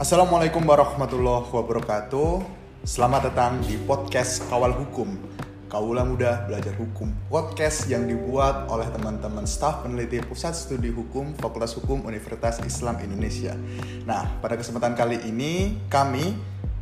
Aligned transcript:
Assalamualaikum 0.00 0.64
warahmatullahi 0.64 1.52
wabarakatuh. 1.52 2.40
Selamat 2.88 3.28
datang 3.28 3.60
di 3.68 3.76
podcast 3.84 4.40
Kawal 4.48 4.72
Hukum. 4.72 5.12
Kaula 5.68 6.08
Muda 6.08 6.48
Belajar 6.48 6.72
Hukum. 6.80 7.12
Podcast 7.28 7.84
yang 7.84 8.08
dibuat 8.08 8.64
oleh 8.72 8.88
teman-teman 8.88 9.44
staf 9.44 9.84
peneliti 9.84 10.24
Pusat 10.24 10.56
Studi 10.56 10.88
Hukum 10.88 11.36
Fakultas 11.36 11.76
Hukum 11.76 12.00
Universitas 12.08 12.64
Islam 12.64 12.96
Indonesia. 13.04 13.52
Nah, 14.08 14.40
pada 14.40 14.56
kesempatan 14.56 14.96
kali 14.96 15.20
ini 15.28 15.76
kami 15.92 16.32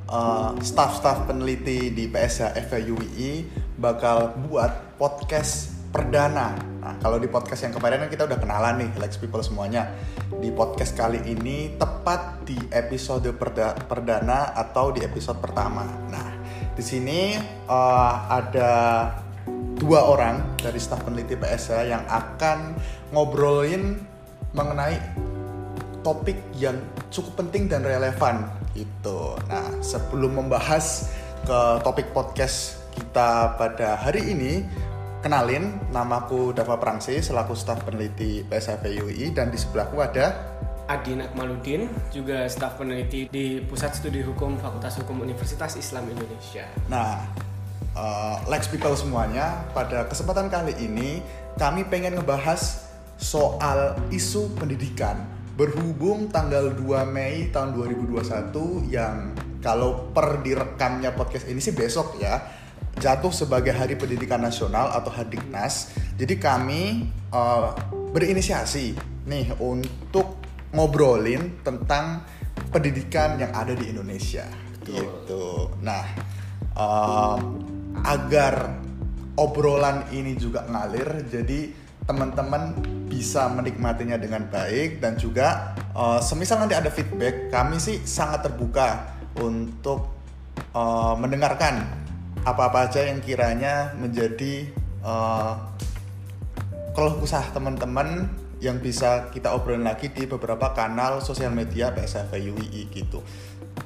uh, 0.07 0.55
staf-staf 0.63 1.27
peneliti 1.27 1.91
di 1.91 2.07
PSH 2.07 2.55
FIUI 2.71 3.51
bakal 3.83 4.39
buat 4.47 4.95
podcast 4.95 5.75
perdana. 5.91 6.55
Nah, 6.89 6.97
kalau 7.05 7.21
di 7.21 7.29
podcast 7.29 7.69
yang 7.69 7.77
kemarin 7.77 8.01
kan 8.01 8.09
kita 8.09 8.25
udah 8.25 8.41
kenalan 8.41 8.81
nih, 8.81 8.91
Lex 8.97 9.21
People 9.21 9.45
semuanya. 9.45 9.93
Di 10.41 10.49
podcast 10.49 10.97
kali 10.97 11.21
ini 11.21 11.77
tepat 11.77 12.49
di 12.49 12.57
episode 12.73 13.29
perda 13.37 13.77
perdana 13.77 14.57
atau 14.57 14.89
di 14.89 15.05
episode 15.05 15.37
pertama. 15.37 15.85
Nah, 16.09 16.41
di 16.73 16.81
sini 16.81 17.37
uh, 17.69 18.13
ada 18.33 18.73
dua 19.77 20.09
orang 20.09 20.57
dari 20.57 20.81
staf 20.81 21.05
peneliti 21.05 21.37
PSA 21.37 21.85
yang 21.85 22.09
akan 22.09 22.81
ngobrolin 23.13 24.01
mengenai 24.57 24.97
topik 26.01 26.41
yang 26.57 26.81
cukup 27.13 27.45
penting 27.45 27.69
dan 27.69 27.85
relevan 27.85 28.49
gitu. 28.73 29.37
Nah, 29.45 29.77
sebelum 29.85 30.41
membahas 30.41 31.13
ke 31.45 31.85
topik 31.85 32.17
podcast 32.17 32.81
kita 32.97 33.61
pada 33.61 34.01
hari 34.01 34.33
ini, 34.33 34.65
Kenalin, 35.19 35.75
namaku 35.91 36.55
Dava 36.55 36.79
Prangsi 36.79 37.19
selaku 37.19 37.59
staf 37.59 37.83
peneliti 37.83 38.47
PSFV 38.47 39.03
UI 39.03 39.35
dan 39.35 39.51
di 39.51 39.59
sebelahku 39.59 39.99
ada 39.99 40.55
Adin 40.87 41.27
Akmaludin, 41.27 41.91
juga 42.15 42.47
staf 42.47 42.79
peneliti 42.79 43.27
di 43.27 43.59
Pusat 43.59 43.99
Studi 43.99 44.23
Hukum 44.23 44.63
Fakultas 44.63 44.95
Hukum 45.03 45.19
Universitas 45.27 45.75
Islam 45.75 46.07
Indonesia. 46.07 46.71
Nah, 46.87 47.27
uh, 47.99 48.47
Lex 48.47 48.71
People 48.71 48.95
semuanya, 48.95 49.67
pada 49.75 50.07
kesempatan 50.07 50.47
kali 50.47 50.79
ini 50.81 51.19
kami 51.59 51.83
pengen 51.91 52.15
ngebahas 52.23 52.87
soal 53.19 53.99
isu 54.15 54.55
pendidikan 54.55 55.19
berhubung 55.59 56.31
tanggal 56.31 56.71
2 56.79 57.11
Mei 57.11 57.51
tahun 57.51 57.75
2021 57.75 58.87
yang 58.87 59.35
kalau 59.59 60.15
per 60.15 60.47
direkamnya 60.47 61.11
podcast 61.11 61.51
ini 61.51 61.59
sih 61.59 61.75
besok 61.75 62.23
ya 62.23 62.39
jatuh 62.99 63.31
sebagai 63.31 63.73
Hari 63.73 63.95
Pendidikan 63.95 64.43
Nasional 64.43 64.91
atau 64.93 65.09
Hadiknas. 65.15 65.95
Jadi 66.19 66.35
kami 66.37 67.07
uh, 67.31 67.73
berinisiasi 68.11 68.99
nih 69.31 69.55
untuk 69.63 70.43
ngobrolin 70.75 71.63
tentang 71.65 72.27
pendidikan 72.69 73.39
yang 73.41 73.55
ada 73.55 73.73
di 73.73 73.89
Indonesia 73.89 74.45
gitu. 74.83 75.73
Nah, 75.81 76.05
uh, 76.77 77.39
agar 78.05 78.77
obrolan 79.39 80.11
ini 80.11 80.35
juga 80.35 80.67
ngalir, 80.67 81.25
jadi 81.31 81.71
teman-teman 82.09 82.73
bisa 83.07 83.47
menikmatinya 83.53 84.17
dengan 84.17 84.49
baik 84.49 84.99
dan 84.99 85.21
juga 85.21 85.77
uh, 85.93 86.19
semisal 86.25 86.65
nanti 86.65 86.75
ada 86.75 86.89
feedback, 86.89 87.53
kami 87.53 87.77
sih 87.77 88.01
sangat 88.03 88.49
terbuka 88.49 89.13
untuk 89.39 90.09
uh, 90.73 91.15
mendengarkan 91.15 92.08
apa-apa 92.55 92.89
aja 92.89 93.05
yang 93.09 93.21
kiranya 93.21 93.93
menjadi 93.99 94.69
uh, 95.03 95.55
keluh 96.97 97.19
kesah 97.23 97.47
teman-teman 97.55 98.29
yang 98.59 98.83
bisa 98.83 99.31
kita 99.31 99.55
obrolin 99.55 99.87
lagi 99.87 100.11
di 100.11 100.27
beberapa 100.27 100.75
kanal 100.75 101.23
sosial 101.23 101.55
media 101.55 101.95
PSFV 101.95 102.33
UII 102.35 102.83
gitu. 102.91 103.23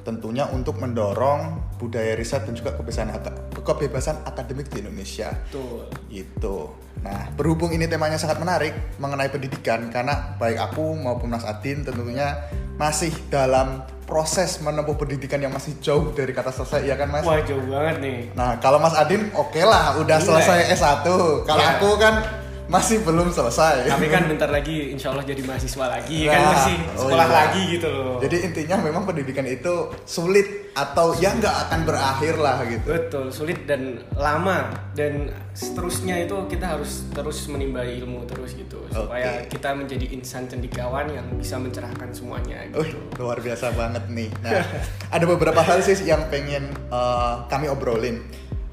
Tentunya 0.01 0.49
untuk 0.49 0.81
mendorong 0.81 1.77
budaya 1.77 2.17
riset 2.17 2.49
dan 2.49 2.57
juga 2.57 2.73
kebebasan 2.73 3.13
kebebasan 3.53 4.25
akademik 4.25 4.73
di 4.73 4.81
Indonesia. 4.81 5.29
Betul. 5.47 5.85
Gitu. 6.09 6.57
Nah, 7.03 7.27
berhubung 7.35 7.75
ini 7.75 7.83
temanya 7.83 8.15
sangat 8.15 8.39
menarik 8.39 8.71
mengenai 8.95 9.27
pendidikan 9.27 9.91
karena 9.91 10.39
baik 10.39 10.55
aku 10.55 10.95
maupun 10.95 11.35
Mas 11.35 11.43
Adin 11.43 11.83
tentunya 11.83 12.39
masih 12.79 13.11
dalam 13.27 13.83
proses 14.03 14.59
menempuh 14.59 14.95
pendidikan 14.99 15.39
yang 15.39 15.51
masih 15.51 15.79
jauh 15.79 16.11
dari 16.11 16.31
kata 16.35 16.51
selesai 16.51 16.83
ya 16.87 16.95
kan 16.99 17.11
mas? 17.11 17.23
Wah 17.23 17.39
jauh 17.43 17.63
banget 17.65 17.95
nih. 18.03 18.17
Nah 18.35 18.59
kalau 18.59 18.77
Mas 18.79 18.95
Adin 18.95 19.31
oke 19.31 19.51
okay 19.51 19.63
lah 19.63 19.95
udah 19.99 20.17
Gila. 20.19 20.27
selesai 20.27 20.75
S1. 20.75 21.07
Kalau 21.47 21.63
ya. 21.63 21.69
aku 21.79 21.89
kan 21.97 22.42
masih 22.71 23.03
belum 23.03 23.29
selesai. 23.29 23.91
Tapi 23.91 24.07
kan 24.07 24.23
bentar 24.27 24.47
lagi 24.47 24.95
insya 24.95 25.11
Allah 25.11 25.27
jadi 25.27 25.43
mahasiswa 25.43 25.85
lagi 25.87 26.27
kan, 26.27 26.31
nah, 26.31 26.39
kan 26.39 26.53
masih 26.55 26.75
oh 26.79 26.99
sekolah 27.07 27.25
oh 27.27 27.29
iya. 27.29 27.39
lagi 27.43 27.61
gitu 27.75 27.87
loh. 27.91 28.15
Jadi 28.23 28.37
intinya 28.47 28.75
memang 28.79 29.03
pendidikan 29.03 29.45
itu 29.47 29.91
sulit 30.07 30.71
atau 30.73 31.13
ya 31.21 31.35
nggak 31.37 31.55
akan 31.69 31.79
berakhir 31.85 32.35
lah 32.39 32.57
gitu. 32.65 32.87
Betul, 32.87 33.25
sulit 33.29 33.69
dan 33.69 34.01
lama 34.17 34.73
dan 34.97 35.29
seterusnya 35.53 36.25
itu 36.25 36.33
kita 36.49 36.65
harus 36.77 37.05
terus 37.13 37.45
menimba 37.45 37.85
ilmu 37.85 38.25
terus 38.25 38.57
gitu 38.57 38.81
supaya 38.89 39.45
kita 39.45 39.75
menjadi 39.77 40.09
insan 40.15 40.49
cendikiawan 40.49 41.13
yang 41.13 41.27
bisa 41.37 41.61
mencerahkan 41.61 42.09
semuanya 42.09 42.65
gitu. 42.73 42.81
Uh, 42.81 42.89
luar 43.21 43.37
biasa 43.43 43.69
banget 43.75 44.03
nih. 44.09 44.29
Nah, 44.41 44.65
ada 45.15 45.25
beberapa 45.29 45.61
hal 45.61 45.83
sih 45.85 46.09
yang 46.09 46.25
pengen 46.31 46.73
uh, 46.89 47.45
kami 47.51 47.69
obrolin. 47.69 48.23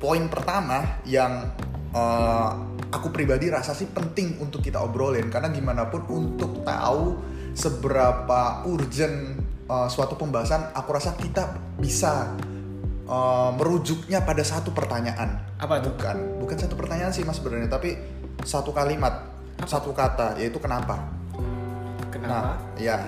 Poin 0.00 0.32
pertama 0.32 1.04
yang 1.04 1.52
uh, 1.94 2.50
aku 2.90 3.14
pribadi 3.14 3.50
rasa 3.50 3.74
sih 3.74 3.86
penting 3.90 4.38
untuk 4.42 4.62
kita 4.62 4.82
obrolin 4.82 5.30
karena 5.30 5.50
gimana 5.50 5.86
pun 5.86 6.06
untuk 6.10 6.62
tahu 6.66 7.18
seberapa 7.54 8.66
urgent 8.66 9.42
uh, 9.70 9.86
suatu 9.86 10.18
pembahasan 10.18 10.74
aku 10.74 10.90
rasa 10.94 11.14
kita 11.18 11.54
bisa 11.78 12.34
uh, 13.06 13.50
merujuknya 13.54 14.22
pada 14.22 14.42
satu 14.42 14.74
pertanyaan 14.74 15.38
apa 15.58 15.82
itu 15.82 15.90
bukan 15.94 16.16
bukan 16.42 16.56
satu 16.58 16.74
pertanyaan 16.78 17.12
sih 17.14 17.22
mas 17.26 17.38
sebenarnya 17.38 17.70
tapi 17.70 17.98
satu 18.42 18.72
kalimat 18.74 19.26
apa? 19.60 19.68
satu 19.68 19.92
kata 19.92 20.40
yaitu 20.40 20.58
kenapa 20.58 21.04
kenapa 22.10 22.28
nah 22.28 22.44
ya 22.78 22.98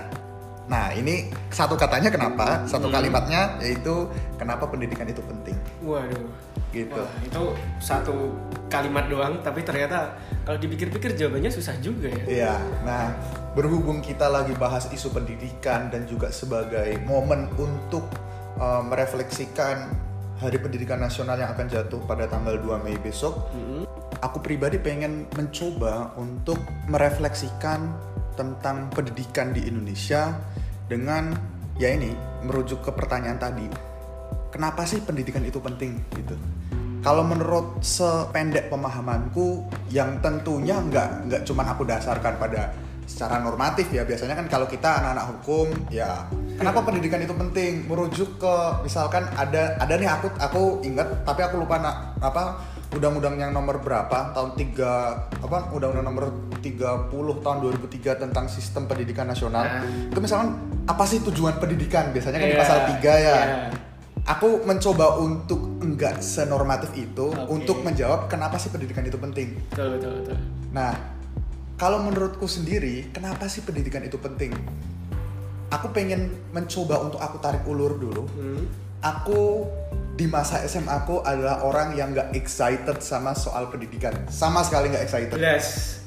Nah, 0.63 0.95
ini 0.95 1.27
satu 1.51 1.75
katanya 1.75 2.07
kenapa, 2.07 2.63
satu 2.63 2.87
hmm. 2.87 2.95
kalimatnya 2.95 3.59
yaitu 3.59 4.07
kenapa 4.39 4.63
pendidikan 4.63 5.03
itu 5.03 5.19
penting. 5.19 5.55
Waduh. 5.83 6.23
Gitu. 6.73 6.89
Wah, 6.97 7.11
itu 7.21 7.43
satu 7.77 8.33
kalimat 8.65 9.05
doang, 9.05 9.37
tapi 9.45 9.61
ternyata 9.61 10.17
kalau 10.41 10.57
dipikir-pikir 10.57 11.13
jawabannya 11.13 11.53
susah 11.53 11.77
juga 11.77 12.09
ya. 12.09 12.25
Iya. 12.25 12.53
Nah, 12.81 13.13
berhubung 13.53 14.01
kita 14.01 14.25
lagi 14.25 14.57
bahas 14.57 14.89
isu 14.89 15.13
pendidikan 15.13 15.93
dan 15.93 16.09
juga 16.09 16.33
sebagai 16.33 16.97
momen 17.05 17.45
untuk 17.61 18.09
uh, 18.57 18.81
merefleksikan 18.81 19.93
Hari 20.41 20.57
Pendidikan 20.57 20.97
Nasional 20.97 21.37
yang 21.37 21.53
akan 21.53 21.69
jatuh 21.69 22.01
pada 22.09 22.25
tanggal 22.25 22.57
2 22.57 22.81
Mei 22.81 22.97
besok, 22.97 23.53
-hmm. 23.53 23.85
aku 24.19 24.41
pribadi 24.41 24.81
pengen 24.81 25.29
mencoba 25.37 26.17
untuk 26.17 26.57
merefleksikan 26.89 27.93
tentang 28.33 28.89
pendidikan 28.89 29.53
di 29.53 29.69
Indonesia 29.69 30.33
dengan 30.89 31.37
ya 31.77 31.93
ini 31.93 32.13
merujuk 32.45 32.85
ke 32.85 32.91
pertanyaan 32.93 33.39
tadi 33.41 33.65
kenapa 34.53 34.85
sih 34.85 35.01
pendidikan 35.01 35.41
itu 35.41 35.57
penting 35.57 35.97
gitu 36.13 36.37
kalau 37.03 37.27
menurut 37.27 37.83
sependek 37.83 38.71
pemahamanku 38.71 39.67
yang 39.91 40.23
tentunya 40.23 40.79
nggak 40.79 41.27
nggak 41.27 41.41
cuma 41.43 41.67
aku 41.67 41.83
dasarkan 41.83 42.39
pada 42.39 42.71
secara 43.03 43.43
normatif 43.43 43.91
ya 43.91 44.07
biasanya 44.07 44.39
kan 44.39 44.47
kalau 44.47 44.63
kita 44.63 45.03
anak-anak 45.03 45.25
hukum 45.35 45.67
ya 45.91 46.23
kenapa 46.55 46.79
hmm. 46.79 46.87
pendidikan 46.87 47.19
itu 47.19 47.35
penting 47.35 47.83
merujuk 47.91 48.39
ke 48.39 48.55
misalkan 48.87 49.27
ada 49.35 49.75
ada 49.83 49.93
nih 49.99 50.07
aku 50.07 50.31
aku 50.39 50.63
ingat 50.87 51.27
tapi 51.27 51.43
aku 51.43 51.59
lupa 51.59 51.83
nak 51.83 51.95
apa 52.23 52.63
undang-undang 52.95 53.35
yang 53.35 53.51
nomor 53.51 53.83
berapa 53.83 54.31
tahun 54.31 54.55
3 54.55 55.43
apa 55.43 55.57
undang-undang 55.75 56.07
nomor 56.07 56.25
30 56.63 57.11
tahun 57.43 57.57
2003 57.83 58.23
tentang 58.23 58.45
sistem 58.47 58.87
pendidikan 58.87 59.27
nasional 59.27 59.67
nah. 59.67 59.83
itu 59.83 60.19
misalkan 60.23 60.55
apa 60.87 61.03
sih 61.03 61.19
tujuan 61.27 61.59
pendidikan 61.59 62.15
biasanya 62.15 62.39
kan 62.39 62.47
yeah, 62.47 62.53
di 62.53 62.55
iya, 62.55 62.63
pasal 62.63 62.77
3 62.87 63.03
ya 63.03 63.11
yeah. 63.19 63.91
Aku 64.23 64.63
mencoba 64.63 65.19
untuk 65.19 65.83
enggak 65.83 66.23
senormatif 66.23 66.95
itu 66.95 67.27
okay. 67.31 67.47
untuk 67.51 67.83
menjawab 67.83 68.31
kenapa 68.31 68.55
sih 68.55 68.71
pendidikan 68.71 69.03
itu 69.03 69.19
penting 69.19 69.59
betul 69.71 69.99
betul 69.99 70.11
betul 70.23 70.37
nah 70.71 70.95
kalau 71.75 71.99
menurutku 72.05 72.47
sendiri 72.47 73.11
kenapa 73.11 73.51
sih 73.51 73.65
pendidikan 73.67 73.99
itu 74.05 74.15
penting 74.15 74.55
aku 75.67 75.91
pengen 75.91 76.31
mencoba 76.55 77.03
untuk 77.03 77.19
aku 77.19 77.37
tarik 77.43 77.67
ulur 77.67 77.99
dulu 77.99 78.23
hmm. 78.29 78.63
aku 79.03 79.67
di 80.13 80.29
masa 80.29 80.61
SMA 80.69 80.93
aku 80.93 81.25
adalah 81.25 81.65
orang 81.65 81.97
yang 81.97 82.13
nggak 82.13 82.37
excited 82.37 83.01
sama 83.01 83.33
soal 83.33 83.67
pendidikan 83.73 84.13
sama 84.29 84.61
sekali 84.61 84.93
nggak 84.93 85.03
excited 85.03 85.35
Bless. 85.35 85.99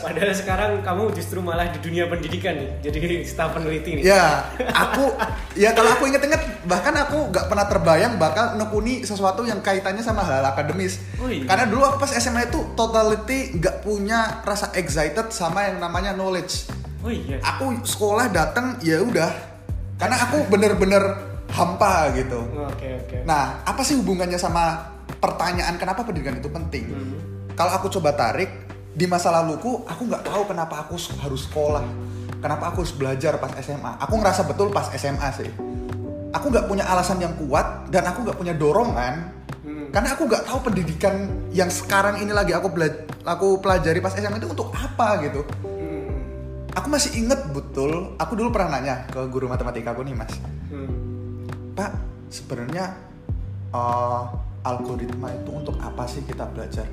Padahal 0.00 0.32
sekarang 0.32 0.70
kamu 0.80 1.12
justru 1.12 1.38
malah 1.44 1.68
di 1.68 1.78
dunia 1.84 2.08
pendidikan 2.08 2.56
nih, 2.56 2.68
jadi 2.80 3.20
staf 3.28 3.52
peneliti 3.52 4.00
nih. 4.00 4.02
Ya, 4.08 4.48
aku 4.72 5.12
ya 5.52 5.76
kalau 5.76 5.92
aku 5.92 6.08
inget-inget 6.08 6.40
bahkan 6.64 6.96
aku 6.96 7.28
nggak 7.28 7.46
pernah 7.48 7.66
terbayang 7.68 8.16
bakal 8.16 8.56
nekuni 8.56 9.04
sesuatu 9.04 9.44
yang 9.44 9.60
kaitannya 9.60 10.00
sama 10.00 10.24
hal 10.24 10.40
akademis. 10.48 11.00
Oh 11.20 11.28
iya. 11.28 11.44
Karena 11.44 11.68
dulu 11.68 11.84
aku 11.84 11.96
pas 12.00 12.12
SMA 12.16 12.48
itu 12.48 12.60
totality 12.72 13.60
nggak 13.60 13.84
punya 13.84 14.40
rasa 14.42 14.72
excited 14.72 15.28
sama 15.28 15.68
yang 15.68 15.76
namanya 15.76 16.16
knowledge. 16.16 16.72
Oh 17.04 17.12
iya. 17.12 17.36
Aku 17.44 17.84
sekolah 17.84 18.32
datang 18.32 18.80
ya 18.80 19.04
udah 19.04 19.50
karena 20.00 20.16
aku 20.16 20.48
bener-bener 20.48 21.02
hampa 21.52 22.08
gitu 22.16 22.40
Oke 22.40 22.72
okay, 22.72 22.90
oke. 22.96 23.06
Okay. 23.12 23.20
nah 23.28 23.60
apa 23.68 23.84
sih 23.84 24.00
hubungannya 24.00 24.40
sama 24.40 24.96
pertanyaan 25.20 25.76
kenapa 25.76 26.08
pendidikan 26.08 26.40
itu 26.40 26.48
penting 26.48 26.88
hmm. 26.88 27.18
kalau 27.52 27.76
aku 27.76 27.92
coba 27.92 28.16
tarik 28.16 28.48
di 29.00 29.08
masa 29.08 29.32
laluku 29.32 29.80
aku 29.88 30.02
nggak 30.04 30.28
tahu 30.28 30.44
kenapa 30.44 30.84
aku 30.84 31.00
harus 31.24 31.48
sekolah. 31.48 31.80
Kenapa 32.40 32.68
aku 32.68 32.84
harus 32.84 32.92
belajar 32.92 33.40
pas 33.40 33.56
SMA 33.56 33.96
aku 33.96 34.20
ngerasa 34.20 34.44
betul 34.44 34.68
pas 34.68 34.92
SMA 34.92 35.28
sih. 35.32 35.48
Aku 36.36 36.52
nggak 36.52 36.68
punya 36.68 36.84
alasan 36.84 37.16
yang 37.16 37.32
kuat 37.40 37.88
dan 37.88 38.04
aku 38.04 38.28
nggak 38.28 38.36
punya 38.36 38.52
dorongan. 38.52 39.40
Hmm. 39.60 39.92
karena 39.92 40.16
aku 40.16 40.24
nggak 40.24 40.48
tahu 40.48 40.72
pendidikan 40.72 41.28
yang 41.52 41.68
sekarang 41.68 42.16
ini 42.16 42.32
lagi 42.32 42.56
aku 42.56 42.72
aku 43.28 43.60
pelajari 43.60 44.00
pas 44.00 44.12
SMA 44.12 44.36
itu 44.36 44.52
untuk 44.52 44.68
apa 44.76 45.20
gitu. 45.24 45.44
Hmm. 45.64 46.12
aku 46.76 46.86
masih 46.92 47.16
inget 47.24 47.40
betul 47.56 48.16
aku 48.20 48.36
dulu 48.36 48.52
pernah 48.52 48.76
nanya 48.80 49.04
ke 49.08 49.20
guru 49.32 49.48
matematika 49.48 49.96
aku 49.96 50.04
nih 50.04 50.16
mas. 50.16 50.32
Hmm. 50.68 51.48
pak 51.72 51.92
sebenarnya 52.28 52.96
uh, 53.72 54.28
algoritma 54.64 55.32
itu 55.32 55.50
untuk 55.52 55.76
apa 55.80 56.04
sih 56.04 56.24
kita 56.24 56.48
belajar 56.52 56.84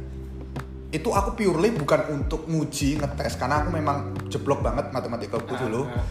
itu 0.88 1.10
aku 1.12 1.36
purely 1.36 1.76
bukan 1.76 2.02
untuk 2.16 2.48
nguji 2.48 3.00
ngetes. 3.00 3.36
Karena 3.36 3.64
aku 3.64 3.70
memang 3.76 4.16
jeblok 4.32 4.64
banget 4.64 4.92
matematika 4.96 5.40
aku 5.40 5.56
dulu 5.60 5.88
ah, 5.88 6.00
ah. 6.00 6.06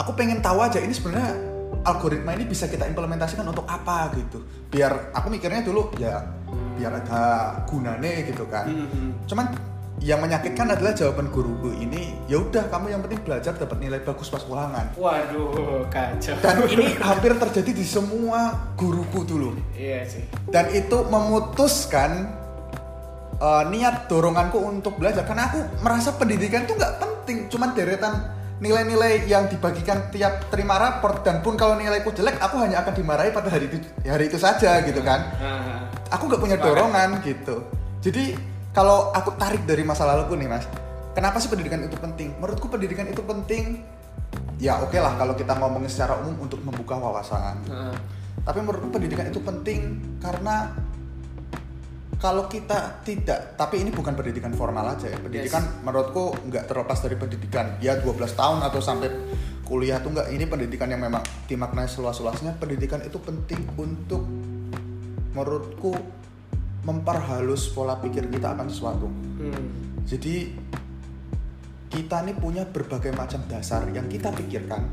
aku 0.00 0.16
pengen 0.16 0.40
tahu 0.40 0.64
aja 0.64 0.80
ini 0.80 0.96
sebenarnya 0.96 1.32
algoritma 1.84 2.32
ini 2.32 2.48
bisa 2.48 2.66
kita 2.66 2.88
implementasikan 2.88 3.44
untuk 3.44 3.68
apa 3.68 4.12
gitu. 4.16 4.40
Biar 4.72 5.12
aku 5.12 5.28
mikirnya 5.28 5.60
dulu 5.60 5.92
ya 6.00 6.24
biar 6.74 7.04
ada 7.04 7.22
gunanya 7.68 8.24
gitu 8.26 8.44
kan. 8.48 8.66
Mm 8.66 8.86
-hmm. 8.88 9.10
cuman 9.30 9.46
yang 10.02 10.18
menyakitkan 10.18 10.66
adalah 10.68 10.90
jawaban 10.90 11.30
guruku 11.30 11.70
ini 11.78 12.18
ya 12.26 12.42
udah 12.42 12.66
kamu 12.66 12.92
yang 12.92 13.00
penting 13.06 13.22
belajar 13.22 13.54
dapat 13.54 13.78
nilai 13.78 14.02
bagus 14.02 14.26
pas 14.26 14.42
ulangan. 14.44 14.90
Waduh 14.98 15.86
kacau. 15.86 16.34
Dan 16.42 16.56
ini 16.66 16.98
hampir 16.98 17.32
terjadi 17.38 17.70
di 17.70 17.86
semua 17.86 18.68
guruku 18.74 19.22
dulu. 19.22 19.54
Iya 19.78 20.02
sih. 20.04 20.26
Dan 20.50 20.74
itu 20.74 21.06
memutuskan 21.06 22.26
uh, 23.40 23.64
niat 23.70 24.06
doronganku 24.10 24.58
untuk 24.58 24.98
belajar. 25.00 25.24
Karena 25.24 25.50
aku 25.50 25.60
merasa 25.80 26.14
pendidikan 26.14 26.66
itu 26.66 26.74
nggak 26.74 26.94
penting 27.00 27.48
cuman 27.48 27.72
deretan 27.72 28.14
nilai-nilai 28.62 29.26
yang 29.26 29.50
dibagikan 29.50 30.10
tiap 30.14 30.50
terima 30.52 30.78
raport. 30.78 31.24
Dan 31.26 31.40
pun 31.40 31.58
kalau 31.58 31.74
nilaiku 31.78 32.14
jelek 32.14 32.38
aku 32.38 32.60
hanya 32.62 32.82
akan 32.82 32.94
dimarahi 32.94 33.30
pada 33.34 33.48
hari 33.50 33.66
itu 33.70 33.78
hari 34.06 34.30
itu 34.30 34.38
saja 34.38 34.82
gitu 34.84 35.00
kan. 35.00 35.34
Aku 36.12 36.30
nggak 36.30 36.42
punya 36.42 36.56
dorongan 36.60 37.22
gitu. 37.24 37.64
Jadi 38.04 38.36
kalau 38.74 39.14
aku 39.14 39.38
tarik 39.38 39.64
dari 39.64 39.86
masa 39.86 40.04
laluku 40.04 40.34
nih 40.36 40.50
mas. 40.50 40.66
Kenapa 41.14 41.38
sih 41.38 41.46
pendidikan 41.46 41.78
itu 41.78 41.94
penting? 41.94 42.34
Menurutku 42.42 42.66
pendidikan 42.66 43.06
itu 43.06 43.22
penting. 43.22 43.86
Ya 44.58 44.78
oke 44.78 44.94
okay 44.94 45.00
lah 45.02 45.14
kalau 45.18 45.34
kita 45.34 45.54
ngomongin 45.58 45.90
secara 45.90 46.18
umum 46.22 46.46
untuk 46.46 46.62
membuka 46.62 46.94
wawasan. 46.98 47.58
Tapi 48.44 48.58
menurutku 48.60 48.90
pendidikan 48.92 49.30
itu 49.30 49.40
penting 49.40 49.98
karena 50.20 50.74
kalau 52.20 52.46
kita 52.46 53.02
tidak 53.02 53.58
tapi 53.58 53.82
ini 53.82 53.90
bukan 53.90 54.14
pendidikan 54.14 54.54
formal 54.54 54.94
aja 54.94 55.10
ya. 55.10 55.18
Pendidikan 55.18 55.62
yes. 55.64 55.82
menurutku 55.82 56.34
nggak 56.46 56.64
terlepas 56.70 56.98
dari 57.02 57.16
pendidikan. 57.18 57.78
Ya 57.82 57.98
12 57.98 58.38
tahun 58.38 58.58
atau 58.62 58.80
sampai 58.80 59.10
kuliah 59.66 59.98
tuh 59.98 60.14
nggak. 60.14 60.30
Ini 60.30 60.44
pendidikan 60.46 60.88
yang 60.90 61.02
memang 61.02 61.24
dimaknai 61.50 61.90
seluas-luasnya. 61.90 62.54
Pendidikan 62.60 63.02
itu 63.02 63.18
penting 63.18 63.60
untuk 63.74 64.22
menurutku 65.34 65.92
memperhalus 66.84 67.72
pola 67.72 67.98
pikir 67.98 68.28
kita 68.28 68.54
akan 68.54 68.68
sesuatu. 68.68 69.08
Hmm. 69.34 69.66
jadi 70.06 70.52
kita 71.90 72.22
nih 72.28 72.36
punya 72.38 72.62
berbagai 72.68 73.10
macam 73.16 73.40
dasar 73.48 73.88
yang 73.90 74.04
kita 74.06 74.30
pikirkan 74.30 74.84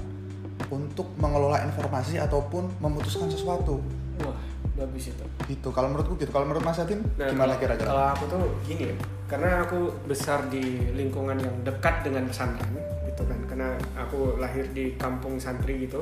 untuk 0.72 1.14
mengelola 1.20 1.62
informasi 1.68 2.18
ataupun 2.18 2.80
memutuskan 2.80 3.28
sesuatu. 3.28 3.84
Wah 4.24 4.52
bagus 4.82 5.14
itu. 5.14 5.26
Gitu. 5.46 5.70
Kalau 5.70 5.88
menurutku 5.94 6.18
gitu. 6.18 6.32
Kalau 6.34 6.46
menurut 6.50 6.64
Mas 6.66 6.82
Yatin 6.82 7.06
nah, 7.16 7.30
gimana 7.30 7.54
kira-kira? 7.62 7.90
kalau 7.94 8.06
aku 8.18 8.24
tuh 8.26 8.44
gini 8.66 8.90
ya. 8.90 8.96
Karena 9.30 9.64
aku 9.64 9.80
besar 10.10 10.50
di 10.50 10.92
lingkungan 10.98 11.38
yang 11.38 11.56
dekat 11.62 12.04
dengan 12.04 12.26
pesantren 12.26 12.74
gitu 13.06 13.24
kan. 13.24 13.40
Karena 13.46 13.70
aku 13.96 14.42
lahir 14.42 14.66
di 14.74 14.98
kampung 14.98 15.38
santri 15.38 15.86
gitu. 15.86 16.02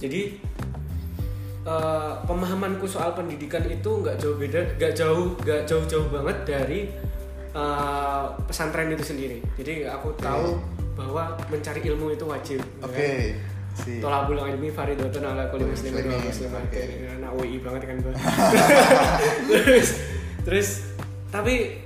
Jadi 0.00 0.40
uh, 1.68 2.16
pemahamanku 2.24 2.88
soal 2.88 3.12
pendidikan 3.12 3.64
itu 3.68 4.00
nggak 4.00 4.16
jauh 4.16 4.36
beda 4.40 4.60
nggak 4.80 4.92
jauh 4.96 5.36
nggak 5.44 5.62
jauh-jauh 5.68 6.08
banget 6.08 6.38
dari 6.48 6.80
uh, 7.52 8.32
pesantren 8.48 8.88
itu 8.92 9.04
sendiri. 9.04 9.38
Jadi 9.60 9.84
aku 9.84 10.16
tahu 10.16 10.56
okay. 10.56 10.96
bahwa 10.96 11.36
mencari 11.52 11.80
ilmu 11.84 12.16
itu 12.16 12.24
wajib 12.24 12.60
ya 12.60 12.84
oke. 12.84 12.94
okay. 12.96 13.36
kan? 13.36 13.49
Si. 13.76 14.02
Tolak 14.02 14.26
bulan 14.30 14.56
ini 14.56 14.68
Faridatun 14.72 15.24
ala 15.26 15.46
kulli 15.50 15.66
muslimin 15.68 16.04
wa 16.08 16.18
muslimat. 16.22 16.64
Anak 17.18 17.32
UI 17.38 17.56
banget 17.62 17.82
kan 17.86 17.96
gue. 18.00 18.14
terus 19.50 19.88
terus 20.42 20.68
tapi 21.30 21.78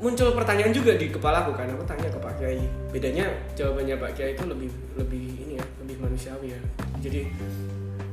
muncul 0.00 0.32
pertanyaan 0.32 0.72
juga 0.72 0.96
di 0.96 1.12
kepala 1.12 1.44
aku 1.44 1.52
kan 1.52 1.68
aku 1.68 1.84
tanya 1.84 2.08
ke 2.08 2.16
Pak 2.16 2.34
Kiai 2.40 2.64
bedanya 2.88 3.28
jawabannya 3.52 4.00
Pak 4.00 4.10
Kiai 4.16 4.32
itu 4.32 4.44
lebih 4.48 4.70
lebih 4.96 5.26
ini 5.44 5.60
ya 5.60 5.64
lebih 5.84 5.96
manusiawi 6.00 6.56
ya 6.56 6.60
jadi 7.04 7.28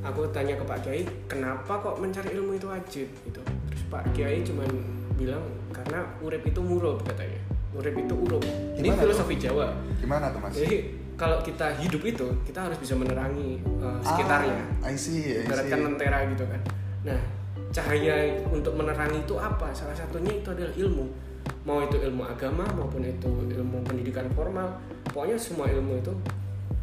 aku 0.03 0.27
tanya 0.35 0.59
ke 0.59 0.67
Pak 0.67 0.79
Kiai 0.83 1.07
kenapa 1.31 1.79
kok 1.79 1.95
mencari 2.03 2.35
ilmu 2.35 2.59
itu 2.59 2.67
wajib 2.67 3.07
gitu 3.23 3.39
terus 3.39 3.83
Pak 3.87 4.03
Kiai 4.11 4.43
cuman 4.43 4.67
bilang 5.15 5.47
karena 5.71 6.03
urip 6.19 6.43
itu 6.43 6.59
murub 6.59 6.99
katanya 7.07 7.39
urip 7.71 7.95
itu 7.95 8.13
urub 8.19 8.43
ini 8.75 8.87
filosofi 8.91 9.35
tuh? 9.39 9.41
Jawa 9.47 9.67
gimana 10.03 10.27
tuh 10.35 10.39
mas 10.43 10.51
jadi 10.59 10.96
kalau 11.17 11.41
kita 11.41 11.73
hidup 11.81 12.05
itu 12.05 12.27
kita 12.45 12.69
harus 12.69 12.77
bisa 12.77 12.93
menerangi 12.93 13.57
uh, 13.81 13.97
sekitarnya. 14.05 14.61
Ah, 14.85 14.93
I 14.93 14.95
see, 14.95 15.41
I 15.41 15.49
see. 15.49 15.73
lentera 15.73 16.21
gitu 16.29 16.45
kan. 16.45 16.61
Nah, 17.09 17.19
cahaya 17.73 18.37
untuk 18.53 18.77
menerangi 18.77 19.25
itu 19.25 19.33
apa? 19.35 19.73
Salah 19.73 19.97
satunya 19.97 20.37
itu 20.37 20.47
adalah 20.53 20.69
ilmu. 20.77 21.05
Mau 21.65 21.81
itu 21.81 21.97
ilmu 21.97 22.21
agama 22.21 22.63
maupun 22.77 23.01
itu 23.01 23.27
ilmu 23.27 23.81
pendidikan 23.83 24.29
formal, 24.37 24.77
pokoknya 25.09 25.35
semua 25.35 25.65
ilmu 25.67 25.99
itu 25.99 26.13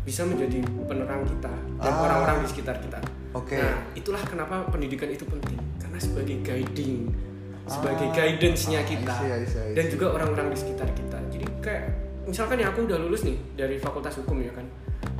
bisa 0.04 0.26
menjadi 0.26 0.60
penerang 0.84 1.24
kita 1.24 1.54
dan 1.80 1.92
orang 1.94 2.02
orang-orang 2.04 2.36
di 2.44 2.48
sekitar 2.50 2.76
kita. 2.82 3.00
Oke. 3.32 3.56
Okay. 3.56 3.62
Nah, 3.62 3.78
itulah 3.96 4.22
kenapa 4.26 4.66
pendidikan 4.68 5.08
itu 5.08 5.24
penting 5.24 5.56
karena 5.78 5.98
sebagai 6.02 6.36
guiding, 6.42 7.08
sebagai 7.70 8.10
ah, 8.10 8.14
guidance-nya 8.18 8.80
kita 8.82 9.14
I 9.14 9.22
see, 9.22 9.30
I 9.30 9.44
see, 9.46 9.60
I 9.62 9.66
see. 9.70 9.74
dan 9.78 9.84
juga 9.88 10.06
orang-orang 10.10 10.52
di 10.52 10.58
sekitar 10.58 10.88
kita. 10.92 11.18
Jadi 11.32 11.46
kayak 11.64 12.03
misalkan 12.24 12.60
ya 12.60 12.72
aku 12.72 12.84
udah 12.88 12.98
lulus 13.00 13.24
nih 13.24 13.36
dari 13.56 13.76
fakultas 13.76 14.16
hukum 14.20 14.40
ya 14.40 14.52
kan. 14.52 14.66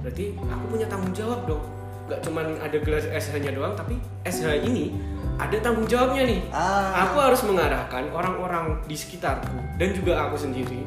Berarti 0.00 0.36
aku 0.36 0.64
punya 0.68 0.86
tanggung 0.88 1.14
jawab 1.16 1.44
dong. 1.48 1.64
Gak 2.04 2.20
cuman 2.20 2.60
ada 2.60 2.76
gelas 2.84 3.08
SH 3.08 3.40
nya 3.40 3.52
doang 3.56 3.72
tapi 3.72 3.96
SH 4.28 4.68
ini 4.68 4.92
ada 5.40 5.56
tanggung 5.60 5.88
jawabnya 5.88 6.28
nih. 6.28 6.40
Ah. 6.52 7.08
aku 7.08 7.16
harus 7.18 7.40
mengarahkan 7.48 8.12
orang-orang 8.12 8.78
di 8.84 8.94
sekitarku 8.94 9.56
dan 9.80 9.88
juga 9.96 10.28
aku 10.28 10.36
sendiri 10.36 10.84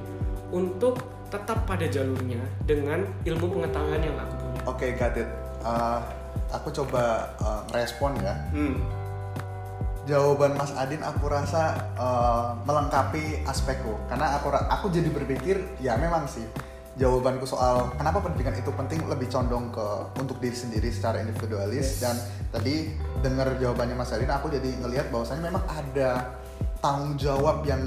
untuk 0.53 1.01
tetap 1.27 1.67
pada 1.67 1.83
jalurnya 1.89 2.39
dengan 2.63 3.03
ilmu 3.27 3.51
pengetahuan 3.51 3.99
yang 3.99 4.15
aku 4.15 4.33
punya. 4.39 4.59
Oke 4.63 4.77
okay, 4.77 4.89
got 4.95 5.17
it. 5.19 5.27
Uh, 5.59 5.99
aku 6.53 6.71
coba 6.71 7.27
uh, 7.43 7.61
respon 7.75 8.15
ya. 8.23 8.37
Hmm 8.55 8.96
jawaban 10.07 10.55
Mas 10.55 10.71
Adin 10.79 11.03
aku 11.03 11.27
rasa 11.27 11.91
uh, 11.99 12.55
melengkapi 12.63 13.43
aspekku 13.43 13.99
karena 14.07 14.39
aku 14.39 14.49
aku 14.55 14.87
jadi 14.87 15.11
berpikir 15.11 15.59
ya 15.83 15.99
memang 15.99 16.25
sih 16.25 16.47
jawabanku 16.97 17.45
soal 17.45 17.93
kenapa 17.93 18.25
pendidikan 18.25 18.57
itu 18.57 18.73
penting 18.73 19.05
lebih 19.05 19.29
condong 19.29 19.69
ke 19.69 19.87
untuk 20.17 20.41
diri 20.41 20.55
sendiri 20.57 20.89
secara 20.89 21.21
individualis 21.21 21.99
yes. 21.99 22.01
dan 22.01 22.15
tadi 22.49 22.89
dengar 23.21 23.53
jawabannya 23.59 23.99
Mas 23.99 24.15
Adin 24.15 24.31
aku 24.31 24.49
jadi 24.49 24.81
ngelihat 24.81 25.13
bahwasanya 25.13 25.43
memang 25.53 25.63
ada 25.69 26.33
tanggung 26.81 27.19
jawab 27.19 27.67
yang 27.67 27.81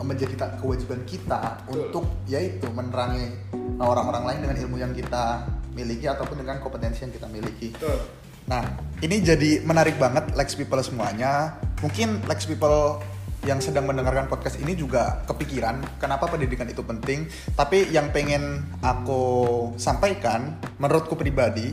menjadi 0.00 0.36
kewajiban 0.62 1.02
kita 1.04 1.60
Betul. 1.66 1.90
untuk 1.90 2.04
yaitu 2.30 2.68
menerangi 2.72 3.34
orang-orang 3.80 4.24
lain 4.24 4.40
dengan 4.48 4.56
ilmu 4.64 4.76
yang 4.80 4.92
kita 4.92 5.44
miliki 5.74 6.06
ataupun 6.06 6.40
dengan 6.44 6.62
kompetensi 6.62 7.02
yang 7.08 7.12
kita 7.12 7.26
miliki. 7.28 7.74
Betul. 7.74 8.23
Nah, 8.44 8.62
ini 9.00 9.24
jadi 9.24 9.64
menarik 9.64 9.96
banget 9.96 10.36
Lex 10.36 10.56
People 10.56 10.80
semuanya. 10.84 11.56
Mungkin 11.80 12.24
Lex 12.28 12.44
People 12.44 13.00
yang 13.44 13.60
sedang 13.60 13.84
mendengarkan 13.84 14.24
podcast 14.28 14.56
ini 14.56 14.72
juga 14.72 15.20
kepikiran 15.28 16.00
kenapa 16.00 16.28
pendidikan 16.28 16.68
itu 16.68 16.80
penting. 16.84 17.28
Tapi 17.56 17.92
yang 17.92 18.12
pengen 18.12 18.64
aku 18.80 19.72
sampaikan, 19.76 20.56
menurutku 20.80 21.16
pribadi, 21.16 21.72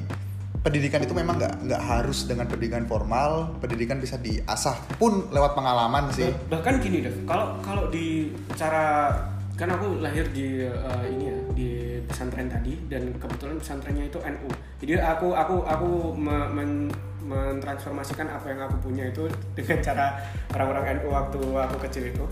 pendidikan 0.62 1.04
itu 1.04 1.16
memang 1.16 1.40
nggak 1.40 1.54
nggak 1.68 1.82
harus 1.82 2.28
dengan 2.28 2.48
pendidikan 2.48 2.84
formal. 2.88 3.56
Pendidikan 3.60 4.00
bisa 4.00 4.20
diasah 4.20 4.76
pun 5.00 5.32
lewat 5.32 5.56
pengalaman 5.56 6.12
sih. 6.12 6.32
Bahkan 6.52 6.84
gini 6.84 7.04
deh, 7.04 7.16
kalau 7.28 7.60
kalau 7.64 7.88
di 7.88 8.32
cara 8.56 9.12
kan 9.54 9.70
aku 9.70 10.02
lahir 10.02 10.26
di 10.32 10.64
uh, 10.66 11.04
ini 11.06 11.26
ya 11.30 11.38
di 11.54 11.70
pesantren 12.08 12.50
tadi 12.50 12.74
dan 12.90 13.14
kebetulan 13.16 13.60
pesantrennya 13.62 14.10
itu 14.10 14.18
NU 14.18 14.50
jadi 14.82 14.98
aku 15.04 15.36
aku 15.36 15.62
aku 15.64 15.90
men, 16.18 16.90
mentransformasikan 17.22 18.28
apa 18.28 18.50
yang 18.50 18.60
aku 18.66 18.90
punya 18.90 19.08
itu 19.10 19.30
dengan 19.54 19.78
cara 19.88 20.18
orang-orang 20.52 21.00
NU 21.00 21.14
waktu 21.14 21.40
aku 21.40 21.76
kecil 21.88 22.10
itu. 22.10 22.26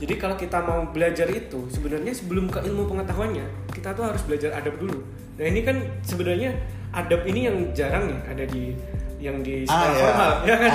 Jadi 0.00 0.16
kalau 0.16 0.32
kita 0.32 0.64
mau 0.64 0.88
belajar 0.88 1.28
itu 1.28 1.68
sebenarnya 1.68 2.16
sebelum 2.16 2.48
ke 2.48 2.64
ilmu 2.64 2.88
pengetahuannya 2.88 3.44
kita 3.68 3.92
tuh 3.92 4.08
harus 4.08 4.24
belajar 4.24 4.56
adab 4.56 4.80
dulu. 4.80 5.04
Nah 5.36 5.44
ini 5.44 5.60
kan 5.60 5.76
sebenarnya 6.00 6.56
adab 6.96 7.20
ini 7.28 7.52
yang 7.52 7.56
jarang 7.76 8.08
nih 8.08 8.20
ada 8.24 8.44
di 8.48 8.72
yang 9.20 9.44
di 9.44 9.68
Ah, 9.68 9.68
sekolah 9.68 9.92
ya. 9.92 10.00
formal 10.00 10.32
ya 10.48 10.56
kan? 10.56 10.70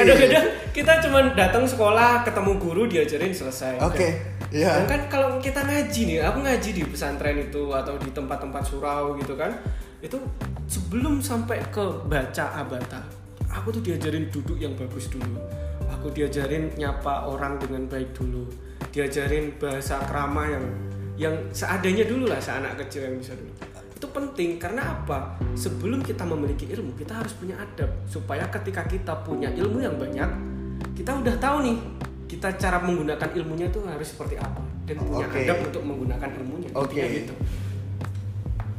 Kadang-kadang 0.00 0.46
kita 0.72 0.92
cuma 1.04 1.18
datang 1.36 1.64
sekolah 1.68 2.24
ketemu 2.24 2.52
guru 2.56 2.82
diajarin 2.88 3.32
selesai. 3.36 3.76
Oke, 3.84 4.00
iya. 4.00 4.31
Dan 4.52 4.84
kan 4.84 5.02
kalau 5.08 5.40
kita 5.40 5.64
ngaji 5.64 6.00
nih, 6.12 6.18
aku 6.20 6.44
ngaji 6.44 6.70
di 6.76 6.82
pesantren 6.84 7.40
itu 7.40 7.72
atau 7.72 7.96
di 7.96 8.12
tempat-tempat 8.12 8.62
surau 8.68 9.16
gitu 9.16 9.32
kan, 9.32 9.56
itu 10.04 10.20
sebelum 10.68 11.24
sampai 11.24 11.56
ke 11.72 11.80
baca 12.04 12.60
abata, 12.60 13.00
aku 13.48 13.80
tuh 13.80 13.80
diajarin 13.80 14.28
duduk 14.28 14.60
yang 14.60 14.76
bagus 14.76 15.08
dulu. 15.08 15.40
Aku 15.88 16.12
diajarin 16.12 16.68
nyapa 16.76 17.32
orang 17.32 17.56
dengan 17.56 17.88
baik 17.88 18.12
dulu. 18.12 18.44
Diajarin 18.92 19.56
bahasa 19.56 20.04
krama 20.04 20.44
yang 20.44 20.66
yang 21.16 21.34
seadanya 21.52 22.04
dulu 22.04 22.28
lah 22.28 22.40
seanak 22.40 22.76
kecil 22.84 23.08
yang 23.08 23.16
bisa 23.16 23.32
dulu. 23.32 23.52
Itu 23.96 24.06
penting 24.10 24.60
karena 24.60 25.00
apa? 25.00 25.38
Sebelum 25.56 26.02
kita 26.04 26.26
memiliki 26.28 26.68
ilmu, 26.68 26.92
kita 26.98 27.22
harus 27.22 27.32
punya 27.38 27.56
adab 27.56 27.88
supaya 28.04 28.44
ketika 28.52 28.84
kita 28.84 29.14
punya 29.22 29.48
ilmu 29.54 29.78
yang 29.80 29.94
banyak, 29.96 30.28
kita 30.98 31.14
udah 31.22 31.36
tahu 31.38 31.56
nih 31.64 31.78
kita 32.32 32.48
cara 32.56 32.80
menggunakan 32.80 33.28
ilmunya 33.36 33.68
itu 33.68 33.84
harus 33.84 34.08
seperti 34.08 34.40
apa 34.40 34.64
dan 34.88 34.96
punya 35.04 35.28
Oke. 35.28 35.44
adab 35.44 35.58
untuk 35.68 35.82
menggunakan 35.84 36.28
ilmunya. 36.40 36.68
Oke. 36.72 36.96
Intinya 36.96 37.08
gitu. 37.12 37.34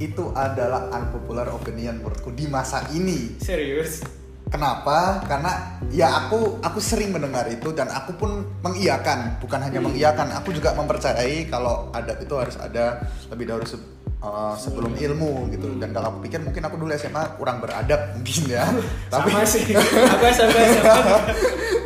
Itu 0.02 0.24
adalah 0.34 0.90
unpopular 0.90 1.54
opinion 1.54 2.02
menurutku 2.02 2.34
di 2.34 2.50
masa 2.50 2.82
ini. 2.98 3.38
Serius. 3.38 4.02
Kenapa? 4.50 5.22
Karena 5.30 5.78
ya 5.94 6.26
aku 6.26 6.58
aku 6.66 6.82
sering 6.82 7.14
mendengar 7.14 7.46
itu 7.46 7.70
dan 7.78 7.94
aku 7.94 8.18
pun 8.18 8.42
mengiyakan, 8.66 9.38
bukan 9.38 9.60
hanya 9.62 9.78
Hmm. 9.82 9.94
mengiyakan, 9.94 10.34
aku 10.34 10.50
juga 10.50 10.74
mempercayai 10.74 11.46
kalau 11.46 11.94
adab 11.94 12.18
itu 12.26 12.34
harus 12.34 12.58
ada 12.58 13.06
lebih 13.30 13.54
dahulu 13.54 13.66
uh, 14.24 14.56
sebelum 14.56 14.96
ilmu 14.96 15.52
gitu. 15.52 15.68
Hmm. 15.68 15.80
Dan 15.84 15.90
kalau 15.92 16.16
aku 16.16 16.20
pikir 16.26 16.40
mungkin 16.40 16.64
aku 16.64 16.76
dulu 16.80 16.90
SMA 16.96 17.36
kurang 17.36 17.60
beradab 17.60 18.00
mungkin 18.16 18.42
ya. 18.48 18.66
tapi 19.12 19.30
Sama 19.30 19.44
sih. 19.46 19.64
aku 20.16 20.24
SMA 20.32 20.64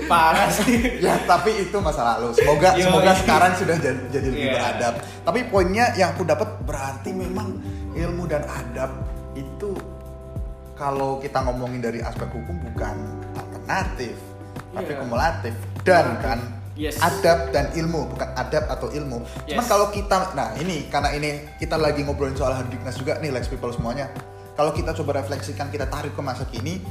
parah 0.07 0.47
sih. 0.47 1.03
ya 1.03 1.19
tapi 1.25 1.67
itu 1.67 1.77
masa 1.81 2.15
lalu. 2.15 2.31
Semoga 2.31 2.77
Yoi. 2.77 2.85
semoga 2.87 3.11
sekarang 3.17 3.51
sudah 3.57 3.75
jadi, 3.75 4.01
jadi 4.07 4.27
lebih 4.31 4.47
Iya. 4.47 4.53
beradab. 4.55 4.93
Tapi 5.25 5.39
poinnya 5.51 5.85
yang 5.99 6.15
aku 6.15 6.23
dapat 6.23 6.49
berarti 6.63 7.11
memang 7.11 7.59
ilmu 7.91 8.23
dan 8.29 8.45
adab 8.47 8.91
itu 9.35 9.73
kalau 10.77 11.17
kita 11.19 11.41
ngomongin 11.43 11.81
dari 11.81 11.99
aspek 11.99 12.29
hukum 12.29 12.55
bukan 12.71 12.95
alternatif, 13.35 14.15
tapi 14.71 14.93
Iya. 14.93 14.99
kumulatif 15.01 15.53
dan 15.81 16.05
kan 16.21 16.39
Yes. 16.77 17.01
adab 17.01 17.49
dan 17.49 17.73
ilmu 17.73 18.13
bukan 18.13 18.29
adab 18.37 18.69
atau 18.69 18.93
ilmu. 18.93 19.25
Cuman 19.49 19.65
Yes. 19.65 19.69
kalau 19.69 19.89
kita, 19.89 20.37
nah 20.37 20.53
ini 20.61 20.85
karena 20.87 21.09
ini 21.17 21.57
kita 21.57 21.75
lagi 21.75 22.05
ngobrolin 22.05 22.37
soal 22.37 22.53
hardiknas 22.53 22.95
juga 23.01 23.17
nih, 23.17 23.33
Lex 23.33 23.49
People 23.49 23.73
semuanya. 23.73 24.13
Kalau 24.53 24.69
kita 24.73 24.93
coba 24.93 25.21
refleksikan, 25.21 25.73
kita 25.73 25.89
tarik 25.89 26.13
ke 26.13 26.21
masa 26.21 26.45
kini, 26.45 26.81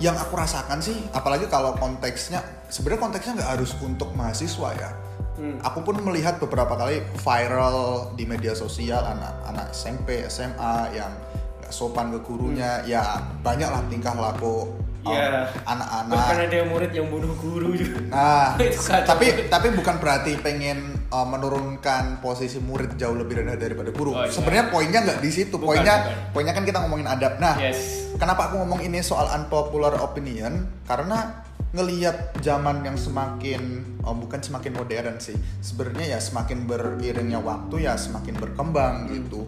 yang 0.00 0.16
aku 0.16 0.36
rasakan 0.36 0.80
sih, 0.80 0.96
apalagi 1.12 1.48
kalau 1.48 1.72
konteksnya, 1.76 2.40
sebenarnya 2.68 3.00
konteksnya 3.00 3.32
nggak 3.40 3.50
harus 3.60 3.72
untuk 3.80 4.12
mahasiswa 4.12 4.70
ya. 4.76 4.90
Hmm. 5.36 5.60
Aku 5.60 5.84
pun 5.84 6.00
melihat 6.00 6.40
beberapa 6.40 6.76
kali 6.76 7.04
viral 7.20 8.12
di 8.16 8.24
media 8.24 8.56
sosial 8.56 9.04
anak-anak 9.04 9.72
SMP, 9.72 10.24
SMA 10.28 10.96
yang 10.96 11.12
nggak 11.60 11.72
sopan 11.72 12.12
ke 12.12 12.20
gurunya, 12.24 12.80
ya 12.88 13.20
banyak 13.44 13.68
lah 13.68 13.84
tingkah 13.88 14.16
laku 14.16 14.68
um, 15.06 15.14
Iya. 15.14 15.46
anak-anak. 15.62 16.12
Bahkan 16.18 16.36
ada 16.42 16.54
yang 16.58 16.68
murid 16.68 16.90
yang 16.92 17.06
bunuh 17.06 17.32
guru 17.38 17.70
juga. 17.72 17.98
Nah, 18.10 18.58
tapi 19.10 19.46
tapi 19.46 19.68
bukan 19.72 20.02
berarti 20.02 20.34
pengen 20.42 20.98
uh, 21.08 21.22
menurunkan 21.22 22.18
posisi 22.18 22.58
murid 22.58 22.98
jauh 22.98 23.14
lebih 23.14 23.38
rendah 23.40 23.54
daripada 23.54 23.94
guru. 23.94 24.18
Oh, 24.18 24.26
iya. 24.26 24.32
Sebenarnya 24.34 24.66
poinnya 24.68 24.98
nggak 25.06 25.20
di 25.22 25.30
situ. 25.30 25.54
Bukan, 25.56 25.78
Poinnya 25.78 25.94
bukan. 26.02 26.32
poinnya 26.34 26.52
kan 26.52 26.64
kita 26.66 26.78
ngomongin 26.82 27.06
adab. 27.06 27.38
Nah, 27.38 27.54
Yes. 27.56 28.10
kenapa 28.18 28.50
aku 28.50 28.58
ngomong 28.60 28.82
ini 28.82 28.98
soal 29.00 29.30
unpopular 29.30 29.94
opinion? 30.02 30.66
Karena 30.84 31.46
ngelihat 31.76 32.40
zaman 32.40 32.80
yang 32.82 32.96
semakin 32.96 33.84
oh, 34.00 34.16
bukan 34.16 34.40
semakin 34.40 34.72
modern 34.74 35.16
sih. 35.20 35.36
Sebenarnya 35.60 36.16
ya 36.16 36.18
semakin 36.18 36.64
beriringnya 36.64 37.38
waktu 37.38 37.84
ya 37.84 37.94
semakin 37.94 38.34
berkembang 38.36 39.10
gitu. 39.12 39.44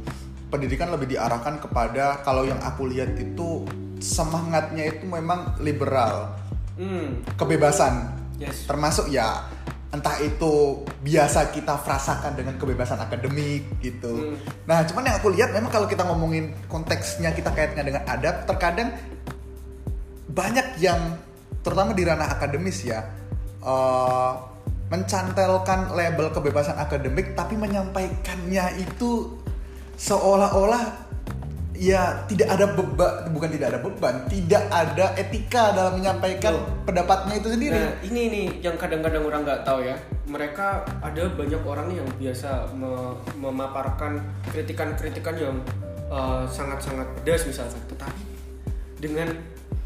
Pendidikan 0.49 0.89
lebih 0.89 1.13
diarahkan 1.13 1.61
kepada 1.61 2.25
kalau 2.25 2.45
yang 2.45 2.57
aku 2.61 2.89
lihat 2.89 3.13
itu 3.21 3.69
semangatnya 3.99 4.89
itu 4.95 5.05
memang 5.07 5.59
liberal 5.63 6.35
Hmm. 6.79 7.27
kebebasan 7.35 8.15
Yes. 8.39 8.71
termasuk 8.71 9.11
ya 9.11 9.43
entah 9.91 10.15
itu 10.23 10.85
biasa 11.03 11.51
kita 11.51 11.75
frasakan 11.81 12.39
dengan 12.39 12.55
kebebasan 12.55 13.01
akademik 13.03 13.67
gitu. 13.81 14.15
Hmm. 14.15 14.37
Nah, 14.69 14.85
cuman 14.85 15.11
yang 15.11 15.17
aku 15.19 15.33
lihat 15.33 15.51
memang 15.51 15.73
kalau 15.73 15.89
kita 15.89 16.05
ngomongin 16.07 16.55
konteksnya 16.69 17.33
kita 17.33 17.51
kaitkan 17.51 17.83
dengan 17.89 18.05
adab, 18.05 18.47
terkadang 18.47 18.95
banyak 20.29 20.77
yang 20.79 21.19
terutama 21.65 21.97
di 21.97 22.05
ranah 22.07 22.31
akademis 22.37 22.85
ya 22.87 23.01
eh, 23.65 24.33
mencantelkan 24.89 25.93
label 25.93 26.31
kebebasan 26.31 26.79
akademik 26.79 27.35
tapi 27.35 27.59
menyampaikannya 27.59 28.79
itu 28.79 29.35
seolah-olah 29.99 31.08
ya 31.79 32.27
tidak 32.27 32.51
ada 32.51 32.67
beban 32.75 33.31
bukan 33.31 33.49
tidak 33.55 33.67
ada 33.71 33.79
beban 33.79 34.15
tidak 34.27 34.67
ada 34.69 35.15
etika 35.15 35.71
dalam 35.71 36.03
menyampaikan 36.03 36.59
Betul. 36.59 36.85
pendapatnya 36.91 37.35
itu 37.39 37.49
sendiri 37.55 37.79
Nah, 37.79 37.95
ini 38.03 38.23
nih 38.29 38.47
yang 38.67 38.75
kadang-kadang 38.75 39.23
orang 39.23 39.47
nggak 39.47 39.63
tahu 39.63 39.87
ya. 39.87 39.97
Mereka 40.29 40.67
ada 41.01 41.23
banyak 41.31 41.63
orang 41.65 41.89
yang 41.95 42.09
biasa 42.19 42.75
me- 42.75 43.17
memaparkan 43.39 44.19
kritikan-kritikan 44.51 45.35
yang 45.39 45.57
uh, 46.11 46.45
sangat-sangat 46.51 47.07
pedas 47.21 47.47
misalkan. 47.47 47.81
Tetapi 47.89 48.23
dengan 48.99 49.29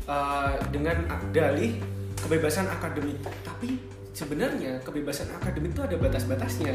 uh, 0.09 0.57
dengan 0.73 0.97
dalih 1.31 1.79
kebebasan 2.25 2.67
akademik. 2.73 3.21
Tapi 3.45 3.77
sebenarnya 4.17 4.81
kebebasan 4.83 5.31
akademik 5.37 5.77
itu 5.77 5.83
ada 5.85 5.97
batas-batasnya, 6.01 6.75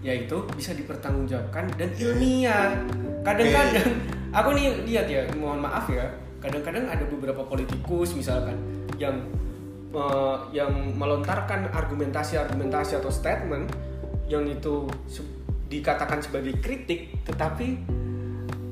yaitu 0.00 0.40
bisa 0.56 0.72
dipertanggungjawabkan 0.72 1.68
dan 1.76 1.90
ilmiah. 1.96 2.72
Kadang-kadang 3.20 3.88
aku 4.32 4.48
nih 4.56 4.66
lihat 4.88 5.06
ya, 5.06 5.22
mohon 5.36 5.60
maaf 5.60 5.88
ya. 5.92 6.08
Kadang-kadang 6.40 6.88
ada 6.88 7.04
beberapa 7.04 7.44
politikus 7.44 8.16
misalkan 8.16 8.56
yang 8.96 9.20
eh, 9.92 10.36
yang 10.56 10.72
melontarkan 10.96 11.68
argumentasi-argumentasi 11.68 12.96
atau 12.96 13.12
statement 13.12 13.68
yang 14.30 14.48
itu 14.48 14.88
dikatakan 15.68 16.24
sebagai 16.24 16.56
kritik, 16.64 17.12
tetapi 17.28 17.78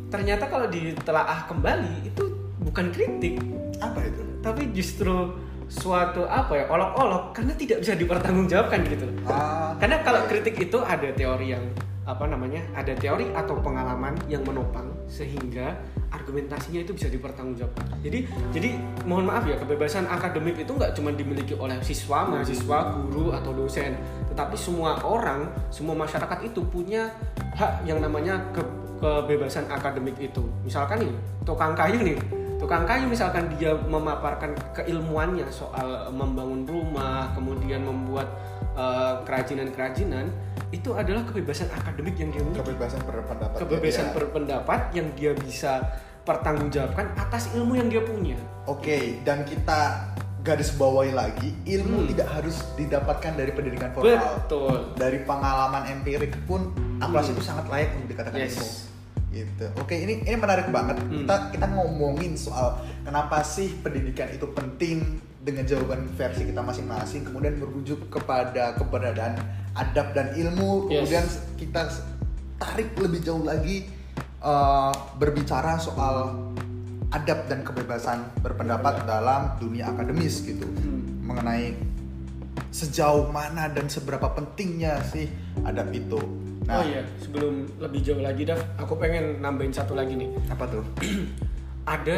ternyata 0.08 0.48
kalau 0.48 0.66
ditelaah 0.66 1.44
kembali 1.44 2.08
itu 2.08 2.24
bukan 2.64 2.88
kritik, 2.90 3.38
apa 3.78 4.08
itu 4.08 4.28
tapi 4.40 4.70
justru 4.72 5.34
suatu 5.68 6.24
apa 6.24 6.56
ya 6.56 6.64
olok-olok 6.66 7.36
karena 7.36 7.52
tidak 7.54 7.84
bisa 7.84 7.92
dipertanggungjawabkan 7.94 8.80
gitu. 8.88 9.06
Ah, 9.28 9.76
Karena 9.76 10.00
kalau 10.00 10.24
kritik 10.24 10.56
itu 10.56 10.80
ada 10.80 11.12
teori 11.12 11.52
yang 11.52 11.64
apa 12.08 12.24
namanya? 12.24 12.64
Ada 12.72 12.96
teori 12.96 13.28
atau 13.36 13.60
pengalaman 13.60 14.16
yang 14.32 14.40
menopang 14.48 14.88
sehingga 15.04 15.76
argumentasinya 16.08 16.80
itu 16.80 16.96
bisa 16.96 17.12
dipertanggungjawabkan. 17.12 18.00
Jadi 18.00 18.24
jadi 18.48 18.80
mohon 19.04 19.28
maaf 19.28 19.44
ya 19.44 19.60
kebebasan 19.60 20.08
akademik 20.08 20.56
itu 20.56 20.72
nggak 20.72 20.96
cuma 20.96 21.12
dimiliki 21.12 21.52
oleh 21.52 21.76
siswa, 21.84 22.24
mahasiswa, 22.24 22.96
guru 23.12 23.36
atau 23.36 23.52
dosen, 23.52 23.92
tetapi 24.32 24.56
semua 24.56 24.96
orang, 25.04 25.52
semua 25.68 25.92
masyarakat 25.92 26.48
itu 26.48 26.64
punya 26.64 27.12
hak 27.60 27.84
yang 27.84 28.00
namanya 28.00 28.40
ke- 28.56 28.72
kebebasan 29.04 29.68
akademik 29.68 30.16
itu. 30.16 30.40
Misalkan 30.64 31.04
nih 31.04 31.12
tukang 31.44 31.76
kayu 31.76 32.00
nih, 32.00 32.16
tukang 32.58 32.84
kayu 32.84 33.06
misalkan 33.06 33.46
dia 33.54 33.72
memaparkan 33.74 34.52
keilmuannya 34.74 35.46
soal 35.48 36.10
membangun 36.10 36.66
rumah, 36.66 37.30
kemudian 37.32 37.86
membuat 37.86 38.26
eh, 38.74 39.14
kerajinan-kerajinan, 39.24 40.30
itu 40.70 40.90
adalah 40.92 41.24
kebebasan 41.24 41.70
akademik 41.72 42.18
yang 42.18 42.30
dia 42.34 42.42
miliki 42.44 42.60
kebebasan 42.60 43.00
berpendapat 43.02 43.56
kebebasan 43.58 44.06
ya. 44.06 44.12
berpendapat 44.14 44.80
yang 44.92 45.08
dia 45.16 45.32
bisa 45.34 45.80
pertanggungjawabkan 46.22 47.16
atas 47.16 47.48
ilmu 47.56 47.78
yang 47.78 47.88
dia 47.88 48.04
punya. 48.04 48.36
Oke, 48.68 49.24
dan 49.24 49.48
kita 49.48 50.04
garis 50.44 50.70
bawahi 50.76 51.12
lagi, 51.16 51.56
ilmu 51.64 52.04
Hmm. 52.04 52.08
tidak 52.12 52.28
harus 52.30 52.56
didapatkan 52.76 53.32
dari 53.34 53.50
pendidikan 53.52 53.90
formal. 53.92 54.44
Betul. 54.44 54.76
Dari 54.94 55.18
pengalaman 55.24 55.82
empirik 55.88 56.36
pun 56.44 56.68
amplas 57.00 57.28
Hmm. 57.28 57.34
itu 57.36 57.42
sangat 57.42 57.66
layak 57.68 57.96
untuk 57.96 58.08
dikatakan 58.12 58.38
Yes. 58.38 58.54
ilmu. 58.54 58.66
Gitu. 59.28 59.66
Oke, 59.76 59.92
ini 59.92 60.24
ini 60.24 60.36
menarik 60.36 60.72
banget. 60.72 60.96
Hmm. 61.04 61.24
Kita 61.24 61.36
kita 61.52 61.66
ngomongin 61.68 62.32
soal 62.32 62.80
kenapa 63.04 63.44
sih 63.44 63.76
pendidikan 63.78 64.32
itu 64.32 64.48
penting 64.56 65.20
dengan 65.38 65.64
jawaban 65.64 66.08
versi 66.16 66.48
kita 66.48 66.60
masing-masing, 66.60 67.24
kemudian 67.28 67.56
merujuk 67.56 68.08
kepada 68.08 68.76
keberadaan 68.76 69.36
adab 69.72 70.12
dan 70.12 70.32
ilmu, 70.36 70.88
Yes. 70.88 71.08
kemudian 71.08 71.24
kita 71.56 71.80
tarik 72.58 72.92
lebih 72.98 73.20
jauh 73.22 73.44
lagi 73.46 73.86
uh, 74.42 74.90
berbicara 75.16 75.78
soal 75.78 76.34
adab 77.08 77.48
dan 77.48 77.64
kebebasan 77.64 78.28
berpendapat 78.44 79.08
dalam 79.08 79.56
dunia 79.56 79.88
akademis 79.88 80.44
gitu 80.44 80.68
Hmm. 80.68 81.24
mengenai 81.24 81.72
sejauh 82.68 83.32
mana 83.32 83.72
dan 83.72 83.88
seberapa 83.88 84.28
pentingnya 84.32 85.00
sih 85.08 85.28
adab 85.64 85.88
itu. 85.92 86.20
Nah, 86.66 86.80
oh 86.80 86.84
iya, 86.84 87.04
sebelum 87.22 87.68
lebih 87.78 88.00
jauh 88.02 88.20
lagi, 88.20 88.42
Dav, 88.42 88.58
aku 88.80 88.98
pengen 88.98 89.38
nambahin 89.38 89.70
satu 89.70 89.94
lagi 89.94 90.18
nih. 90.18 90.28
apa 90.54 90.64
tuh? 90.66 90.84
ada 91.88 92.16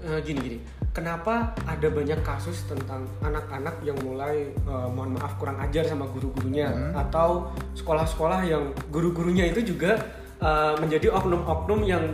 eh, 0.00 0.20
gini 0.24 0.40
gini 0.40 0.58
kenapa 0.96 1.52
ada 1.68 1.88
banyak 1.92 2.24
kasus 2.24 2.64
tentang 2.66 3.04
anak-anak 3.20 3.84
yang 3.84 3.94
mulai 4.00 4.48
eh, 4.50 4.88
mohon 4.88 5.14
maaf 5.14 5.36
kurang 5.36 5.60
ajar 5.60 5.84
sama 5.84 6.08
guru-gurunya 6.08 6.72
Hmm. 6.72 6.96
atau 6.96 7.52
sekolah-sekolah 7.76 8.40
yang 8.48 8.72
guru-gurunya 8.88 9.52
itu 9.52 9.74
juga 9.76 10.00
eh, 10.40 10.74
menjadi 10.80 11.12
oknum-oknum 11.12 11.80
yang 11.84 12.04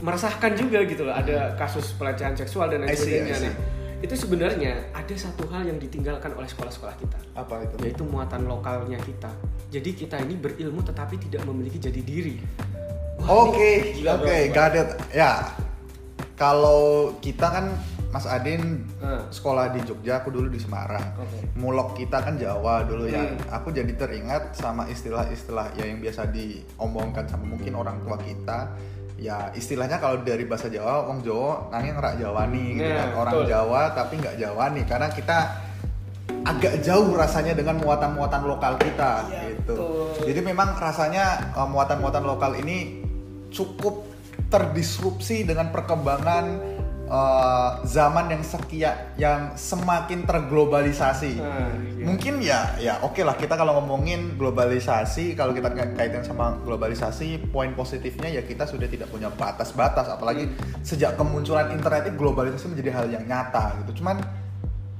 meresahkan 0.00 0.56
juga 0.56 0.80
gitu 0.88 1.04
loh 1.04 1.12
ada 1.12 1.52
kasus 1.60 1.92
pelecehan 1.98 2.32
seksual 2.32 2.72
dan 2.72 2.86
lain 2.88 2.96
sebagainya 2.96 3.36
see. 3.36 3.52
Itu 4.00 4.16
sebenarnya 4.16 4.88
ada 4.90 5.12
satu 5.12 5.44
hal 5.48 5.68
yang 5.68 5.76
ditinggalkan 5.76 6.32
oleh 6.32 6.48
sekolah-sekolah 6.48 6.96
kita 6.96 7.18
Apa 7.36 7.60
itu? 7.62 7.74
yaitu 7.84 8.02
muatan 8.02 8.48
lokalnya 8.48 8.96
kita. 8.98 9.28
Jadi 9.68 9.92
kita 9.94 10.16
ini 10.18 10.34
berilmu 10.34 10.80
tetapi 10.80 11.20
tidak 11.20 11.44
memiliki 11.44 11.76
jati 11.76 12.00
diri. 12.00 12.40
Oke, 13.20 14.00
oke, 14.00 14.36
got 14.50 14.72
it. 14.72 14.88
Ya, 15.12 15.52
kalau 16.32 17.12
kita 17.20 17.46
kan 17.46 17.66
Mas 18.10 18.26
Adin 18.26 18.82
Hmm. 18.98 19.22
sekolah 19.30 19.70
di 19.70 19.84
Jogja, 19.84 20.18
aku 20.18 20.32
dulu 20.32 20.50
di 20.50 20.58
Semarang. 20.58 21.14
Oke. 21.14 21.46
Mulok 21.54 21.94
kita 21.94 22.18
kan 22.18 22.34
Jawa 22.34 22.82
dulu 22.82 23.06
ya. 23.06 23.22
Hmm. 23.22 23.38
Aku 23.54 23.70
jadi 23.70 23.92
teringat 23.92 24.56
sama 24.56 24.88
istilah-istilah 24.88 25.76
ya 25.76 25.86
yang 25.86 26.00
biasa 26.00 26.26
diomongkan 26.26 27.28
sama 27.28 27.46
mungkin 27.46 27.76
orang 27.76 28.02
tua 28.02 28.18
kita. 28.18 28.74
Ya 29.20 29.52
istilahnya 29.52 30.00
kalau 30.00 30.24
dari 30.24 30.48
bahasa 30.48 30.72
Jawa, 30.72 31.04
wong 31.04 31.20
Jawa 31.20 31.68
nanging 31.68 31.92
rak 32.00 32.16
Jawani 32.16 32.64
gitu 32.80 32.88
Nah, 32.88 32.96
kan. 32.96 33.08
Orang 33.20 33.34
betul. 33.36 33.48
Jawa 33.52 33.80
tapi 33.92 34.14
nggak 34.16 34.36
Jawani 34.40 34.82
karena 34.88 35.08
kita 35.12 35.38
agak 36.40 36.80
jauh 36.80 37.12
rasanya 37.12 37.52
dengan 37.52 37.76
muatan-muatan 37.84 38.48
lokal 38.48 38.80
kita 38.80 39.28
Iya, 39.28 39.60
gitu. 39.60 39.76
betul. 39.76 40.24
Jadi 40.24 40.40
memang 40.40 40.72
rasanya 40.72 41.52
uh, 41.52 41.68
muatan-muatan 41.68 42.24
lokal 42.24 42.56
ini 42.56 43.04
cukup 43.52 44.08
terdisrupsi 44.48 45.44
dengan 45.44 45.68
perkembangan 45.68 46.44
uh, 47.10 47.82
zaman 47.82 48.30
yang 48.30 48.42
sekia 48.46 49.12
yang 49.18 49.52
semakin 49.58 50.24
terglobalisasi. 50.24 51.42
Nah, 51.42 51.74
iya. 51.98 52.04
Mungkin 52.06 52.34
ya 52.40 52.60
ya 52.78 52.94
oke 53.02 53.20
lah 53.26 53.34
kita 53.34 53.58
kalau 53.58 53.82
ngomongin 53.82 54.38
globalisasi 54.38 55.34
kalau 55.34 55.52
kita 55.52 55.74
kait- 55.74 55.98
kaitan 55.98 56.22
sama 56.22 56.56
globalisasi 56.62 57.50
poin 57.50 57.74
positifnya 57.74 58.30
ya 58.30 58.42
kita 58.46 58.64
sudah 58.64 58.86
tidak 58.86 59.10
punya 59.10 59.28
batas-batas 59.34 60.06
apalagi 60.08 60.48
sejak 60.86 61.18
kemunculan 61.18 61.74
internet 61.74 62.08
ini 62.08 62.14
globalisasi 62.16 62.70
menjadi 62.70 62.90
hal 62.94 63.06
yang 63.10 63.24
nyata 63.26 63.76
gitu. 63.84 64.00
Cuman 64.00 64.22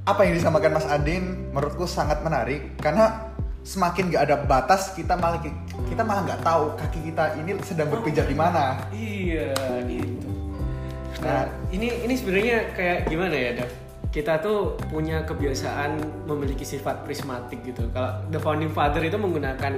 apa 0.05 0.21
yang 0.27 0.35
disampaikan 0.35 0.75
Mas 0.75 0.89
Adin 0.91 1.55
menurutku 1.55 1.87
sangat 1.87 2.21
menarik 2.27 2.75
karena 2.83 3.31
semakin 3.61 4.09
nggak 4.09 4.25
ada 4.25 4.37
batas 4.49 4.97
kita 4.97 5.15
malah 5.21 5.39
kita 5.87 6.03
malah 6.03 6.25
nggak 6.25 6.41
tahu 6.41 6.75
kaki 6.81 7.13
kita 7.13 7.37
ini 7.39 7.61
sedang 7.61 7.93
berpijak 7.93 8.27
di 8.27 8.37
mana. 8.37 8.89
Iya, 8.91 9.53
itu. 9.85 10.10
Nah, 11.21 11.45
ini 11.69 12.05
ini 12.05 12.15
sebenarnya 12.17 12.73
kayak 12.73 12.99
gimana 13.09 13.37
ya, 13.37 13.51
Dav? 13.61 13.71
Kita 14.11 14.43
tuh 14.43 14.75
punya 14.91 15.23
kebiasaan 15.23 16.25
memiliki 16.27 16.67
sifat 16.67 17.07
prismatik 17.07 17.63
gitu. 17.63 17.87
Kalau 17.95 18.25
the 18.33 18.41
founding 18.43 18.73
father 18.73 19.05
itu 19.05 19.15
menggunakan 19.15 19.73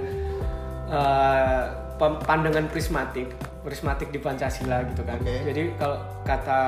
pem- 2.00 2.20
pandangan 2.24 2.66
prismatik, 2.72 3.28
prismatik 3.60 4.08
di 4.08 4.18
Pancasila 4.18 4.82
gitu 4.88 5.02
kan. 5.04 5.20
Oke. 5.20 5.36
Jadi 5.52 5.62
kalau 5.76 5.98
kata 6.24 6.60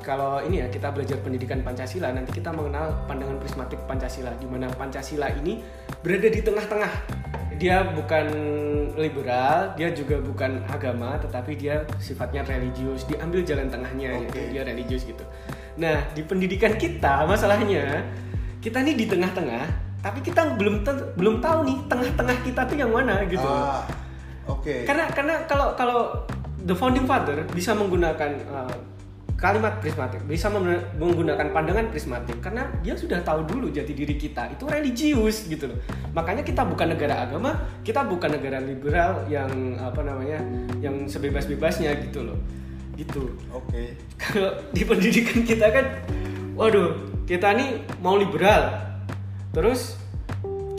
kalau 0.00 0.40
ini 0.42 0.64
ya 0.64 0.66
kita 0.72 0.90
belajar 0.90 1.20
pendidikan 1.20 1.60
Pancasila 1.60 2.10
nanti 2.10 2.34
kita 2.34 2.50
mengenal 2.50 3.04
pandangan 3.04 3.36
prismatik 3.36 3.78
Pancasila 3.84 4.32
di 4.40 4.46
mana 4.48 4.66
Pancasila 4.72 5.28
ini 5.36 5.60
berada 6.00 6.28
di 6.32 6.40
tengah-tengah. 6.40 6.92
Dia 7.60 7.84
bukan 7.92 8.26
liberal, 8.96 9.76
dia 9.76 9.92
juga 9.92 10.16
bukan 10.16 10.64
agama, 10.64 11.20
tetapi 11.20 11.60
dia 11.60 11.84
sifatnya 12.00 12.40
religius. 12.48 13.04
Diambil 13.04 13.44
jalan 13.44 13.68
tengahnya, 13.68 14.16
Oke. 14.16 14.32
yaitu 14.32 14.40
dia 14.56 14.62
religius 14.64 15.04
gitu. 15.04 15.20
Nah 15.76 16.08
di 16.16 16.24
pendidikan 16.24 16.80
kita 16.80 17.28
masalahnya 17.28 18.00
kita 18.64 18.80
nih 18.80 18.96
di 18.96 19.04
tengah-tengah, 19.04 19.64
tapi 20.00 20.24
kita 20.24 20.56
belum 20.56 20.84
belum 21.20 21.44
tahu 21.44 21.58
nih 21.68 21.78
tengah-tengah 21.84 22.36
kita 22.44 22.60
tuh 22.64 22.76
yang 22.80 22.92
mana 22.92 23.24
gitu. 23.28 23.44
Ah, 23.44 23.84
oke. 24.48 24.88
Karena 24.88 25.12
karena 25.12 25.44
kalau 25.44 25.76
kalau 25.76 26.00
the 26.64 26.72
founding 26.72 27.04
father 27.04 27.44
bisa 27.52 27.76
menggunakan 27.76 28.40
uh, 28.48 28.72
kalimat 29.40 29.80
prismatik, 29.80 30.20
bisa 30.28 30.52
menggunakan 31.00 31.48
pandangan 31.48 31.88
prismatik 31.88 32.44
karena 32.44 32.68
dia 32.84 32.92
sudah 32.92 33.24
tahu 33.24 33.48
dulu 33.48 33.72
jati 33.72 33.96
diri 33.96 34.20
kita 34.20 34.52
itu 34.52 34.68
religius 34.68 35.48
gitu 35.48 35.72
loh. 35.72 35.80
Makanya 36.12 36.44
kita 36.44 36.60
bukan 36.68 36.92
negara 36.92 37.24
agama, 37.24 37.56
kita 37.80 38.04
bukan 38.04 38.36
negara 38.36 38.60
liberal 38.60 39.24
yang 39.32 39.80
apa 39.80 40.04
namanya 40.04 40.44
yang 40.84 41.08
sebebas-bebasnya 41.08 41.96
gitu 42.04 42.28
loh. 42.28 42.38
Gitu. 43.00 43.32
Oke. 43.48 43.96
Kalau 44.20 44.60
di 44.76 44.84
pendidikan 44.84 45.40
kita 45.40 45.72
kan 45.72 45.88
waduh, 46.52 47.00
kita 47.24 47.56
nih 47.56 47.80
mau 48.04 48.20
liberal. 48.20 48.76
Terus 49.56 49.99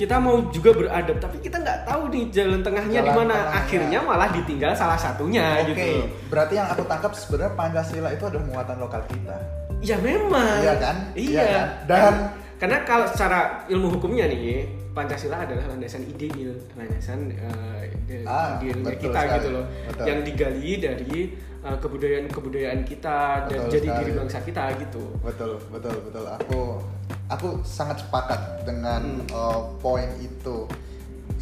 kita 0.01 0.17
mau 0.17 0.49
juga 0.49 0.73
beradab, 0.73 1.21
tapi 1.21 1.37
kita 1.37 1.61
nggak 1.61 1.85
tahu 1.85 2.09
nih 2.09 2.23
jalan 2.33 2.65
tengahnya 2.65 3.05
di 3.05 3.11
mana. 3.13 3.53
Akhirnya 3.53 4.01
malah 4.01 4.33
ditinggal 4.33 4.73
salah 4.73 4.97
satunya 4.97 5.61
Oke, 5.61 5.77
gitu. 5.77 6.09
berarti 6.25 6.57
yang 6.57 6.65
aku 6.65 6.81
tangkap 6.89 7.13
sebenarnya 7.13 7.53
Pancasila 7.53 8.09
itu 8.09 8.23
adalah 8.25 8.45
muatan 8.49 8.77
lokal 8.81 9.01
kita. 9.05 9.37
Ya 9.77 10.01
memang. 10.01 10.57
Iya 10.57 10.73
kan? 10.81 10.95
Iya. 11.13 11.29
Iya 11.29 11.45
kan? 11.45 11.67
Dan- 11.85 12.29
karena 12.57 12.77
kalau 12.85 13.05
secara 13.09 13.65
ilmu 13.69 13.97
hukumnya 13.97 14.25
nih, 14.25 14.65
Pancasila 14.93 15.41
adalah 15.41 15.65
landasan 15.69 16.05
ideil, 16.05 16.53
landasan 16.73 17.33
uh, 17.37 17.81
ide- 17.81 18.21
Ah, 18.25 18.57
idealnya 18.57 18.93
kita 18.97 19.17
sekali. 19.17 19.37
gitu 19.37 19.49
loh. 19.53 19.65
Betul. 19.89 20.05
Yang 20.05 20.19
digali 20.29 20.71
dari 20.77 21.17
uh, 21.61 21.77
kebudayaan-kebudayaan 21.77 22.81
kita 22.85 23.17
dan 23.49 23.57
Betul 23.65 23.73
jadi 23.73 23.87
sekali. 23.89 23.99
diri 24.01 24.11
bangsa 24.13 24.37
kita 24.41 24.63
gitu. 24.77 25.03
Betul, 25.21 25.51
betul, 25.69 25.95
betul. 26.05 26.25
Aku 26.25 26.59
aku 27.31 27.63
sangat 27.63 28.03
sepakat 28.03 28.67
dengan 28.67 29.23
Hmm. 29.23 29.31
uh, 29.31 29.61
poin 29.79 30.11
itu. 30.19 30.67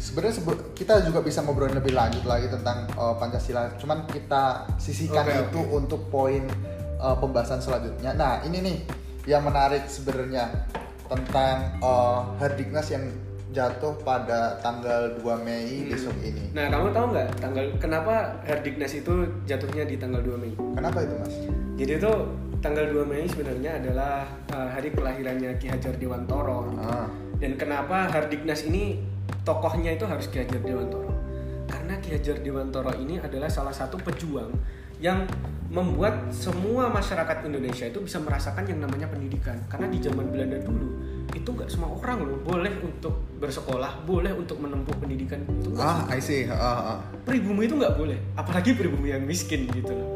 Sebenarnya 0.00 0.40
sebe- 0.40 0.72
kita 0.72 1.02
juga 1.04 1.20
bisa 1.20 1.42
ngobrolin 1.44 1.76
lebih 1.76 1.92
lanjut 1.92 2.24
lagi 2.24 2.48
tentang 2.48 2.88
uh, 2.94 3.12
Pancasila. 3.18 3.74
Cuman 3.76 4.08
kita 4.08 4.70
sisihkan 4.78 5.26
Oke, 5.26 5.36
itu 5.50 5.60
oke. 5.60 5.72
untuk 5.76 6.00
poin 6.08 6.46
uh, 6.96 7.16
pembahasan 7.18 7.60
selanjutnya. 7.60 8.16
Nah, 8.16 8.40
ini 8.46 8.64
nih 8.64 8.78
yang 9.28 9.44
menarik 9.44 9.84
sebenarnya 9.84 10.48
tentang 11.04 11.76
uh, 11.82 12.32
Hardiknas 12.40 12.88
yang 12.88 13.04
jatuh 13.50 13.94
pada 14.06 14.54
tanggal 14.62 15.10
2 15.18 15.34
Mei 15.42 15.82
Hmm. 15.82 15.90
besok 15.90 16.14
ini. 16.22 16.54
Nah, 16.54 16.70
kamu 16.70 16.94
tahu 16.94 17.06
nggak 17.10 17.28
tanggal 17.42 17.64
kenapa 17.82 18.14
Herdiknas 18.46 18.94
itu 18.94 19.26
jatuhnya 19.42 19.84
di 19.86 19.98
tanggal 19.98 20.22
2 20.22 20.38
Mei? 20.38 20.54
Kenapa 20.54 21.02
itu, 21.02 21.14
Mas? 21.18 21.34
Jadi 21.74 21.92
itu 21.98 22.12
tanggal 22.62 22.86
2 22.86 23.02
Mei 23.10 23.26
sebenarnya 23.26 23.82
adalah 23.82 24.22
uh, 24.54 24.68
hari 24.70 24.94
kelahirannya 24.94 25.50
Ki 25.58 25.66
Hajar 25.66 25.94
Dewantoro. 25.98 26.70
Ah, 26.78 27.10
Dan 27.40 27.56
kenapa 27.56 28.04
Hardiknas 28.06 28.68
ini 28.68 29.00
tokohnya 29.42 29.96
itu 29.96 30.04
harus 30.06 30.30
Ki 30.30 30.44
Hajar 30.46 30.60
Dewantoro? 30.62 31.10
Karena 31.66 31.98
Ki 31.98 32.14
Hajar 32.14 32.38
Dewantoro 32.38 32.94
ini 33.00 33.18
adalah 33.18 33.50
salah 33.50 33.74
satu 33.74 33.98
pejuang 33.98 34.52
yang 35.00 35.24
membuat 35.72 36.28
semua 36.28 36.92
masyarakat 36.92 37.48
Indonesia 37.48 37.88
itu 37.88 38.04
bisa 38.04 38.20
merasakan 38.20 38.68
yang 38.68 38.84
namanya 38.84 39.08
pendidikan. 39.08 39.56
Karena 39.66 39.88
di 39.88 39.98
zaman 39.98 40.28
Belanda 40.28 40.60
dulu 40.60 41.09
itu 41.34 41.48
nggak 41.54 41.70
semua 41.70 41.94
orang 41.94 42.26
loh 42.26 42.38
boleh 42.42 42.74
untuk 42.82 43.14
bersekolah, 43.38 44.02
boleh 44.02 44.34
untuk 44.34 44.58
menempuh 44.58 44.94
pendidikan 44.98 45.40
itu 45.46 45.70
ah 45.78 46.04
I 46.10 46.18
see. 46.18 46.46
Ah, 46.50 46.96
ah. 46.96 46.98
pribumi 47.22 47.70
itu 47.70 47.78
nggak 47.78 47.94
boleh, 47.94 48.18
apalagi 48.34 48.74
pribumi 48.74 49.14
yang 49.14 49.22
miskin 49.24 49.70
gitu 49.70 49.94
loh. 49.94 50.08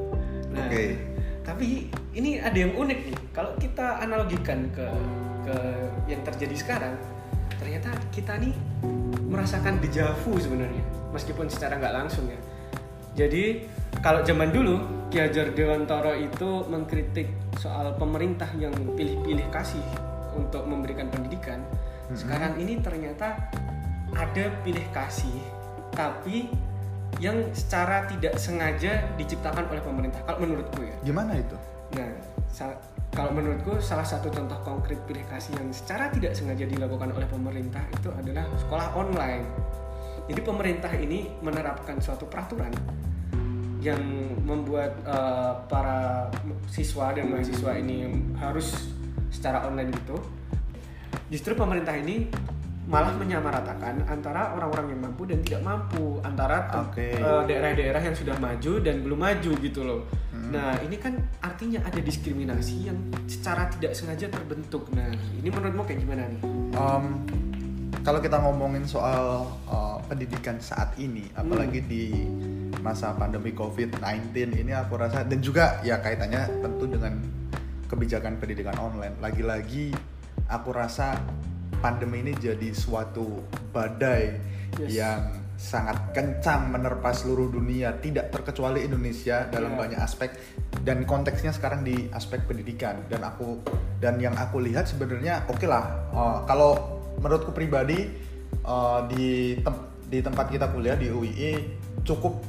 Nah, 0.50 0.66
Oke. 0.70 0.98
tapi 1.46 1.88
ini 2.14 2.38
ada 2.38 2.54
yang 2.54 2.74
unik 2.74 2.98
nih. 3.10 3.16
Kalau 3.34 3.54
kita 3.58 4.02
analogikan 4.02 4.70
ke 4.74 4.86
ke 5.44 5.56
yang 6.10 6.22
terjadi 6.24 6.56
sekarang, 6.56 6.94
ternyata 7.58 7.90
kita 8.10 8.38
nih 8.38 8.54
merasakan 9.28 9.78
dejavu 9.78 10.38
sebenarnya, 10.38 10.84
meskipun 11.14 11.46
secara 11.46 11.78
nggak 11.78 11.94
langsung 11.94 12.26
ya. 12.26 12.40
Jadi 13.14 13.62
kalau 14.02 14.26
zaman 14.26 14.50
dulu 14.50 15.06
Ki 15.06 15.22
Hajar 15.22 15.54
Dewantoro 15.54 16.18
itu 16.18 16.66
mengkritik 16.66 17.30
soal 17.62 17.94
pemerintah 17.94 18.50
yang 18.58 18.74
pilih-pilih 18.98 19.46
kasih 19.54 20.13
untuk 20.36 20.66
memberikan 20.66 21.08
pendidikan. 21.08 21.62
Sekarang 22.12 22.60
ini 22.60 22.78
ternyata 22.84 23.48
ada 24.14 24.44
pilih 24.62 24.84
kasih, 24.92 25.40
tapi 25.94 26.52
yang 27.22 27.38
secara 27.54 28.04
tidak 28.10 28.36
sengaja 28.36 29.06
diciptakan 29.14 29.70
oleh 29.70 29.82
pemerintah. 29.82 30.20
Kalau 30.26 30.38
menurutku 30.42 30.82
ya. 30.82 30.96
Gimana 31.06 31.38
itu? 31.38 31.56
Nah, 31.94 32.10
sa- 32.50 32.78
kalau 33.14 33.30
menurutku 33.30 33.78
salah 33.78 34.02
satu 34.02 34.26
contoh 34.26 34.58
konkret 34.66 34.98
pilih 35.06 35.22
kasih 35.30 35.54
yang 35.54 35.70
secara 35.70 36.10
tidak 36.10 36.34
sengaja 36.34 36.66
dilakukan 36.66 37.14
oleh 37.14 37.28
pemerintah 37.30 37.82
itu 37.94 38.10
adalah 38.10 38.42
sekolah 38.58 38.88
online. 38.98 39.46
Jadi 40.26 40.40
pemerintah 40.42 40.90
ini 40.96 41.30
menerapkan 41.44 42.00
suatu 42.02 42.26
peraturan 42.26 42.72
yang 43.84 44.00
membuat 44.42 44.96
eh, 45.04 45.52
para 45.68 46.32
siswa 46.72 47.12
dan 47.12 47.28
mahasiswa 47.28 47.72
ini 47.76 48.08
harus 48.40 48.93
secara 49.30 49.66
online 49.66 49.90
gitu. 49.92 50.16
Justru 51.30 51.56
pemerintah 51.56 51.94
ini 51.96 52.28
malah 52.84 53.16
menyamaratakan 53.16 54.04
antara 54.04 54.52
orang-orang 54.52 54.92
yang 54.92 55.00
mampu 55.08 55.24
dan 55.24 55.40
tidak 55.40 55.64
mampu 55.64 56.20
antara 56.20 56.68
Oke. 56.84 57.16
eh, 57.16 57.42
daerah-daerah 57.48 58.02
yang 58.04 58.12
sudah 58.12 58.36
maju 58.36 58.72
dan 58.84 59.00
belum 59.00 59.18
maju 59.18 59.50
gitu 59.56 59.80
loh. 59.88 60.04
Hmm. 60.36 60.52
Nah 60.52 60.76
ini 60.84 61.00
kan 61.00 61.16
artinya 61.40 61.80
ada 61.80 61.96
diskriminasi 61.96 62.92
yang 62.92 62.98
secara 63.24 63.72
tidak 63.72 63.96
sengaja 63.96 64.28
terbentuk. 64.28 64.92
Nah 64.92 65.08
ini 65.40 65.48
menurutmu 65.48 65.80
kayak 65.88 66.00
gimana 66.04 66.28
nih? 66.28 66.40
Um, 66.76 67.24
kalau 68.04 68.20
kita 68.20 68.36
ngomongin 68.36 68.84
soal 68.84 69.48
uh, 69.64 69.96
pendidikan 70.04 70.60
saat 70.60 70.92
ini, 71.00 71.24
apalagi 71.32 71.80
di 71.80 72.12
masa 72.84 73.16
pandemi 73.16 73.56
COVID-19 73.56 74.60
ini 74.60 74.76
aku 74.76 75.00
rasa 75.00 75.24
dan 75.24 75.40
juga 75.40 75.80
ya 75.80 75.96
kaitannya 76.04 76.60
tentu 76.60 76.84
dengan 76.84 77.16
kebijakan 77.94 78.42
pendidikan 78.42 78.74
online. 78.82 79.14
Lagi-lagi 79.22 79.94
aku 80.50 80.74
rasa 80.74 81.14
pandemi 81.78 82.26
ini 82.26 82.34
jadi 82.34 82.74
suatu 82.74 83.46
badai 83.70 84.52
Yes. 84.74 84.90
yang 84.98 85.20
sangat 85.54 86.10
kencang 86.10 86.66
menerpa 86.74 87.14
seluruh 87.14 87.46
dunia, 87.46 87.94
tidak 88.02 88.34
terkecuali 88.34 88.82
Indonesia 88.82 89.46
dalam 89.46 89.78
Iya. 89.78 89.80
banyak 89.86 90.00
aspek 90.02 90.34
dan 90.82 91.06
konteksnya 91.06 91.54
sekarang 91.54 91.86
di 91.86 92.10
aspek 92.10 92.42
pendidikan 92.42 93.06
dan 93.06 93.22
aku 93.22 93.62
dan 94.02 94.18
yang 94.18 94.34
aku 94.34 94.58
lihat 94.58 94.90
sebenarnya 94.90 95.46
oke 95.46 95.62
lah 95.62 96.10
uh, 96.10 96.42
kalau 96.44 96.98
menurutku 97.22 97.54
pribadi 97.54 98.10
uh, 98.66 99.06
di 99.06 99.54
tem- 99.62 99.86
di 100.10 100.18
tempat 100.18 100.50
kita 100.50 100.66
kuliah 100.74 100.98
di 100.98 101.08
UII 101.14 101.52
cukup 102.02 102.42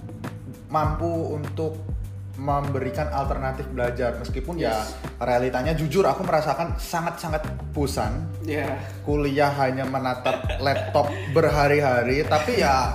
mampu 0.73 1.37
untuk 1.37 1.94
memberikan 2.35 3.07
alternatif 3.09 3.63
belajar 3.69 4.15
meskipun 4.15 4.55
ya 4.57 4.75
realitanya 5.17 5.71
jujur 5.71 6.03
aku 6.03 6.21
merasakan 6.21 6.75
sangat-sangat 6.75 7.43
bosan 7.71 8.27
Ya. 8.43 8.77
kuliah 9.01 9.49
hanya 9.55 9.83
menatap 9.83 10.59
laptop 10.59 11.09
berhari-hari 11.31 12.21
tapi 12.23 12.59
ya 12.59 12.93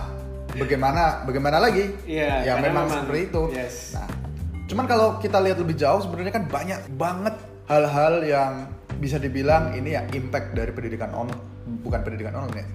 bagaimana 0.53 1.25
bagaimana 1.25 1.59
lagi 1.59 1.91
Iya, 2.05 2.45
ya 2.45 2.53
memang, 2.57 2.85
memang- 2.85 3.03
seperti 3.03 3.21
itu 3.25 3.43
yes. 3.51 3.77
nah 3.95 4.07
cuman 4.67 4.85
kalau 4.85 5.19
kita 5.19 5.41
lihat 5.41 5.59
lebih 5.59 5.75
jauh 5.75 5.99
sebenarnya 5.99 6.31
kan 6.33 6.45
banyak 6.47 6.81
banget 6.95 7.35
hal-hal 7.67 8.23
yang 8.23 8.53
bisa 8.97 9.17
dibilang 9.17 9.73
ini 9.73 9.97
ya 9.97 10.05
impact 10.11 10.53
dari 10.53 10.71
pendidikan 10.71 11.11
on 11.11 11.27
bukan 11.81 12.01
pendidikan 12.01 12.37
online 12.37 12.61
ya 12.61 12.67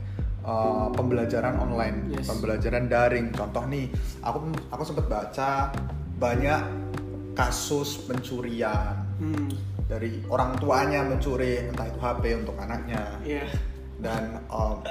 uh, 0.44 0.88
pembelajaran 0.92 1.56
online 1.56 2.12
Yes. 2.12 2.28
pembelajaran 2.28 2.90
daring 2.90 3.32
contoh 3.32 3.64
nih 3.66 3.88
aku 4.20 4.44
aku 4.68 4.84
sempat 4.84 5.06
baca 5.06 5.72
banyak 6.16 6.62
kasus 7.34 8.00
pencurian 8.02 9.04
Hmm. 9.16 9.48
dari 9.88 10.20
orang 10.28 10.60
tuanya 10.60 11.00
mencuri 11.00 11.64
entah 11.64 11.88
itu 11.88 12.00
HP 12.00 12.24
untuk 12.36 12.60
anaknya 12.60 13.16
Iya. 13.24 13.48
dan 13.96 14.44
um, 14.50 14.84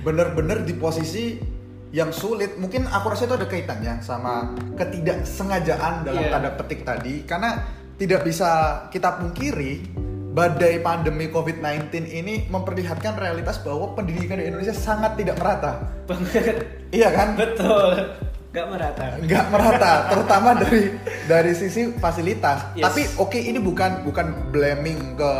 bener-bener 0.00 0.62
di 0.62 0.78
posisi 0.78 1.42
yang 1.90 2.12
sulit 2.12 2.54
mungkin 2.54 2.86
aku 2.86 3.10
rasa 3.10 3.26
itu 3.26 3.34
ada 3.34 3.48
kaitannya 3.48 3.98
sama 3.98 4.54
ketidaksengajaan 4.78 6.04
dalam 6.04 6.22
Iya. 6.22 6.30
tanda 6.30 6.50
petik 6.54 6.84
tadi 6.84 7.24
karena 7.24 7.66
tidak 7.96 8.22
bisa 8.22 8.50
kita 8.90 9.18
pungkiri 9.18 9.90
badai 10.30 10.78
pandemi 10.78 11.26
COVID-19 11.26 11.90
ini 12.06 12.46
memperlihatkan 12.46 13.18
realitas 13.18 13.58
bahwa 13.58 13.90
pendidikan 13.92 14.38
di 14.38 14.46
Indonesia 14.46 14.70
sangat 14.70 15.18
tidak 15.18 15.34
merata 15.34 15.82
Banget. 16.06 16.62
iya 16.94 17.10
kan 17.10 17.34
Betul. 17.34 18.06
Gak 18.48 18.64
merata. 18.66 19.04
nggak 19.20 19.44
merata 19.52 19.92
terutama 20.08 20.56
dari 20.56 20.96
dari 21.28 21.52
sisi 21.52 21.92
fasilitas 21.94 22.72
Yes. 22.72 22.80
tapi 22.82 23.02
oke 23.16 23.36
ini 23.36 23.60
bukan 23.60 24.02
bukan 24.02 24.26
blaming 24.48 25.14
ke 25.14 25.30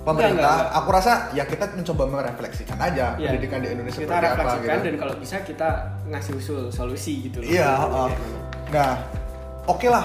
pemerintah 0.00 0.32
Enggak, 0.36 0.56
enggak, 0.68 0.76
aku 0.76 0.88
rasa 0.90 1.12
ya 1.32 1.44
kita 1.44 1.72
mencoba 1.72 2.04
merefleksikan 2.10 2.76
aja 2.76 3.16
Iya. 3.16 3.32
pendidikan 3.32 3.58
di 3.60 3.68
Indonesia 3.70 3.96
kita 3.98 4.08
seperti 4.10 4.26
apa 4.26 4.32
refleksikan 4.34 4.76
gitu 4.76 4.84
dan 4.84 4.96
kalau 4.98 5.14
bisa 5.16 5.36
kita 5.40 5.68
ngasih 6.06 6.32
usul 6.36 6.60
solusi 6.68 7.12
gitu 7.22 7.40
loh. 7.40 7.48
iya 7.48 7.70
uh, 7.80 8.08
nah 8.68 8.92
oke 9.64 9.88
lah 9.88 10.04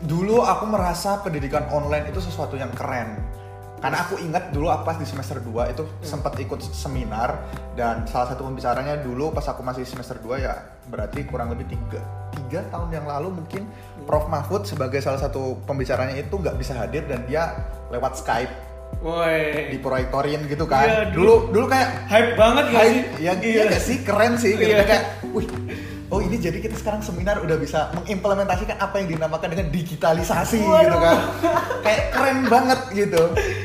dulu 0.00 0.40
aku 0.40 0.64
merasa 0.66 1.20
pendidikan 1.20 1.68
online 1.68 2.08
itu 2.08 2.20
sesuatu 2.20 2.56
yang 2.56 2.72
keren 2.72 3.20
karena 3.84 4.00
aku 4.00 4.16
ingat 4.16 4.48
dulu 4.48 4.72
aku 4.72 4.82
pas 4.88 4.96
di 4.96 5.04
semester 5.04 5.44
2 5.44 5.72
itu 5.76 5.84
sempat 6.00 6.32
ikut 6.40 6.56
seminar 6.72 7.36
dan 7.76 8.08
salah 8.08 8.32
satu 8.32 8.48
pembicaranya 8.48 8.96
dulu 8.96 9.28
pas 9.28 9.44
aku 9.44 9.60
masih 9.60 9.84
semester 9.84 10.16
2 10.24 10.40
ya 10.40 10.56
berarti 10.88 11.20
kurang 11.28 11.52
lebih 11.52 11.68
tiga, 11.68 12.00
tiga 12.32 12.64
tahun 12.72 12.88
yang 12.96 13.04
lalu 13.04 13.44
mungkin 13.44 13.68
Prof. 14.08 14.24
Mahfud 14.24 14.64
sebagai 14.64 15.04
salah 15.04 15.20
satu 15.20 15.60
pembicaranya 15.68 16.16
itu 16.16 16.32
nggak 16.32 16.56
bisa 16.56 16.72
hadir 16.76 17.04
dan 17.04 17.28
dia 17.28 17.52
lewat 17.92 18.16
Skype 18.16 18.52
Woi. 19.04 19.68
diproyektorin 19.74 20.48
gitu 20.48 20.64
kan. 20.64 20.86
Iya, 20.86 21.02
dulu 21.12 21.52
dulu. 21.52 21.66
kayak 21.68 22.08
hype 22.08 22.32
banget 22.40 22.64
gak 22.72 22.78
Hai, 22.78 22.88
sih? 22.88 23.02
ya 23.20 23.32
iya. 23.42 23.62
nggak 23.68 23.82
sih? 23.84 23.96
Keren 24.00 24.32
sih 24.40 24.52
gitu 24.56 24.70
Iya. 24.70 24.84
kayak 24.86 25.04
wih 25.34 25.48
oh 26.14 26.22
ini 26.22 26.38
jadi 26.38 26.62
kita 26.62 26.78
sekarang 26.78 27.02
seminar 27.02 27.42
udah 27.42 27.58
bisa 27.58 27.90
mengimplementasikan 27.98 28.78
apa 28.78 29.02
yang 29.02 29.18
dinamakan 29.18 29.50
dengan 29.50 29.66
digitalisasi 29.74 30.62
Waduh. 30.62 30.78
gitu 30.86 30.96
kan 31.02 31.16
kayak 31.82 32.02
keren 32.14 32.38
banget 32.46 32.80
gitu 32.94 33.22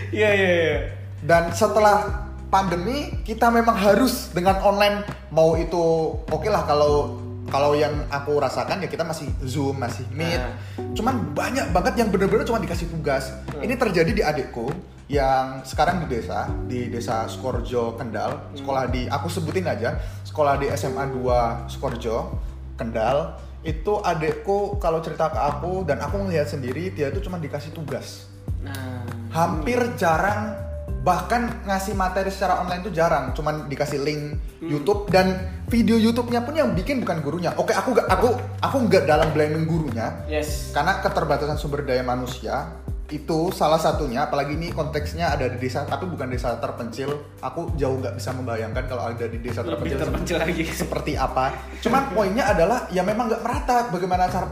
Iya 0.09 0.29
iya 0.33 0.49
iya. 0.57 0.77
dan 1.21 1.53
setelah 1.53 2.25
pandemi 2.49 3.13
kita 3.21 3.53
memang 3.53 3.77
harus 3.77 4.33
dengan 4.33 4.57
online 4.65 5.05
mau 5.29 5.53
itu 5.53 6.17
oke 6.17 6.49
lah 6.49 6.65
kalau 6.65 7.18
kalau 7.49 7.73
yang 7.73 8.05
aku 8.07 8.38
rasakan 8.38 8.79
ya 8.79 8.88
kita 8.88 9.01
masih 9.01 9.27
zoom 9.41 9.75
masih 9.75 10.05
meet 10.09 10.38
Nah. 10.38 10.93
cuman 10.93 11.33
banyak 11.33 11.69
banget 11.69 11.93
yang 11.97 12.09
bener-bener 12.09 12.41
cuma 12.43 12.57
dikasih 12.57 12.88
tugas 12.88 13.33
Hmm. 13.49 13.62
ini 13.62 13.73
terjadi 13.73 14.12
di 14.12 14.21
adikku 14.21 14.69
yang 15.05 15.62
sekarang 15.63 16.05
di 16.05 16.07
desa 16.12 16.45
di 16.63 16.85
desa 16.88 17.25
Skorjo 17.25 17.97
Kendal 17.97 18.53
sekolah 18.53 18.85
di 18.88 19.05
aku 19.05 19.25
sebutin 19.27 19.65
aja 19.65 19.97
sekolah 20.21 20.55
di 20.55 20.69
SMA 20.71 21.09
2 21.09 21.65
Skorjo 21.67 22.38
Kendal 22.73 23.33
itu 23.59 23.99
adikku 23.99 24.77
kalau 24.77 25.01
cerita 25.01 25.27
ke 25.27 25.35
aku 25.35 25.83
dan 25.83 25.99
aku 25.99 26.21
melihat 26.21 26.47
sendiri 26.47 26.89
dia 26.89 27.09
itu 27.09 27.19
cuma 27.19 27.35
dikasih 27.35 27.73
tugas 27.73 28.29
Nah. 28.59 29.03
hampir 29.31 29.79
jarang 29.95 30.53
bahkan 30.99 31.63
ngasih 31.63 31.95
materi 31.95 32.27
secara 32.27 32.59
online 32.59 32.83
tuh 32.83 32.91
jarang 32.91 33.31
cuman 33.31 33.71
dikasih 33.71 34.03
link 34.03 34.35
YouTube 34.59 35.07
dan 35.07 35.31
video 35.71 35.95
YouTube-nya 35.95 36.43
pun 36.43 36.51
yang 36.51 36.75
bikin 36.75 36.99
bukan 36.99 37.23
gurunya 37.23 37.55
oke 37.55 37.71
aku 37.71 37.95
gak 37.95 38.07
aku 38.12 38.29
aku 38.59 38.77
nggak 38.83 39.07
dalam 39.07 39.31
blaming 39.31 39.63
gurunya 39.63 40.12
Yes. 40.27 40.75
karena 40.75 40.99
keterbatasan 40.99 41.55
sumber 41.55 41.88
daya 41.88 42.03
manusia 42.03 42.75
itu 43.09 43.49
salah 43.49 43.81
satunya 43.81 44.29
apalagi 44.29 44.53
ini 44.53 44.69
konteksnya 44.69 45.33
ada 45.33 45.49
di 45.49 45.57
desa 45.57 45.81
tapi 45.81 46.05
bukan 46.05 46.29
desa 46.29 46.53
terpencil 46.62 47.09
aku 47.41 47.73
jauh 47.73 47.97
nggak 47.97 48.21
bisa 48.21 48.29
membayangkan 48.38 48.85
kalau 48.85 49.09
ada 49.09 49.25
di 49.25 49.41
desa 49.41 49.65
Lebih 49.65 49.97
terpencil 49.97 49.97
terpencil 49.97 50.38
lagi. 50.38 50.63
seperti 50.85 51.12
apa. 51.17 51.57
Cuman 51.81 52.13
poinnya 52.13 52.53
adalah 52.53 52.85
ya 52.93 53.01
memang 53.01 53.33
nggak 53.33 53.41
merata 53.41 53.89
bagaimana 53.89 54.29
cara 54.29 54.45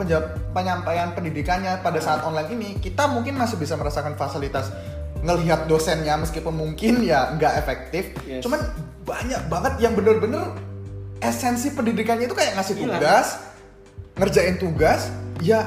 penyampaian 0.57 1.13
pendidikannya 1.13 1.85
pada 1.85 2.01
saat 2.01 2.25
online 2.25 2.49
ini. 2.57 2.69
Kita 2.81 3.05
mungkin 3.05 3.37
masih 3.37 3.61
bisa 3.61 3.77
merasakan 3.77 4.17
fasilitas 4.17 4.73
ngelihat 5.21 5.65
dosennya 5.65 6.17
meskipun 6.17 6.53
mungkin 6.53 7.01
ya 7.01 7.33
nggak 7.33 7.53
efektif. 7.57 8.13
Yes. 8.23 8.43
Cuman 8.43 8.59
banyak 9.03 9.41
banget 9.47 9.73
yang 9.79 9.93
bener-bener 9.93 10.53
esensi 11.17 11.73
pendidikannya 11.73 12.27
itu 12.27 12.35
kayak 12.35 12.55
ngasih 12.55 12.75
Hilang. 12.77 12.99
tugas, 12.99 13.27
ngerjain 14.15 14.55
tugas, 14.57 15.09
ya 15.41 15.65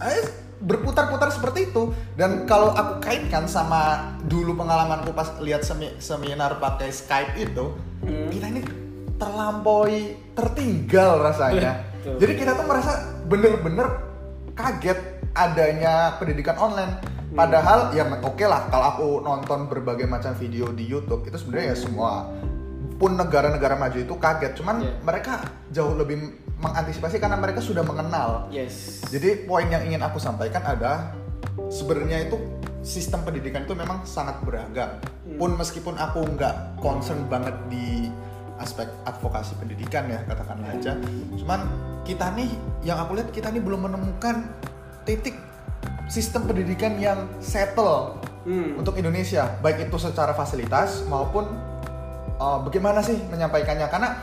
eh, 0.00 0.24
berputar-putar 0.60 1.28
seperti 1.28 1.70
itu. 1.70 1.92
Dan 2.14 2.44
kalau 2.44 2.72
aku 2.72 3.00
kaitkan 3.00 3.44
sama 3.44 4.12
dulu 4.24 4.56
pengalamanku 4.56 5.12
pas 5.12 5.32
lihat 5.40 5.62
semi- 5.62 5.96
seminar 5.96 6.56
pakai 6.58 6.88
Skype 6.88 7.36
itu, 7.38 7.72
Hmm. 8.00 8.28
kita 8.28 8.46
ini 8.48 8.60
terlampaui 9.16 10.00
tertinggal 10.34 11.22
rasanya. 11.22 11.80
Jadi 12.20 12.32
kita 12.36 12.52
tuh 12.52 12.66
merasa 12.66 12.92
bener-bener 13.24 13.86
kaget 14.52 14.98
adanya 15.32 16.14
pendidikan 16.16 16.54
online. 16.54 17.00
Hmm. 17.34 17.42
Padahal 17.42 17.90
ya 17.90 18.06
oke 18.06 18.46
lah 18.46 18.70
kalau 18.70 18.86
aku 18.94 19.06
nonton 19.26 19.66
berbagai 19.66 20.06
macam 20.06 20.30
video 20.38 20.70
di 20.70 20.86
YouTube 20.86 21.26
itu 21.26 21.34
sebenarnya 21.34 21.74
ya 21.74 21.78
semua 21.82 22.30
pun 22.94 23.18
negara-negara 23.18 23.74
maju 23.74 23.98
itu 23.98 24.14
kaget. 24.14 24.54
Cuman 24.54 24.86
Iya. 24.86 24.94
mereka 25.02 25.42
jauh 25.74 25.98
lebih 25.98 26.30
mengantisipasi 26.62 27.18
karena 27.18 27.34
mereka 27.34 27.58
sudah 27.58 27.82
mengenal. 27.82 28.46
Yes. 28.54 29.02
Jadi 29.10 29.50
poin 29.50 29.66
yang 29.66 29.82
ingin 29.82 29.98
aku 30.06 30.22
sampaikan 30.22 30.62
ada 30.62 31.10
sebenarnya 31.66 32.30
itu 32.30 32.38
sistem 32.86 33.26
pendidikan 33.26 33.66
itu 33.66 33.74
memang 33.74 34.06
sangat 34.06 34.38
beragam. 34.46 35.02
Hmm. 35.26 35.34
Pun 35.34 35.50
meskipun 35.58 35.98
aku 35.98 36.22
nggak 36.38 36.78
concern 36.78 37.26
banget 37.26 37.58
di 37.66 38.06
aspek 38.62 38.86
advokasi 39.02 39.58
pendidikan 39.58 40.06
ya 40.06 40.22
katakanlah 40.30 40.70
aja. 40.70 40.94
Cuman 41.34 41.66
kita 42.06 42.30
nih 42.38 42.54
yang 42.86 43.02
aku 43.02 43.18
lihat 43.18 43.34
kita 43.34 43.50
nih 43.50 43.58
belum 43.58 43.90
menemukan 43.90 44.46
titik 45.02 45.34
sistem 46.08 46.48
pendidikan 46.48 46.96
yang 47.00 47.26
settle 47.40 48.20
Hmm. 48.44 48.76
untuk 48.76 49.00
Indonesia, 49.00 49.56
baik 49.64 49.88
itu 49.88 49.96
secara 49.96 50.36
fasilitas 50.36 51.00
maupun 51.08 51.48
uh, 52.36 52.60
bagaimana 52.60 53.00
sih 53.00 53.16
menyampaikannya 53.32 53.88
karena 53.88 54.20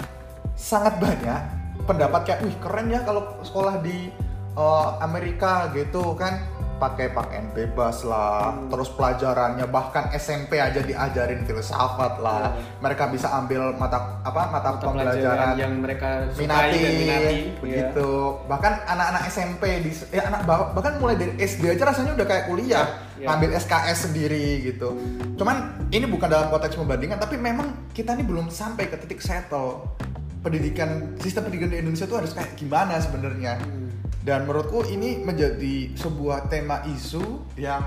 sangat 0.54 1.02
banyak 1.02 1.42
pendapat 1.90 2.30
kayak 2.30 2.40
wih 2.46 2.54
keren 2.62 2.94
ya 2.94 3.02
kalau 3.02 3.42
sekolah 3.42 3.82
di 3.82 4.14
uh, 4.54 5.02
Amerika 5.02 5.74
gitu 5.74 6.14
kan 6.14 6.38
pakai 6.82 7.14
pakaian 7.14 7.46
bebas 7.52 8.02
lah 8.02 8.50
Hmm. 8.52 8.68
terus 8.68 8.90
pelajarannya 8.90 9.70
bahkan 9.70 10.10
SMP 10.12 10.58
aja 10.58 10.82
diajarin 10.82 11.46
filsafat 11.46 12.18
lah 12.18 12.50
Hmm. 12.50 12.82
mereka 12.82 13.06
bisa 13.06 13.30
ambil 13.32 13.70
mata 13.72 14.18
apa 14.22 14.50
mata, 14.50 14.70
Mata 14.72 14.82
pembelajaran 14.82 15.54
yang 15.56 15.78
mereka 15.78 16.26
sukai 16.28 16.42
minati, 16.42 16.78
dan 16.80 16.94
minati 16.98 17.36
begitu 17.56 18.10
bahkan 18.48 18.74
anak-anak 18.84 19.24
SMP 19.28 19.64
di 19.80 19.92
ya 20.10 20.26
anak 20.26 20.42
bah- 20.44 20.74
bahkan 20.74 20.98
mulai 20.98 21.14
dari 21.16 21.38
SD 21.38 21.70
aja 21.70 21.86
rasanya 21.86 22.18
udah 22.18 22.26
kayak 22.26 22.46
kuliah 22.48 22.88
Ya. 23.14 23.30
ngambil 23.30 23.54
SKS 23.54 24.10
sendiri 24.10 24.66
gitu 24.66 24.98
cuman 25.38 25.56
ini 25.88 26.10
bukan 26.10 26.26
dalam 26.26 26.50
konteks 26.50 26.74
membandingkan 26.76 27.22
tapi 27.22 27.38
memang 27.38 27.70
kita 27.94 28.18
ini 28.18 28.26
belum 28.26 28.50
sampai 28.50 28.90
ke 28.90 28.98
titik 28.98 29.22
settle 29.22 29.86
pendidikan 30.40 31.14
sistem 31.18 31.46
pendidikan 31.46 31.70
di 31.70 31.78
Indonesia 31.80 32.04
tuh 32.04 32.18
harus 32.18 32.34
kayak 32.34 32.58
gimana 32.58 32.98
sebenarnya 32.98 33.62
Hmm. 33.62 33.91
Dan 34.22 34.46
menurutku 34.46 34.86
ini 34.86 35.26
menjadi 35.26 35.98
sebuah 35.98 36.46
tema 36.46 36.86
isu 36.86 37.58
yang 37.58 37.82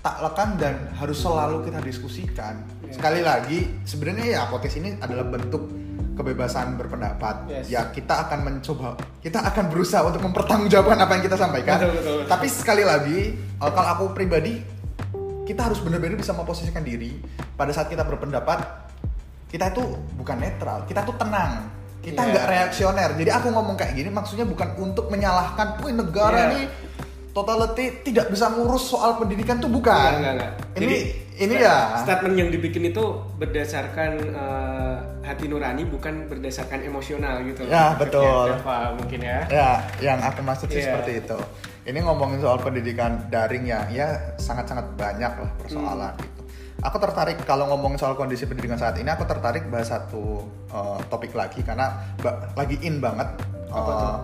tak 0.00 0.16
lekang 0.24 0.56
dan 0.56 0.88
harus 0.96 1.20
selalu 1.20 1.68
kita 1.68 1.80
diskusikan. 1.84 2.64
Ya. 2.88 2.92
Sekali 2.96 3.20
lagi, 3.20 3.68
sebenarnya 3.84 4.26
ya 4.32 4.40
podcast 4.48 4.80
ini 4.80 4.96
adalah 4.96 5.28
bentuk 5.28 5.68
kebebasan 6.16 6.80
berpendapat. 6.80 7.52
Yes. 7.52 7.68
Ya 7.68 7.84
kita 7.92 8.28
akan 8.28 8.48
mencoba, 8.48 8.96
kita 9.20 9.44
akan 9.44 9.64
berusaha 9.68 10.00
untuk 10.08 10.24
mempertanggungjawabkan 10.24 10.98
apa 11.04 11.12
yang 11.20 11.24
kita 11.28 11.36
sampaikan. 11.36 11.76
Betul, 11.84 11.92
betul, 12.00 12.14
betul. 12.24 12.30
Tapi 12.32 12.46
sekali 12.48 12.84
lagi, 12.84 13.18
eh, 13.36 13.70
kalau 13.76 13.88
aku 13.92 14.04
pribadi, 14.16 14.56
kita 15.44 15.68
harus 15.68 15.84
benar-benar 15.84 16.16
bisa 16.16 16.32
memposisikan 16.32 16.80
diri 16.80 17.20
pada 17.52 17.72
saat 17.76 17.92
kita 17.92 18.00
berpendapat. 18.00 18.88
Kita 19.52 19.68
itu 19.68 19.82
bukan 20.16 20.36
netral, 20.40 20.88
kita 20.88 21.04
tuh 21.04 21.18
tenang. 21.20 21.79
Kita 22.00 22.16
Iya. 22.18 22.30
nggak 22.30 22.46
reaksioner. 22.46 23.10
Jadi 23.14 23.30
aku 23.30 23.46
ngomong 23.48 23.76
kayak 23.76 23.92
gini 23.92 24.08
maksudnya 24.08 24.44
bukan 24.44 24.72
untuk 24.76 25.06
menyalahkan, 25.06 25.80
wih 25.80 25.92
negara 25.92 26.48
Iya. 26.48 26.52
nih 26.54 26.64
totality 27.30 27.84
tidak 28.02 28.26
bisa 28.28 28.50
ngurus 28.50 28.88
soal 28.88 29.14
pendidikan 29.14 29.56
tuh 29.56 29.68
bukan. 29.68 29.92
Enggak, 29.94 30.18
enggak, 30.18 30.32
enggak. 30.34 30.52
Ini 30.72 30.80
Jadi, 30.80 30.98
ini 31.40 31.54
ya. 31.56 31.76
statement 31.96 32.34
yang 32.36 32.48
dibikin 32.48 32.84
itu 32.86 33.04
berdasarkan 33.36 34.10
eh, 34.32 34.94
hati 35.22 35.46
nurani 35.46 35.84
bukan 35.84 36.26
berdasarkan 36.26 36.82
emosional 36.82 37.44
gitu. 37.44 37.62
Ya, 37.64 37.94
betul. 37.94 38.50
Apa 38.56 38.96
mungkin 38.96 39.20
ya? 39.20 39.38
Ya, 39.46 39.68
yang 40.00 40.18
aku 40.18 40.42
maksud 40.42 40.66
sih 40.68 40.80
Iya. 40.80 40.96
seperti 40.96 41.22
itu. 41.22 41.38
Ini 41.80 41.98
ngomongin 42.00 42.40
soal 42.40 42.58
pendidikan 42.58 43.28
daring 43.28 43.64
ya, 43.64 43.86
ya 43.88 44.08
sangat-sangat 44.36 44.84
banyak 44.94 45.32
lah 45.32 45.50
persoalan 45.58 46.12
Hmm. 46.12 46.22
gitu. 46.22 46.39
Aku 46.80 46.96
tertarik 46.96 47.44
kalau 47.44 47.68
ngomongin 47.68 47.96
soal 47.96 48.14
kondisi 48.14 48.44
pendidikan 48.44 48.74
saat 48.74 48.96
ini, 48.96 49.06
aku 49.06 49.22
tertarik 49.22 49.68
bahas 49.68 49.86
satu 49.86 50.40
uh, 50.68 50.96
topik 51.06 51.32
lagi 51.32 51.60
karena 51.60 51.92
ba- 52.16 52.48
lagi 52.54 52.80
in 52.80 52.98
banget. 52.98 53.28
Apa 53.68 53.76
Uh, 53.82 53.98
tuh? 53.98 54.14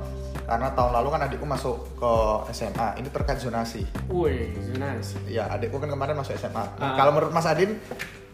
Karena 0.47 0.71
tahun 0.71 0.93
lalu 0.95 1.09
kan 1.11 1.21
adikku 1.23 1.43
masuk 1.45 1.75
ke 1.95 2.13
SMA, 2.53 2.97
ini 2.97 3.09
terkait 3.09 3.37
zonasi. 3.37 3.83
Wih, 4.07 4.55
zonasi. 4.65 5.19
Ya, 5.27 5.51
adikku 5.51 5.77
kan 5.77 5.91
kemarin 5.91 6.15
masuk 6.15 6.33
SMA. 6.35 6.55
Nah, 6.55 6.71
Ah. 6.79 6.95
Kalau 6.95 7.11
menurut 7.11 7.35
Mas 7.35 7.45
Adin, 7.45 7.77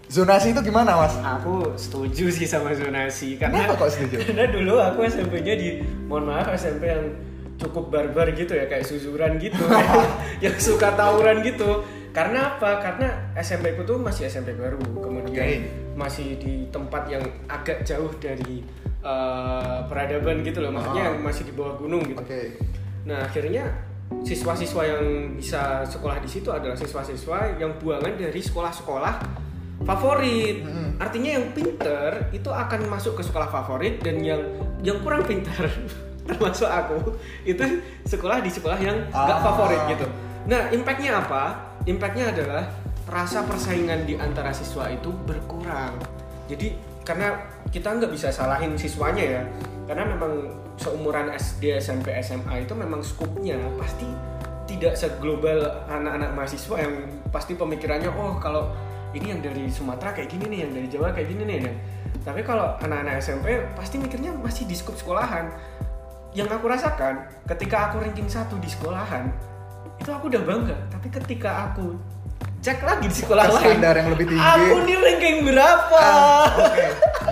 zonasi 0.07 0.53
itu 0.53 0.61
gimana, 0.63 0.93
Mas? 0.95 1.17
Aku 1.17 1.73
setuju 1.75 2.29
sih 2.29 2.45
sama 2.45 2.71
zonasi 2.73 3.35
karena 3.35 3.65
Kenapa 3.65 3.81
kok 3.81 3.91
setuju? 3.91 4.17
karena 4.25 4.45
dulu 4.47 4.75
aku 4.77 5.01
SMP-nya 5.05 5.55
di 5.57 5.69
mohon 6.05 6.29
maaf 6.29 6.53
SMP 6.53 6.85
yang 6.87 7.17
cukup 7.57 7.89
barbar 7.89 8.29
gitu 8.31 8.53
ya 8.53 8.67
kayak 8.67 8.85
suzuran 8.85 9.35
gitu 9.37 9.63
yang 10.45 10.57
suka 10.59 10.93
tawuran 10.93 11.41
gitu 11.41 11.81
karena 12.13 12.55
apa 12.55 12.79
karena 12.79 13.09
SMP 13.35 13.73
ku 13.73 13.83
tuh 13.83 13.97
masih 13.97 14.29
SMP 14.29 14.53
baru 14.53 14.77
kemudian 15.01 15.33
Oke. 15.33 15.65
masih 15.97 16.37
di 16.37 16.69
tempat 16.69 17.09
yang 17.09 17.25
agak 17.49 17.83
jauh 17.83 18.13
dari 18.17 18.61
eh, 19.01 19.79
peradaban 19.89 20.41
gitu 20.41 20.61
loh 20.61 20.71
maksudnya 20.71 21.09
yang 21.09 21.19
masih 21.19 21.43
di 21.43 21.53
bawah 21.53 21.75
gunung 21.75 22.05
gitu 22.05 22.21
Oke. 22.21 22.61
Nah 23.03 23.25
akhirnya 23.25 23.65
siswa-siswa 24.23 24.83
yang 24.85 25.05
bisa 25.35 25.81
sekolah 25.83 26.21
di 26.21 26.29
situ 26.29 26.53
adalah 26.53 26.77
siswa-siswa 26.77 27.57
yang 27.57 27.81
buangan 27.81 28.13
dari 28.13 28.39
sekolah-sekolah 28.39 29.15
favorit. 29.83 30.63
Mm-mm. 30.63 31.01
Artinya 31.01 31.41
yang 31.41 31.47
pinter 31.51 32.29
itu 32.31 32.47
akan 32.47 32.87
masuk 32.87 33.19
ke 33.19 33.23
sekolah 33.25 33.49
favorit 33.49 33.99
dan 33.99 34.21
yang 34.21 34.39
yang 34.85 35.01
kurang 35.01 35.25
pintar 35.25 35.67
termasuk 36.29 36.69
aku 36.69 37.17
itu 37.43 37.83
sekolah 38.05 38.39
di 38.39 38.51
sekolah 38.53 38.79
yang 38.79 39.01
nggak 39.09 39.39
Ah. 39.39 39.43
favorit 39.43 39.81
gitu. 39.91 40.07
Nah 40.47 40.71
impactnya 40.71 41.19
apa? 41.19 41.72
Impactnya 41.83 42.31
adalah 42.31 42.71
rasa 43.11 43.43
persaingan 43.43 44.07
di 44.07 44.15
antara 44.15 44.55
siswa 44.55 44.87
itu 44.87 45.11
berkurang. 45.27 45.99
Jadi 46.47 46.79
karena 47.03 47.35
kita 47.75 47.99
nggak 47.99 48.13
bisa 48.15 48.31
salahin 48.31 48.79
siswanya 48.79 49.25
ya, 49.25 49.43
karena 49.91 50.07
memang 50.15 50.55
seumuran 50.79 51.35
SD, 51.35 51.83
SMP, 51.83 52.15
SMA 52.23 52.63
itu 52.63 52.79
memang 52.79 53.03
skupnya 53.03 53.59
pasti 53.75 54.07
tidak 54.71 54.95
seglobal 54.95 55.83
anak-anak 55.91 56.31
mahasiswa 56.39 56.77
yang 56.79 56.95
pasti 57.35 57.59
pemikirannya 57.59 58.09
oh 58.15 58.39
kalau 58.39 58.71
ini 59.13 59.35
yang 59.35 59.43
dari 59.43 59.67
Sumatera 59.69 60.15
kayak 60.15 60.31
gini 60.31 60.47
nih, 60.49 60.59
yang 60.63 60.73
dari 60.73 60.89
Jawa 60.89 61.11
kayak 61.11 61.29
gini 61.35 61.43
nih. 61.45 61.75
Tapi 62.23 62.47
kalau 62.47 62.79
anak-anak 62.79 63.19
SMP 63.19 63.59
pasti 63.75 63.99
mikirnya 63.99 64.31
masih 64.39 64.65
di 64.71 64.79
skup 64.79 64.95
sekolahan. 64.95 65.51
Yang 66.33 66.49
aku 66.57 66.65
rasakan 66.71 67.29
ketika 67.45 67.91
aku 67.91 68.01
ranking 68.01 68.31
satu 68.31 68.57
di 68.57 68.71
sekolahan 68.71 69.29
itu 70.03 70.11
aku 70.11 70.25
udah 70.27 70.43
bangga. 70.43 70.77
Tapi 70.91 71.09
ketika 71.15 71.71
aku 71.71 71.95
cek 72.63 72.79
lagi 72.83 73.07
di 73.07 73.17
sekolah 73.23 73.47
lain, 73.47 73.63
standar 73.63 73.95
yang 73.95 74.09
lebih 74.11 74.27
tinggi. 74.31 74.43
aku 74.43 74.77
di 74.87 74.95
ranking 74.99 75.37
berapa? 75.47 75.99
Ah, 75.99 76.47
Oke, 76.59 76.87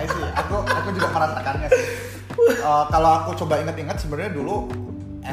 see. 0.07 0.27
Aku 0.39 0.55
aku 0.63 0.89
juga 0.95 1.07
merasakannya 1.11 1.67
sih. 1.71 1.85
Eh, 2.41 2.83
kalau 2.87 3.11
aku 3.21 3.29
coba 3.43 3.59
ingat-ingat 3.63 3.99
sebenarnya 3.99 4.31
dulu 4.33 4.71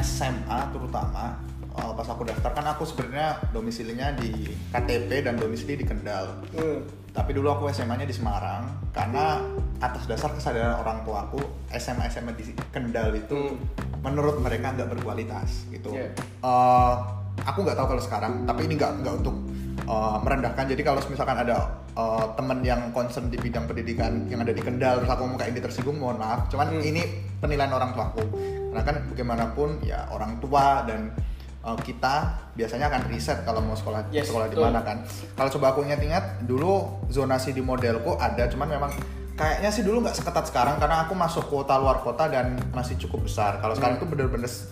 SMA 0.03 0.59
terutama 0.71 1.35
eh, 1.73 1.91
pas 1.95 2.07
aku 2.11 2.27
daftar 2.27 2.51
kan 2.53 2.65
aku 2.75 2.83
sebenarnya 2.85 3.39
domisilinya 3.55 4.15
di 4.19 4.55
KTP 4.71 5.23
dan 5.23 5.39
domisili 5.39 5.79
di 5.79 5.85
Kendal. 5.87 6.43
Hmm. 6.55 6.83
Tapi 7.09 7.31
dulu 7.33 7.51
aku 7.51 7.67
SMA-nya 7.73 8.05
di 8.05 8.15
Semarang 8.15 8.67
karena 8.95 9.41
atas 9.79 10.07
dasar 10.07 10.31
kesadaran 10.35 10.79
orang 10.79 11.03
tua 11.03 11.27
aku 11.27 11.39
SMA 11.75 12.07
SMA 12.11 12.35
di 12.35 12.51
Kendal 12.71 13.15
itu 13.15 13.55
menurut 13.99 14.39
mereka 14.39 14.71
nggak 14.75 14.95
berkualitas 14.95 15.67
gitu. 15.71 15.91
Iya. 15.91 16.13
Eh, 16.45 16.95
aku 17.43 17.59
nggak 17.61 17.75
tahu 17.75 17.87
kalau 17.89 18.01
sekarang, 18.01 18.33
tapi 18.43 18.65
ini 18.65 18.75
nggak 18.75 18.91
nggak 18.99 19.15
untuk 19.19 19.35
eh, 19.79 20.17
merendahkan. 20.19 20.65
Jadi 20.67 20.81
kalau 20.81 20.99
misalkan 21.05 21.37
ada 21.37 21.57
eh, 21.91 22.25
teman 22.33 22.59
yang 22.61 22.91
concern 22.91 23.27
di 23.27 23.35
bidang 23.35 23.65
pendidikan 23.65 24.27
yang 24.27 24.39
ada 24.39 24.51
di 24.51 24.59
Kendal, 24.59 24.99
terus 24.99 25.09
aku 25.09 25.23
ngomong 25.23 25.37
kayak 25.37 25.51
ini 25.51 25.61
tersinggung, 25.61 25.97
mohon 25.97 26.17
maaf. 26.17 26.47
Cuman 26.47 26.67
Hmm. 26.71 26.81
ini 26.81 27.01
penilaian 27.37 27.69
orang 27.69 27.91
tua 27.91 28.09
aku. 28.09 28.23
Karena 28.69 28.83
kan 28.83 28.95
bagaimanapun 29.07 29.69
ya 29.81 30.05
orang 30.09 30.37
tua 30.37 30.83
dan 30.83 31.11
eh, 31.59 31.77
kita 31.81 32.15
biasanya 32.53 32.87
akan 32.87 33.01
riset 33.07 33.43
kalau 33.43 33.59
mau 33.59 33.73
sekolah 33.73 34.07
Yes, 34.09 34.27
sekolah 34.27 34.47
di 34.47 34.55
mana 34.55 34.79
kan. 34.79 35.03
Kalau 35.33 35.49
coba 35.49 35.73
aku 35.73 35.83
ingat-ingat 35.83 36.43
dulu 36.43 37.03
zonasi 37.07 37.51
di 37.51 37.59
modelku 37.59 38.15
ada, 38.15 38.47
cuman 38.47 38.67
memang 38.69 38.91
kayaknya 39.33 39.67
sih 39.67 39.81
dulu 39.81 40.03
nggak 40.03 40.13
seketat 40.13 40.45
sekarang 40.45 40.75
karena 40.77 41.03
aku 41.03 41.15
masuk 41.15 41.47
kuota 41.47 41.75
luar 41.75 41.99
kota 41.99 42.27
dan 42.27 42.59
masih 42.71 42.95
cukup 42.97 43.23
besar. 43.23 43.57
Kalau 43.57 43.71
sekarang 43.71 43.95
Hmm. 43.95 44.03
itu 44.03 44.11
bener-bener 44.11 44.47
s- 44.47 44.67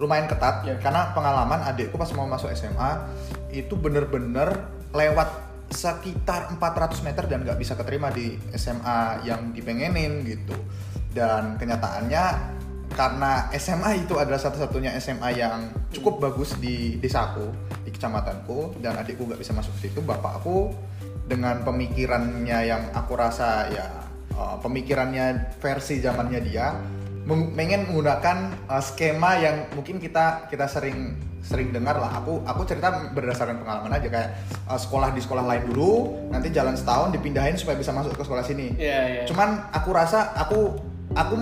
lumayan 0.00 0.26
ketat 0.26 0.64
Ya. 0.66 0.76
karena 0.80 1.12
pengalaman 1.12 1.62
adikku 1.68 1.96
pas 2.00 2.10
mau 2.16 2.26
masuk 2.26 2.50
SMA 2.52 2.90
itu 3.52 3.76
bener-bener 3.76 4.48
lewat 4.92 5.52
sekitar 5.72 6.52
400 6.52 7.00
meter 7.00 7.24
dan 7.26 7.42
nggak 7.48 7.56
bisa 7.56 7.72
keterima 7.74 8.12
di 8.12 8.36
SMA 8.52 9.24
yang 9.24 9.56
dipengenin 9.56 10.20
gitu. 10.28 10.52
Dan 11.12 11.56
kenyataannya 11.56 12.24
karena 12.92 13.48
SMA 13.56 14.04
itu 14.04 14.20
adalah 14.20 14.36
satu-satunya 14.36 14.92
SMA 15.00 15.32
yang 15.32 15.72
cukup 15.88 16.20
bagus 16.20 16.60
di 16.60 17.00
desaku, 17.00 17.48
di 17.84 17.90
kecamatanku 17.92 18.80
dan 18.84 19.00
adikku 19.00 19.24
nggak 19.24 19.40
bisa 19.40 19.56
masuk 19.56 19.72
ke 19.80 19.88
situ, 19.88 20.04
bapakku 20.04 20.76
dengan 21.24 21.64
pemikirannya 21.64 22.58
yang 22.68 22.82
aku 22.92 23.16
rasa 23.16 23.72
ya 23.72 23.86
uh, 24.36 24.56
pemikirannya 24.60 25.56
versi 25.56 26.04
zamannya 26.04 26.40
dia 26.44 26.76
pengen 27.28 27.86
menggunakan 27.86 28.50
uh, 28.66 28.82
skema 28.82 29.38
yang 29.38 29.70
mungkin 29.78 30.02
kita 30.02 30.50
kita 30.50 30.66
sering 30.66 31.14
sering 31.42 31.74
dengar 31.74 31.98
lah. 31.98 32.22
Aku 32.22 32.42
aku 32.46 32.62
cerita 32.66 32.90
berdasarkan 33.14 33.62
pengalaman 33.62 33.90
aja. 33.94 34.08
Kayak 34.10 34.30
uh, 34.66 34.78
sekolah 34.78 35.14
di 35.14 35.20
sekolah 35.22 35.44
lain 35.46 35.62
dulu 35.70 35.92
nanti 36.30 36.50
jalan 36.50 36.74
setahun 36.74 37.14
dipindahin 37.14 37.54
supaya 37.58 37.78
bisa 37.78 37.94
masuk 37.94 38.14
ke 38.14 38.22
sekolah 38.26 38.42
sini. 38.42 38.74
Iya, 38.78 39.00
iya. 39.06 39.22
cuman 39.26 39.70
aku 39.74 39.90
rasa 39.94 40.34
aku 40.34 40.74
aku 41.14 41.34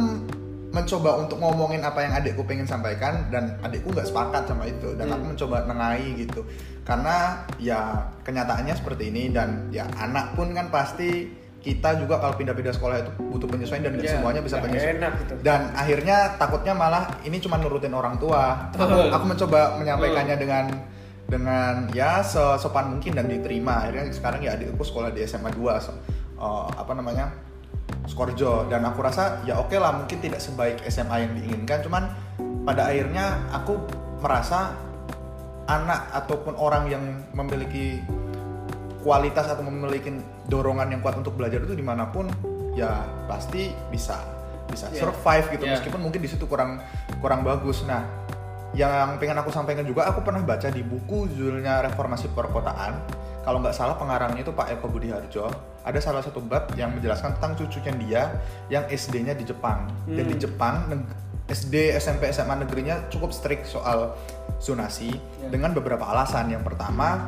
mencoba 0.70 1.18
untuk 1.18 1.42
ngomongin 1.42 1.82
apa 1.82 2.06
yang 2.06 2.14
adikku 2.14 2.46
pengen 2.46 2.62
sampaikan 2.62 3.26
dan 3.34 3.58
adikku 3.58 3.90
nggak 3.90 4.06
sepakat 4.06 4.46
sama 4.46 4.70
itu. 4.70 4.94
Dan 4.94 5.10
Hmm. 5.10 5.16
aku 5.18 5.24
mencoba 5.34 5.56
nengai 5.66 6.06
gitu. 6.14 6.46
Karena 6.86 7.42
ya 7.58 8.08
kenyataannya 8.22 8.74
seperti 8.76 9.10
ini 9.10 9.34
dan 9.34 9.68
ya 9.74 9.88
anak 9.98 10.38
pun 10.38 10.54
kan 10.54 10.70
pasti 10.70 11.39
kita 11.60 12.00
juga 12.00 12.16
kalau 12.16 12.34
pindah-pindah 12.40 12.72
sekolah 12.72 12.96
itu 13.04 13.12
butuh 13.20 13.44
penyesuaian 13.44 13.84
dan 13.84 14.00
Iya, 14.00 14.16
semuanya 14.16 14.40
bisa 14.40 14.56
penyesuaian. 14.64 14.96
enak 14.96 15.12
gitu. 15.20 15.34
dan 15.44 15.60
akhirnya 15.76 16.16
takutnya 16.40 16.72
malah 16.72 17.20
ini 17.20 17.36
cuma 17.36 17.60
nurutin 17.60 17.92
orang 17.92 18.16
tua. 18.16 18.72
Aku, 18.72 18.96
aku 19.12 19.24
mencoba 19.28 19.76
menyampaikannya 19.76 20.36
dengan 20.40 20.64
dengan 21.28 21.86
ya 21.92 22.24
sesopan 22.24 22.96
mungkin 22.96 23.12
dan 23.12 23.28
diterima. 23.28 23.84
Akhirnya 23.84 24.08
sekarang 24.10 24.40
ya 24.40 24.56
adikku 24.56 24.80
sekolah 24.82 25.12
di 25.12 25.20
SMA 25.28 25.52
2 25.52 25.84
so, 25.84 25.92
eh, 26.40 26.66
apa 26.74 26.92
namanya 26.96 27.28
Skorjo. 28.08 28.66
Dan 28.66 28.82
aku 28.88 29.04
rasa 29.04 29.44
ya 29.44 29.60
oke 29.60 29.76
lah 29.76 29.94
mungkin 29.94 30.18
tidak 30.18 30.40
sebaik 30.40 30.80
SMA 30.88 31.28
yang 31.28 31.32
diinginkan. 31.36 31.84
Cuman 31.84 32.02
pada 32.64 32.88
akhirnya 32.88 33.46
aku 33.52 33.76
merasa 34.24 34.74
anak 35.70 36.10
ataupun 36.10 36.58
orang 36.58 36.90
yang 36.90 37.04
memiliki 37.36 38.02
kualitas 39.00 39.48
atau 39.48 39.64
memiliki 39.64 40.12
dorongan 40.46 40.92
yang 40.92 41.00
kuat 41.00 41.16
untuk 41.16 41.34
belajar 41.34 41.60
itu 41.60 41.72
di 41.72 41.82
mana 41.82 42.08
pun 42.08 42.28
ya 42.74 43.00
pasti 43.26 43.72
bisa 43.88 44.20
bisa 44.70 44.86
Yeah. 44.88 45.02
survive 45.02 45.46
gitu 45.50 45.64
Yeah. 45.66 45.74
meskipun 45.76 46.00
mungkin 46.00 46.20
di 46.22 46.30
situ 46.30 46.46
kurang 46.46 46.78
kurang 47.18 47.42
bagus 47.42 47.82
nah 47.84 48.06
yang 48.70 49.18
pengen 49.18 49.34
aku 49.34 49.50
sampaikan 49.50 49.82
juga 49.82 50.06
aku 50.06 50.22
pernah 50.22 50.38
baca 50.40 50.70
di 50.70 50.78
buku 50.80 51.26
judulnya 51.34 51.82
reformasi 51.90 52.30
perkotaan 52.30 53.02
kalau 53.42 53.58
nggak 53.58 53.74
salah 53.74 53.98
pengarangnya 53.98 54.46
itu 54.46 54.54
Pak 54.54 54.78
Eko 54.78 54.86
Budi 54.86 55.10
Harjo 55.10 55.50
ada 55.82 55.98
salah 55.98 56.22
satu 56.22 56.38
bab 56.38 56.70
yang 56.78 56.94
menjelaskan 56.94 57.34
tentang 57.40 57.58
cucunya 57.58 57.92
dia 57.98 58.22
yang 58.70 58.84
SD-nya 58.86 59.34
di 59.34 59.42
Jepang 59.42 59.90
dan 60.06 60.22
di 60.22 60.36
Hmm. 60.38 60.42
Jepang 60.44 60.74
SD 61.50 61.98
SMP 61.98 62.30
SMA 62.30 62.62
negerinya 62.62 63.10
cukup 63.10 63.34
strict 63.34 63.66
soal 63.66 64.14
zonasi 64.62 65.10
Ya. 65.42 65.50
dengan 65.50 65.74
beberapa 65.74 66.06
alasan 66.06 66.46
yang 66.46 66.62
pertama 66.62 67.26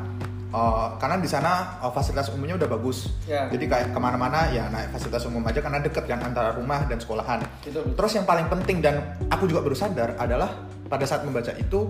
eh, 0.52 0.86
karena 0.96 1.16
di 1.16 1.26
sana 1.26 1.80
eh, 1.80 1.90
fasilitas 1.90 2.28
umumnya 2.30 2.60
udah 2.60 2.70
bagus 2.70 3.08
Ya. 3.24 3.48
jadi 3.48 3.64
kayak 3.64 3.86
ke 3.94 3.98
mana-mana 3.98 4.52
ya 4.52 4.68
naik 4.68 4.92
fasilitas 4.92 5.24
umum 5.24 5.40
aja 5.42 5.58
karena 5.58 5.80
deket 5.80 6.04
kan 6.04 6.20
antara 6.20 6.52
rumah 6.52 6.84
dan 6.84 7.00
sekolahan 7.00 7.40
betul. 7.64 7.82
Terus 7.96 8.12
yang 8.14 8.26
paling 8.26 8.46
penting 8.46 8.78
dan 8.78 9.00
aku 9.26 9.48
juga 9.48 9.64
baru 9.64 9.74
sadar 9.74 10.14
adalah 10.16 10.52
pada 10.86 11.08
saat 11.08 11.24
membaca 11.24 11.50
itu 11.56 11.88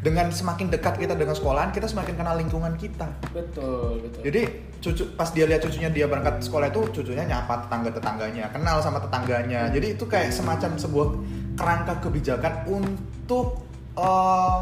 dengan 0.00 0.28
semakin 0.28 0.68
dekat 0.68 1.00
kita 1.00 1.16
dengan 1.16 1.32
sekolahan 1.32 1.72
kita 1.72 1.88
semakin 1.88 2.12
kenal 2.12 2.36
lingkungan 2.36 2.76
kita. 2.76 3.08
betul 3.32 4.04
betul 4.04 4.20
Jadi 4.20 4.42
cucu 4.84 5.04
pas 5.16 5.32
dia 5.32 5.48
lihat 5.48 5.64
cucunya 5.64 5.88
dia 5.88 6.04
berangkat 6.04 6.44
sekolah 6.44 6.68
itu 6.68 6.80
cucunya 6.92 7.24
nyapa 7.24 7.64
tetangga 7.64 7.88
tetangganya, 7.88 8.52
kenal 8.52 8.84
sama 8.84 9.00
tetangganya. 9.00 9.72
Jadi 9.72 9.96
itu 9.96 10.04
kayak 10.04 10.28
semacam 10.28 10.76
sebuah 10.76 11.08
kerangka 11.56 11.94
kebijakan 12.04 12.52
untuk 12.68 13.64
eh, 13.96 14.58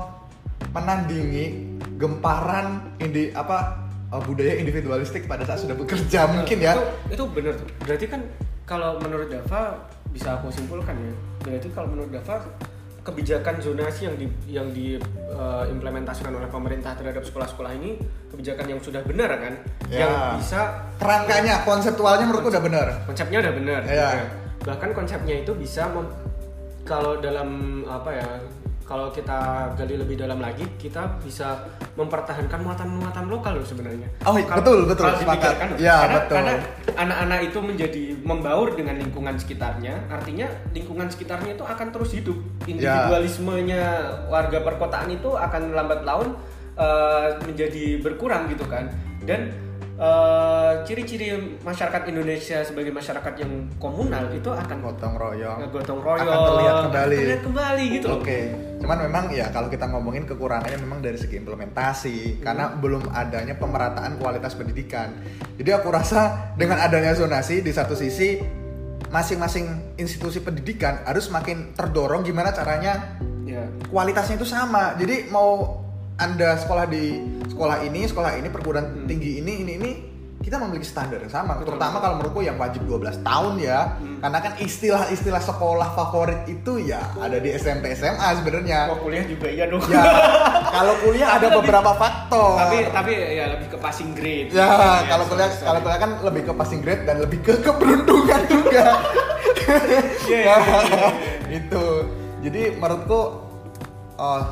menandingi 0.70 1.71
gemparan 2.02 2.66
indi 2.98 3.30
apa 3.30 3.78
eh, 4.10 4.18
budaya 4.20 4.58
individualistik 4.58 5.24
pada 5.24 5.46
saat 5.46 5.62
sudah 5.62 5.78
bekerja 5.78 6.26
mungkin 6.28 6.58
ya. 6.58 6.74
itu, 6.74 6.82
itu 7.12 7.24
benar 7.30 7.52
tuh 7.54 7.66
berarti 7.80 8.06
kan 8.06 8.20
kalau 8.62 8.98
menurut 8.98 9.28
Dava 9.28 9.78
bisa 10.10 10.34
aku 10.34 10.50
simpulkan 10.50 10.92
ya 10.94 11.12
berarti 11.40 11.68
kalau 11.70 11.88
menurut 11.88 12.10
Dava 12.10 12.42
kebijakan 13.02 13.58
zonasi 13.58 14.06
yang 14.06 14.14
di 14.14 14.26
yang 14.46 14.66
diimplementasikan 14.70 16.30
oleh 16.30 16.46
pemerintah 16.46 16.94
terhadap 16.94 17.22
sekolah-sekolah 17.22 17.74
ini 17.74 17.98
kebijakan 18.28 18.66
yang 18.68 18.80
sudah 18.80 19.02
benar 19.02 19.30
kan 19.32 19.54
Ya. 19.90 20.06
yang 20.06 20.12
bisa 20.38 20.88
Kerangkanya, 20.96 21.66
konseptualnya 21.68 22.24
menurutku 22.24 22.48
udah 22.48 22.62
benar. 22.62 22.86
konsepnya 23.04 23.42
udah 23.42 23.52
benar. 23.52 23.80
Ya. 23.84 24.08
bahkan 24.62 24.94
konsepnya 24.94 25.34
itu 25.36 25.52
bisa 25.52 25.90
mem- 25.90 26.14
kalau 26.82 27.18
dalam 27.18 27.50
apa 27.84 28.10
ya 28.14 28.28
kalau 28.92 29.09
kita 29.09 29.72
gali 29.72 29.96
lebih 29.96 30.20
dalam 30.20 30.37
lagi 30.37 30.68
kita 30.76 31.16
bisa 31.24 31.64
mempertahankan 31.96 32.61
muatan-muatan 32.61 33.24
lokal 33.33 33.57
loh 33.57 33.64
sebenarnya 33.64 34.05
Oh, 34.28 34.37
Kalau- 34.37 34.61
betul, 34.61 34.78
betul, 34.85 35.05
kalau 35.09 35.16
dipikirkan. 35.24 35.68
Iya, 35.81 35.96
karena, 35.96 36.16
betul. 36.20 36.35
karena 36.37 36.55
anak-anak 36.92 37.40
itu 37.48 37.59
menjadi 37.64 38.02
membaur 38.20 38.68
dengan 38.76 39.00
lingkungan 39.00 39.40
sekitarnya 39.40 40.12
artinya 40.12 40.44
lingkungan 40.76 41.09
sekitarnya 41.09 41.57
itu 41.57 41.64
akan 41.64 41.88
terus 41.88 42.12
hidup 42.12 42.37
individualismenya 42.68 43.85
warga 44.28 44.61
perkotaan 44.61 45.09
itu 45.09 45.33
akan 45.33 45.72
lambat 45.72 46.05
laun 46.05 46.37
eh, 46.76 47.28
menjadi 47.48 47.96
berkurang 48.05 48.52
gitu 48.52 48.68
kan 48.68 48.92
dan 49.24 49.57
eh, 50.02 50.72
ciri-ciri 50.82 51.26
masyarakat 51.62 52.02
Indonesia 52.10 52.58
sebagai 52.60 52.90
masyarakat 52.90 53.34
yang 53.38 53.52
komunal 53.78 54.26
itu 54.34 54.50
akan 54.50 54.76
Gotong 54.82 55.14
royong. 55.14 55.58
gotong 55.70 56.00
royong 56.02 56.26
Akan 56.26 56.38
terlihat 56.50 56.74
akan 56.74 56.84
kembali. 56.90 57.16
terlihat 57.22 57.42
kembali 57.46 57.84
gitu. 57.94 58.06
Oke, 58.10 58.40
cuman 58.82 58.98
memang 59.06 59.24
ya 59.30 59.46
kalau 59.54 59.70
kita 59.70 59.86
ngomongin 59.86 60.26
kekurangannya 60.26 60.78
memang 60.82 60.98
dari 60.98 61.14
segi 61.14 61.38
implementasi 61.38 62.42
karena 62.42 62.74
belum 62.74 63.14
adanya 63.14 63.54
pemerataan 63.54 64.18
kualitas 64.18 64.58
pendidikan. 64.58 65.14
Jadi 65.54 65.70
aku 65.70 65.88
rasa 65.88 66.50
dengan 66.58 66.82
adanya 66.82 67.14
zonasi 67.14 67.62
di 67.62 67.70
satu 67.70 67.94
sisi 67.94 68.42
masing-masing 69.12 69.94
institusi 70.00 70.40
pendidikan 70.40 71.04
harus 71.04 71.28
makin 71.28 71.76
terdorong 71.76 72.24
gimana 72.24 72.48
caranya 72.50 73.20
ya 73.44 73.60
kualitasnya 73.86 74.40
itu 74.40 74.48
sama. 74.48 74.96
Jadi 74.96 75.28
mau 75.28 75.81
anda 76.14 76.57
sekolah 76.57 76.85
di 76.87 77.05
sekolah 77.46 77.77
ini, 77.83 78.05
sekolah 78.05 78.33
ini, 78.35 78.48
perguruan 78.48 79.05
tinggi 79.05 79.38
ini, 79.38 79.53
ini, 79.59 79.72
ini, 79.75 79.90
kita 80.38 80.59
memiliki 80.59 80.83
standar 80.85 81.18
yang 81.18 81.31
sama. 81.31 81.55
Betul, 81.55 81.75
Terutama 81.75 81.96
kalau 81.98 82.14
menurutku 82.16 82.40
yang 82.40 82.57
wajib 82.57 82.83
12 82.83 83.22
tahun 83.22 83.55
ya. 83.59 83.94
Karena 84.18 84.38
kan 84.38 84.53
istilah-istilah 84.57 85.38
sekolah 85.40 85.88
favorit 85.92 86.42
itu 86.46 86.83
ya 86.85 86.98
ada 87.16 87.37
di 87.37 87.51
SMP 87.53 87.90
SMA 87.92 88.29
sebenarnya. 88.37 88.87
mau 88.87 88.98
kuliah 88.98 89.22
juga 89.25 89.46
iya 89.46 89.66
dong 89.66 89.83
Ya, 89.85 90.03
kalau 90.68 90.94
kuliah 90.98 91.27
Tapi 91.29 91.37
ada 91.37 91.46
lebih- 91.48 91.59
beberapa 91.62 91.92
faktor. 91.92 92.51
tapi 92.57 92.77
tapi 92.88 93.12
ya 93.14 93.44
lebih 93.51 93.66
ke 93.68 93.79
passing 93.79 94.11
grade 94.12 94.48
ya, 94.48 94.62
Ya, 94.62 94.70
kalau 95.07 95.25
kuliah 95.27 95.46
sorry, 95.48 95.62
kalau 95.64 95.79
kuliah 95.81 96.01
kan 96.01 96.11
lebih 96.22 96.42
ke 96.44 96.53
passing 96.53 96.81
grade 96.81 97.03
dan 97.03 97.16
lebih 97.18 97.38
ke 97.40 97.55
keberuntungan 97.59 98.40
juga. 98.46 98.85
Iya, 99.62 99.79
iya, 99.79 100.55
iya, 100.59 100.79
iya. 100.83 101.09
itu 101.59 101.83
jadi 102.42 102.75
menurutku 102.75 103.20
uh, 104.16 104.42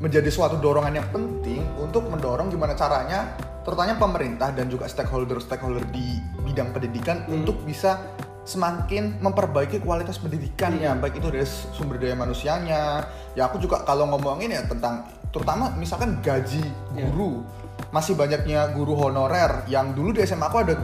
menjadi 0.00 0.32
suatu 0.32 0.56
dorongan 0.56 0.96
yang 0.96 1.08
penting 1.12 1.60
untuk 1.76 2.08
mendorong 2.08 2.48
gimana 2.48 2.72
caranya 2.72 3.36
terutama 3.60 3.92
pemerintah 3.94 4.48
dan 4.50 4.66
juga 4.66 4.88
stakeholder-stakeholder 4.88 5.84
di 5.92 6.16
bidang 6.42 6.72
pendidikan 6.72 7.28
Hmm. 7.28 7.44
untuk 7.44 7.60
bisa 7.62 8.00
semakin 8.42 9.20
memperbaiki 9.20 9.84
kualitas 9.84 10.16
pendidikannya 10.16 10.88
Hmm. 10.88 11.00
baik 11.04 11.20
itu 11.20 11.28
dari 11.28 11.44
sumber 11.46 12.00
daya 12.00 12.16
manusianya 12.16 13.04
ya 13.36 13.46
aku 13.46 13.60
juga 13.60 13.84
kalau 13.84 14.08
ngomongin 14.08 14.50
ya 14.50 14.64
tentang 14.64 15.04
terutama 15.30 15.70
misalkan 15.76 16.18
gaji 16.24 16.64
Ya. 16.96 17.04
guru 17.06 17.44
masih 17.92 18.16
banyaknya 18.16 18.72
guru 18.72 18.96
honorer 18.96 19.68
yang 19.68 19.92
dulu 19.92 20.16
di 20.16 20.24
SMA 20.24 20.48
aku 20.48 20.64
ada 20.64 20.74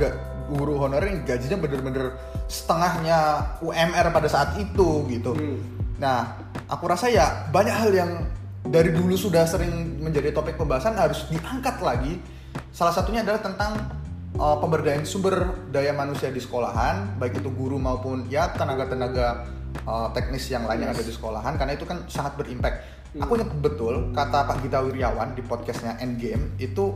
guru 0.46 0.78
honorer 0.78 1.10
yang 1.10 1.24
gajinya 1.24 1.58
bener-bener 1.58 2.14
setengahnya 2.46 3.18
UMR 3.58 4.14
pada 4.14 4.28
saat 4.30 4.54
itu 4.54 5.02
gitu. 5.10 5.34
Hmm. 5.34 5.58
Nah, 5.98 6.38
aku 6.68 6.86
rasa 6.86 7.10
ya 7.10 7.50
banyak 7.50 7.74
hal 7.74 7.90
yang 7.90 8.10
dari 8.70 8.90
dulu 8.90 9.14
sudah 9.14 9.46
sering 9.46 10.02
menjadi 10.02 10.34
topik 10.34 10.58
pembahasan 10.58 10.98
harus 10.98 11.26
diangkat 11.30 11.78
lagi. 11.82 12.18
Salah 12.72 12.92
satunya 12.92 13.24
adalah 13.24 13.40
tentang 13.40 13.72
uh, 14.36 14.56
pemberdayaan 14.60 15.04
sumber 15.08 15.66
daya 15.72 15.92
manusia 15.96 16.28
di 16.28 16.40
sekolahan, 16.40 17.16
baik 17.16 17.40
itu 17.40 17.50
guru 17.52 17.80
maupun 17.80 18.28
ya 18.28 18.52
tenaga-tenaga 18.52 19.48
uh, 19.88 20.08
teknis 20.12 20.48
yang 20.52 20.68
lain 20.68 20.84
yang 20.84 20.92
ada 20.92 21.04
di 21.04 21.12
sekolahan, 21.12 21.56
karena 21.56 21.72
itu 21.76 21.84
kan 21.88 22.04
sangat 22.08 22.36
berimpact. 22.36 22.84
Aku 23.16 23.32
ingat 23.40 23.48
betul 23.64 24.12
kata 24.12 24.44
Pak 24.44 24.60
Gita 24.60 24.84
Wiryawan 24.84 25.32
di 25.32 25.40
podcastnya 25.40 25.96
Endgame 26.04 26.52
itu 26.60 26.92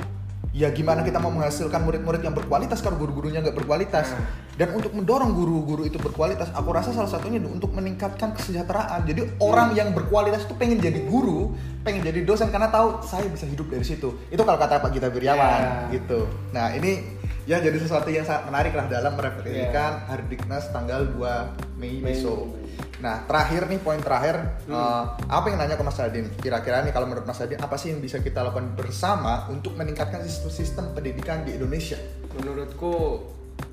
ya 0.50 0.66
gimana 0.68 1.00
kita 1.00 1.16
mau 1.16 1.30
menghasilkan 1.30 1.78
murid-murid 1.80 2.20
yang 2.20 2.34
berkualitas 2.34 2.78
kalau 2.78 2.98
guru-gurunya 2.98 3.38
nggak 3.38 3.54
berkualitas 3.54 4.10
Nah. 4.10 4.26
dan 4.58 4.74
untuk 4.74 4.90
mendorong 4.90 5.30
guru-guru 5.30 5.82
itu 5.82 5.94
berkualitas 5.96 6.50
aku 6.50 6.68
rasa 6.70 6.90
salah 6.90 7.06
satunya 7.06 7.38
untuk 7.40 7.70
meningkatkan 7.70 8.34
kesejahteraan 8.34 9.06
jadi 9.06 9.30
orang 9.38 9.72
yang 9.72 9.90
berkualitas 9.90 10.42
itu 10.42 10.54
pengen 10.54 10.76
jadi 10.76 11.06
guru 11.06 11.54
pengen 11.80 12.02
jadi 12.02 12.22
dosen 12.22 12.50
karena 12.50 12.66
tahu 12.66 12.98
saya 13.00 13.24
bisa 13.26 13.46
hidup 13.46 13.70
dari 13.70 13.82
situ 13.82 14.10
itu 14.26 14.42
kalau 14.42 14.58
kata 14.58 14.78
Pak 14.78 14.90
Gita 14.90 15.06
Wiryawan 15.08 15.60
Ya. 15.86 15.94
gitu 15.94 16.26
nah 16.50 16.70
ini 16.70 16.98
ya 17.46 17.56
jadi 17.56 17.78
sesuatu 17.78 18.06
yang 18.06 18.22
sangat 18.22 18.46
menarik 18.46 18.74
lah 18.74 18.84
dalam 18.84 19.14
merefleksikan 19.14 19.90
Ya. 19.96 20.06
Hardiknas 20.08 20.68
tanggal 20.68 21.06
2 21.08 21.78
Mei 21.78 22.02
Mei. 22.02 22.10
besok 22.10 22.59
nah 23.00 23.24
terakhir 23.24 23.64
nih 23.68 23.80
poin 23.80 24.00
terakhir 24.00 24.36
Hmm. 24.68 24.76
eh, 24.76 25.04
apa 25.26 25.46
yang 25.50 25.58
nanya 25.58 25.74
ke 25.74 25.84
Mas 25.84 25.98
Adin? 25.98 26.28
Kira-kira 26.36 26.84
nih 26.84 26.92
kalau 26.92 27.08
menurut 27.08 27.24
Mas 27.26 27.40
Adin 27.40 27.58
apa 27.58 27.74
sih 27.80 27.90
yang 27.90 28.00
bisa 28.04 28.20
kita 28.20 28.44
lakukan 28.44 28.76
bersama 28.76 29.48
untuk 29.50 29.74
meningkatkan 29.74 30.22
sistem, 30.22 30.50
sistem 30.52 30.84
pendidikan 30.94 31.42
di 31.42 31.56
Indonesia? 31.56 31.98
Menurutku 32.36 33.24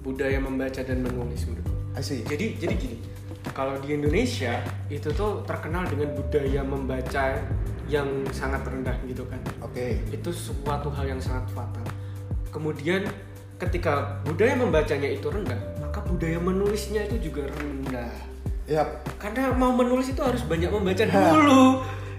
budaya 0.02 0.40
membaca 0.40 0.82
dan 0.82 1.04
menulis 1.04 1.44
menurutku 1.48 1.76
jadi 1.98 2.46
jadi 2.62 2.74
gini 2.78 2.98
kalau 3.56 3.74
di 3.82 3.96
Indonesia 3.98 4.60
itu 4.92 5.10
tuh 5.16 5.42
terkenal 5.48 5.88
dengan 5.90 6.14
budaya 6.14 6.62
membaca 6.62 7.42
yang 7.88 8.08
sangat 8.36 8.62
rendah 8.68 8.94
gitu 9.08 9.24
kan. 9.32 9.40
Oke. 9.64 10.04
itu 10.12 10.30
suatu 10.30 10.92
hal 10.92 11.08
yang 11.16 11.22
sangat 11.24 11.48
fatal. 11.56 11.88
Kemudian 12.52 13.08
ketika 13.58 14.22
budaya 14.28 14.54
membacanya 14.54 15.10
itu 15.10 15.26
rendah 15.32 15.58
maka 15.82 16.04
budaya 16.06 16.38
menulisnya 16.38 17.10
itu 17.10 17.32
juga 17.32 17.50
rendah 17.58 18.14
Ya, 18.68 18.84
karena 19.16 19.56
mau 19.56 19.72
menulis 19.72 20.12
itu 20.12 20.20
harus 20.20 20.44
banyak 20.44 20.68
membaca 20.68 21.00
Hah. 21.08 21.32
dulu 21.32 21.64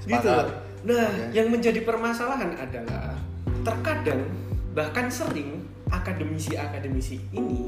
Sepakat. 0.00 0.16
gitu 0.16 0.32
nah 0.78 1.10
Oke. 1.10 1.36
yang 1.36 1.52
menjadi 1.52 1.84
permasalahan 1.84 2.56
adalah 2.56 3.12
terkadang 3.60 4.24
bahkan 4.72 5.10
sering 5.12 5.60
akademisi-akademisi 5.90 7.20
ini 7.34 7.66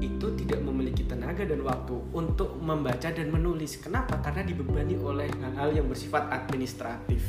itu 0.00 0.26
tidak 0.40 0.58
memiliki 0.64 1.04
tenaga 1.04 1.44
dan 1.44 1.60
waktu 1.60 1.94
untuk 2.10 2.56
membaca 2.58 3.12
dan 3.12 3.28
menulis 3.28 3.78
kenapa 3.78 4.16
karena 4.24 4.42
dibebani 4.42 4.96
oleh 4.96 5.28
hal-hal 5.36 5.70
yang 5.70 5.86
bersifat 5.86 6.26
administratif 6.32 7.20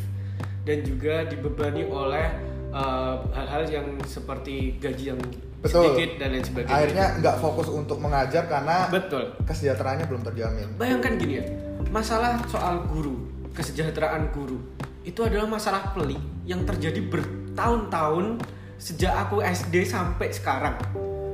dan 0.63 0.81
juga 0.81 1.27
dibebani 1.27 1.83
oleh 1.85 2.25
eh, 2.71 3.15
hal-hal 3.35 3.63
yang 3.67 3.87
seperti 4.07 4.79
gaji 4.79 5.13
yang 5.13 5.21
Betul. 5.61 5.93
sedikit 5.93 6.09
dan 6.17 6.29
lain 6.33 6.41
sebagainya 6.41 6.73
akhirnya 6.73 7.05
nggak 7.21 7.35
fokus 7.37 7.69
untuk 7.69 8.01
mengajar 8.01 8.49
karena 8.49 8.89
betul 8.89 9.29
kesejahteraannya 9.45 10.05
belum 10.09 10.25
terjamin. 10.25 10.67
Bayangkan 10.81 11.21
gini 11.21 11.33
ya, 11.37 11.45
masalah 11.93 12.41
soal 12.49 12.81
guru, 12.89 13.29
kesejahteraan 13.53 14.33
guru. 14.33 14.57
itu 15.01 15.17
adalah 15.25 15.49
masalah 15.49 15.97
pelik 15.97 16.21
yang 16.45 16.61
terjadi 16.61 17.01
bertahun-tahun 17.09 18.37
sejak 18.77 19.09
aku 19.09 19.41
SD 19.41 19.81
sampai 19.89 20.29
sekarang. 20.29 20.77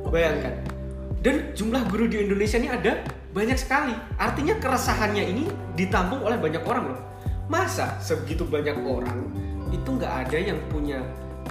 Bayangkan. 0.07 0.63
Dan 1.19 1.51
jumlah 1.51 1.83
guru 1.91 2.07
di 2.07 2.23
Indonesia 2.23 2.55
ini 2.55 2.71
ada 2.71 3.03
banyak 3.35 3.59
sekali. 3.59 3.91
Artinya 4.15 4.55
keresahannya 4.55 5.23
ini 5.35 5.43
ditampung 5.75 6.23
oleh 6.23 6.39
banyak 6.39 6.63
orang 6.63 6.95
loh. 6.95 6.99
Masa 7.51 7.99
sebegitu 7.99 8.47
banyak 8.47 8.79
orang 8.87 9.35
itu 9.75 9.89
nggak 9.99 10.13
ada 10.27 10.37
yang 10.39 10.59
punya 10.71 11.03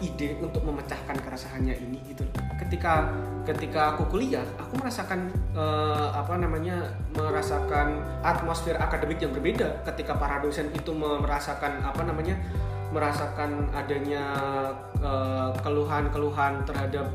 ide 0.03 0.37
untuk 0.43 0.63
memecahkan 0.65 1.17
keresahannya 1.21 1.75
ini 1.77 1.99
gitu. 2.13 2.25
Ketika 2.61 3.09
ketika 3.47 3.95
aku 3.95 4.11
kuliah 4.11 4.43
aku 4.59 4.83
merasakan 4.83 5.31
eh, 5.55 6.09
apa 6.13 6.35
namanya 6.37 6.91
merasakan 7.15 8.03
atmosfer 8.21 8.75
akademik 8.75 9.23
yang 9.23 9.31
berbeda 9.31 9.87
ketika 9.87 10.19
para 10.19 10.43
dosen 10.43 10.69
itu 10.75 10.91
merasakan 10.91 11.79
apa 11.87 12.03
namanya 12.03 12.35
merasakan 12.91 13.71
adanya 13.71 14.25
eh, 14.99 15.51
keluhan-keluhan 15.63 16.67
terhadap 16.67 17.07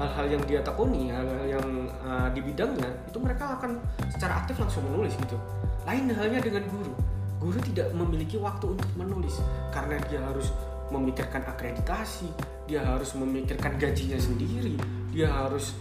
hal-hal 0.00 0.26
yang 0.38 0.42
dia 0.48 0.60
tekuni 0.64 1.12
hal-hal 1.12 1.44
yang 1.58 1.66
eh, 2.06 2.28
di 2.32 2.40
bidangnya 2.40 2.90
itu 3.10 3.18
mereka 3.18 3.58
akan 3.58 3.82
secara 4.08 4.46
aktif 4.46 4.56
langsung 4.62 4.86
menulis 4.88 5.12
gitu. 5.18 5.36
Lain 5.84 6.06
halnya 6.12 6.38
dengan 6.38 6.64
guru. 6.70 6.94
Guru 7.40 7.58
tidak 7.72 7.88
memiliki 7.96 8.36
waktu 8.36 8.76
untuk 8.76 8.90
menulis 9.00 9.40
karena 9.72 9.96
dia 10.12 10.20
harus 10.20 10.52
memikirkan 10.90 11.42
akreditasi, 11.46 12.28
dia 12.70 12.82
harus 12.82 13.14
memikirkan 13.18 13.78
gajinya 13.78 14.18
sendiri, 14.18 14.74
dia 15.10 15.26
harus 15.26 15.74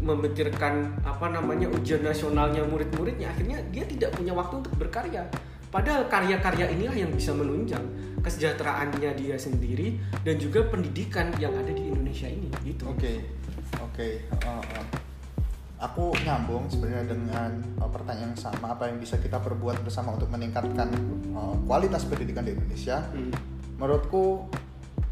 memikirkan 0.00 1.00
apa 1.04 1.32
namanya 1.32 1.68
ujian 1.72 2.04
nasionalnya 2.04 2.64
murid-muridnya. 2.64 3.32
Akhirnya 3.32 3.60
dia 3.72 3.84
tidak 3.88 4.16
punya 4.16 4.36
waktu 4.36 4.64
untuk 4.64 4.74
berkarya. 4.76 5.24
Padahal 5.74 6.06
karya-karya 6.06 6.70
inilah 6.70 6.94
yang 6.94 7.10
bisa 7.10 7.34
menunjang 7.34 7.82
kesejahteraannya 8.22 9.10
dia 9.18 9.34
sendiri 9.34 9.98
dan 10.22 10.38
juga 10.38 10.62
pendidikan 10.70 11.34
yang 11.42 11.50
ada 11.50 11.74
di 11.74 11.90
Indonesia 11.90 12.30
ini. 12.30 12.46
Gitu. 12.62 12.86
Oke, 12.86 13.26
oke. 13.82 14.08
Uh, 14.46 14.62
uh. 14.62 14.86
Aku 15.82 16.14
nyambung 16.22 16.70
sebenarnya 16.70 17.12
dengan 17.12 17.50
uh, 17.82 17.90
pertanyaan 17.90 18.32
yang 18.32 18.38
sama 18.38 18.72
apa 18.72 18.86
yang 18.86 19.02
bisa 19.02 19.18
kita 19.18 19.36
perbuat 19.42 19.82
bersama 19.82 20.14
untuk 20.14 20.30
meningkatkan 20.30 20.88
uh, 21.34 21.58
kualitas 21.66 22.06
pendidikan 22.06 22.46
di 22.46 22.54
Indonesia. 22.54 23.04
Hmm. 23.10 23.53
Menurutku 23.74 24.46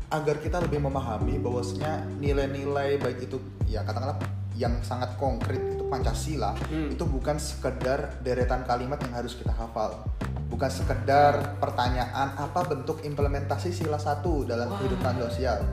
agar 0.09 0.37
kita 0.39 0.61
lebih 0.61 0.79
memahami 0.79 1.41
bahwasanya 1.41 2.05
nilai-nilai 2.21 3.01
baik 3.01 3.25
itu 3.25 3.41
ya 3.65 3.81
katakanlah 3.81 4.21
yang 4.53 4.77
sangat 4.85 5.17
konkret 5.17 5.57
itu 5.73 5.89
Pancasila 5.89 6.53
Hmm. 6.69 6.93
itu 6.93 7.01
bukan 7.03 7.41
sekedar 7.41 8.21
deretan 8.21 8.63
kalimat 8.63 9.01
yang 9.01 9.17
harus 9.17 9.33
kita 9.33 9.49
hafal 9.51 10.05
bukan 10.47 10.69
sekedar 10.69 11.57
pertanyaan 11.57 12.37
apa 12.37 12.61
bentuk 12.63 13.01
implementasi 13.01 13.73
sila 13.73 13.97
satu 13.97 14.45
dalam 14.45 14.69
Wah. 14.69 14.77
kehidupan 14.77 15.17
sosial 15.19 15.65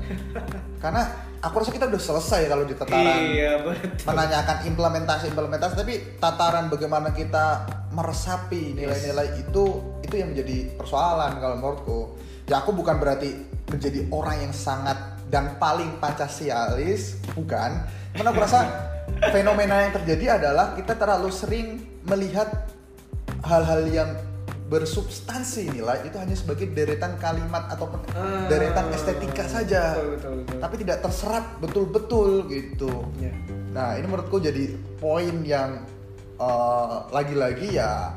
karena 0.79 1.03
aku 1.37 1.59
rasa 1.59 1.71
kita 1.75 1.91
udah 1.91 1.99
selesai 1.99 2.47
kalau 2.47 2.63
di 2.63 2.71
tataran 2.73 3.19
Iya 3.19 3.51
betul. 3.59 4.07
menanyakan 4.07 4.57
implementasi 4.65 5.23
implementasi 5.29 5.73
tapi 5.75 5.93
tataran 6.15 6.71
bagaimana 6.71 7.11
kita 7.11 7.67
meresapi 7.91 8.71
nilai-nilai 8.71 9.35
itu 9.37 9.63
itu 9.99 10.15
yang 10.15 10.31
menjadi 10.31 10.79
persoalan 10.79 11.35
kalau 11.37 11.55
menurutku 11.59 11.99
ya 12.49 12.59
aku 12.59 12.73
bukan 12.73 12.97
berarti 12.97 13.29
menjadi 13.69 14.09
orang 14.09 14.49
yang 14.49 14.53
sangat 14.53 14.97
dan 15.29 15.55
paling 15.61 16.01
pancasialis 16.01 17.21
bukan 17.37 17.85
karena 18.11 18.29
aku 18.33 18.41
rasa 18.41 18.59
fenomena 19.35 19.85
yang 19.85 19.93
terjadi 19.93 20.41
adalah 20.41 20.73
kita 20.73 20.97
terlalu 20.97 21.29
sering 21.29 21.67
melihat 22.09 22.49
hal-hal 23.45 23.85
yang 23.85 24.09
bersubstansi 24.69 25.69
nilai 25.69 26.05
itu 26.05 26.17
hanya 26.17 26.37
sebagai 26.37 26.69
deretan 26.69 27.17
kalimat 27.17 27.65
atau 27.69 27.89
Ah. 28.13 28.45
deretan 28.45 28.89
estetika 28.93 29.45
saja 29.45 29.97
Betul, 29.97 30.09
betul, 30.13 30.33
betul. 30.45 30.57
tapi 30.61 30.75
tidak 30.81 30.97
terserap 31.01 31.45
betul-betul 31.57 32.29
gitu 32.47 32.91
Ya. 33.17 33.33
Nah 33.69 33.97
ini 33.97 34.05
menurutku 34.05 34.37
jadi 34.37 34.73
poin 34.97 35.41
yang 35.41 35.85
eh, 36.37 36.95
lagi-lagi 37.09 37.77
ya 37.77 38.13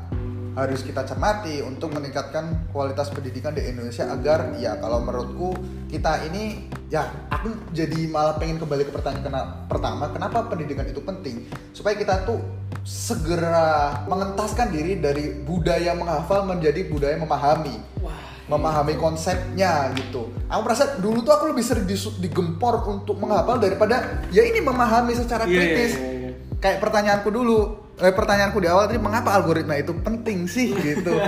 harus 0.53 0.81
kita 0.81 1.01
cermati 1.01 1.59
untuk 1.59 1.89
meningkatkan 1.91 2.69
kualitas 2.69 3.09
pendidikan 3.09 3.51
di 3.51 3.65
Indonesia 3.65 4.05
agar 4.05 4.53
ya 4.55 4.77
kalau 4.77 5.01
menurutku 5.01 5.57
kita 5.89 6.29
ini 6.29 6.69
ya 6.87 7.09
aku 7.27 7.73
jadi 7.73 8.05
malah 8.05 8.37
pengen 8.37 8.61
kembali 8.61 8.85
ke 8.85 8.93
pertanyaan 8.93 9.23
kena- 9.23 9.49
pertama 9.65 10.13
kenapa 10.13 10.45
pendidikan 10.45 10.85
itu 10.85 11.01
penting 11.01 11.49
supaya 11.73 11.97
kita 11.97 12.21
tuh 12.23 12.37
segera 12.85 14.01
mengentaskan 14.05 14.69
diri 14.69 14.97
dari 14.97 15.33
budaya 15.35 15.93
menghafal 15.93 16.45
menjadi 16.45 16.85
budaya 16.85 17.17
memahami 17.17 17.75
Wah. 17.99 18.13
memahami 18.45 18.93
konsepnya 18.95 19.89
gitu. 19.93 20.29
Aku 20.47 20.61
merasa 20.61 20.99
dulu 20.99 21.19
tuh 21.21 21.31
aku 21.31 21.49
lebih 21.49 21.63
sering 21.63 21.87
digempor 22.19 22.83
untuk 22.85 23.17
menghafal 23.17 23.57
daripada 23.57 24.21
ya 24.29 24.43
ini 24.43 24.59
memahami 24.59 25.15
secara 25.15 25.43
Iya, 25.43 25.49
iya, 25.49 25.57
kritis. 25.57 25.91
iya, 25.95 26.09
iya. 26.11 26.31
Kayak 26.59 26.77
pertanyaanku 26.79 27.27
dulu, 27.27 27.59
eh, 28.01 28.13
pertanyaanku 28.13 28.57
di 28.63 28.69
awal 28.71 28.89
tadi 28.89 28.97
mengapa 29.01 29.35
algoritma 29.37 29.77
itu 29.77 29.93
penting 30.01 30.49
sih 30.49 30.73
gitu. 30.73 31.13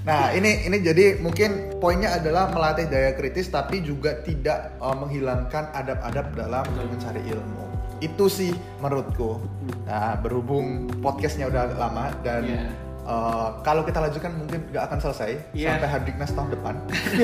Nah 0.00 0.32
ini 0.32 0.64
ini 0.64 0.80
jadi 0.80 1.20
mungkin 1.20 1.76
poinnya 1.76 2.16
adalah 2.16 2.48
melatih 2.48 2.88
daya 2.88 3.12
kritis 3.12 3.52
tapi 3.52 3.84
juga 3.84 4.16
tidak 4.24 4.72
eh, 4.80 4.96
menghilangkan 4.96 5.76
adab-adab 5.76 6.32
dalam 6.32 6.64
mencari 6.72 7.20
ilmu. 7.28 7.68
Itu 8.00 8.32
sih 8.32 8.48
menurutku. 8.80 9.36
Nah 9.84 10.16
berhubung 10.16 10.88
podcastnya 11.04 11.52
udah 11.52 11.68
agak 11.68 11.78
lama 11.78 12.06
dan 12.24 12.42
Iya. 12.48 12.89
Eh, 13.10 13.48
kalau 13.60 13.82
kita 13.82 13.98
lanjutkan 13.98 14.30
mungkin 14.32 14.70
nggak 14.70 14.84
akan 14.86 14.98
selesai 15.02 15.30
Iya. 15.50 15.74
sampai 15.74 15.88
Hardiknas 15.90 16.30
tahun 16.30 16.48
depan. 16.54 16.74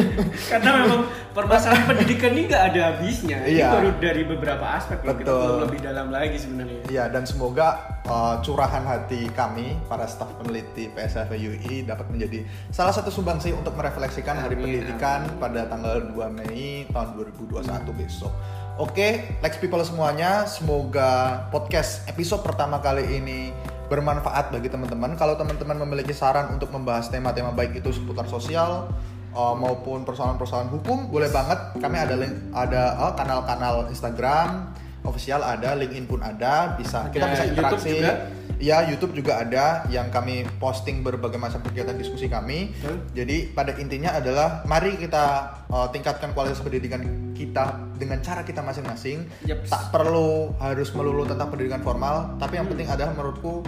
Karena 0.50 0.70
memang 0.82 1.00
permasalahan 1.30 1.86
pendidikan 1.86 2.34
ini 2.34 2.42
nggak 2.50 2.64
ada 2.74 2.80
habisnya. 2.90 3.38
Ini 3.46 3.62
Iya. 3.62 3.68
baru 3.70 3.90
dari 4.02 4.22
beberapa 4.26 4.66
aspek 4.74 4.98
loh. 5.00 5.14
Kita 5.14 5.30
Betul. 5.30 5.38
belum 5.38 5.58
lebih 5.70 5.80
dalam 5.80 6.06
lagi 6.10 6.36
sebenarnya. 6.36 6.80
Iya 6.90 7.04
dan 7.06 7.22
semoga 7.22 7.68
uh, 8.04 8.42
curahan 8.42 8.82
hati 8.82 9.30
kami 9.30 9.78
para 9.86 10.06
staf 10.06 10.34
peneliti 10.36 10.90
PSF 10.90 11.30
UI 11.30 11.86
dapat 11.86 12.10
menjadi 12.10 12.42
salah 12.68 12.90
satu 12.90 13.08
sumbangsi 13.08 13.54
untuk 13.54 13.74
merefleksikan 13.74 14.34
Hari 14.36 14.58
Amin, 14.58 14.64
Pendidikan 14.82 15.20
pada 15.38 15.70
tanggal 15.70 16.02
2 16.10 16.18
Mei 16.32 16.86
tahun 16.90 17.08
2021 17.14 17.62
besok. 17.94 18.32
Oke, 18.76 19.40
Lex 19.40 19.56
People 19.56 19.80
semuanya, 19.80 20.44
semoga 20.44 21.40
podcast 21.48 22.04
episode 22.04 22.44
pertama 22.44 22.76
kali 22.76 23.08
ini 23.08 23.48
bermanfaat 23.86 24.50
bagi 24.50 24.68
teman-teman. 24.70 25.14
Kalau 25.14 25.34
teman-teman 25.38 25.82
memiliki 25.86 26.14
saran 26.14 26.52
untuk 26.54 26.70
membahas 26.74 27.10
tema-tema 27.10 27.54
baik 27.54 27.78
itu 27.78 27.90
seputar 27.94 28.26
sosial 28.26 28.90
uh, 29.34 29.54
maupun 29.54 30.02
persoalan-persoalan 30.02 30.70
hukum, 30.70 31.10
boleh 31.10 31.30
banget. 31.30 31.78
Kami 31.78 31.96
ada 31.96 32.14
link, 32.18 32.34
ada 32.54 32.98
uh, 33.00 33.12
kanal-kanal 33.14 33.90
Instagram 33.90 34.74
official 35.06 35.40
ada, 35.40 35.72
LinkedIn 35.72 36.04
pun 36.04 36.20
ada, 36.20 36.74
bisa 36.74 37.08
kita 37.08 37.24
Ada 37.24 37.32
bisa 37.32 37.44
YouTube 37.44 37.56
interaksi. 37.56 37.90
juga? 37.96 38.14
Ya, 38.56 38.88
YouTube 38.88 39.12
juga 39.12 39.36
ada 39.36 39.84
yang 39.86 40.08
kami 40.08 40.48
posting 40.56 41.04
berbagai 41.04 41.36
macam 41.36 41.60
kegiatan 41.60 41.92
diskusi 41.92 42.24
kami. 42.24 42.72
Betul. 42.72 42.96
Jadi 43.12 43.36
pada 43.52 43.76
intinya 43.76 44.16
adalah 44.16 44.64
mari 44.64 44.96
kita 44.96 45.24
uh, 45.68 45.92
tingkatkan 45.92 46.32
kualitas 46.32 46.64
pendidikan 46.64 47.04
kita 47.32 47.76
dengan 47.94 48.16
cara 48.20 48.40
kita 48.42 48.64
masing-masing. 48.64 49.28
Yeps. 49.44 49.68
Tak 49.68 49.92
perlu 49.92 50.56
harus 50.56 50.88
melulu 50.90 51.28
tentang 51.28 51.52
pendidikan 51.52 51.84
formal, 51.84 52.32
tapi 52.36 52.56
yang 52.56 52.64
Hmm. 52.64 52.72
penting 52.72 52.88
adalah 52.88 53.12
menurutku 53.12 53.60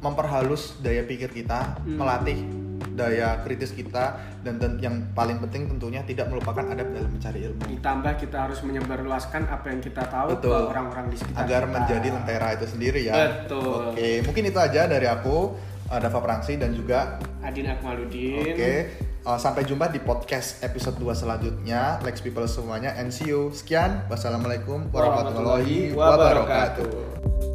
memperhalus 0.00 0.76
daya 0.78 1.02
pikir 1.02 1.32
kita, 1.32 1.78
Hmm. 1.80 1.96
melatih 1.96 2.38
daya 2.92 3.40
kritis 3.40 3.72
kita 3.72 4.14
dan 4.40 4.56
ten- 4.56 4.76
yang 4.78 5.10
paling 5.12 5.40
penting 5.40 5.64
tentunya 5.66 6.00
tidak 6.02 6.28
melupakan 6.28 6.60
adab 6.66 6.92
dalam 6.92 7.08
mencari 7.08 7.44
ilmu 7.44 7.62
Ditambah 7.72 8.12
kita 8.18 8.36
harus 8.44 8.60
menyebarluaskan 8.60 9.48
apa 9.48 9.66
yang 9.68 9.80
kita 9.80 10.02
tahu 10.06 10.36
Betul. 10.36 10.52
ke 10.52 10.64
orang-orang 10.70 11.06
di 11.08 11.16
sekitar 11.16 11.40
agar 11.42 11.62
kita. 11.62 11.72
menjadi 11.72 12.08
lentera 12.10 12.48
itu 12.52 12.66
sendiri 12.68 13.00
ya. 13.02 13.14
Betul. 13.44 13.82
Oke, 13.92 14.10
mungkin 14.22 14.42
itu 14.44 14.58
aja 14.58 14.82
dari 14.84 15.06
aku, 15.06 15.36
uh, 15.88 15.98
Dava 15.98 16.20
Prangsi 16.20 16.56
dan 16.56 16.72
juga 16.72 17.16
Adin 17.40 17.66
Akmaludin. 17.66 18.54
oke. 18.54 18.72
uh, 19.22 19.36
sampai 19.36 19.62
jumpa 19.62 19.88
di 19.88 19.98
podcast 19.98 20.60
episode 20.60 20.94
2 20.96 21.12
selanjutnya. 21.16 21.98
Lex 22.00 22.20
people 22.20 22.44
semuanya 22.44 22.92
and 22.94 23.08
see 23.08 23.26
you. 23.26 23.50
Sekian. 23.50 24.04
Wassalamualaikum 24.06 24.90
warahmatullahi 24.90 25.90
wabarakatuh. 25.92 27.51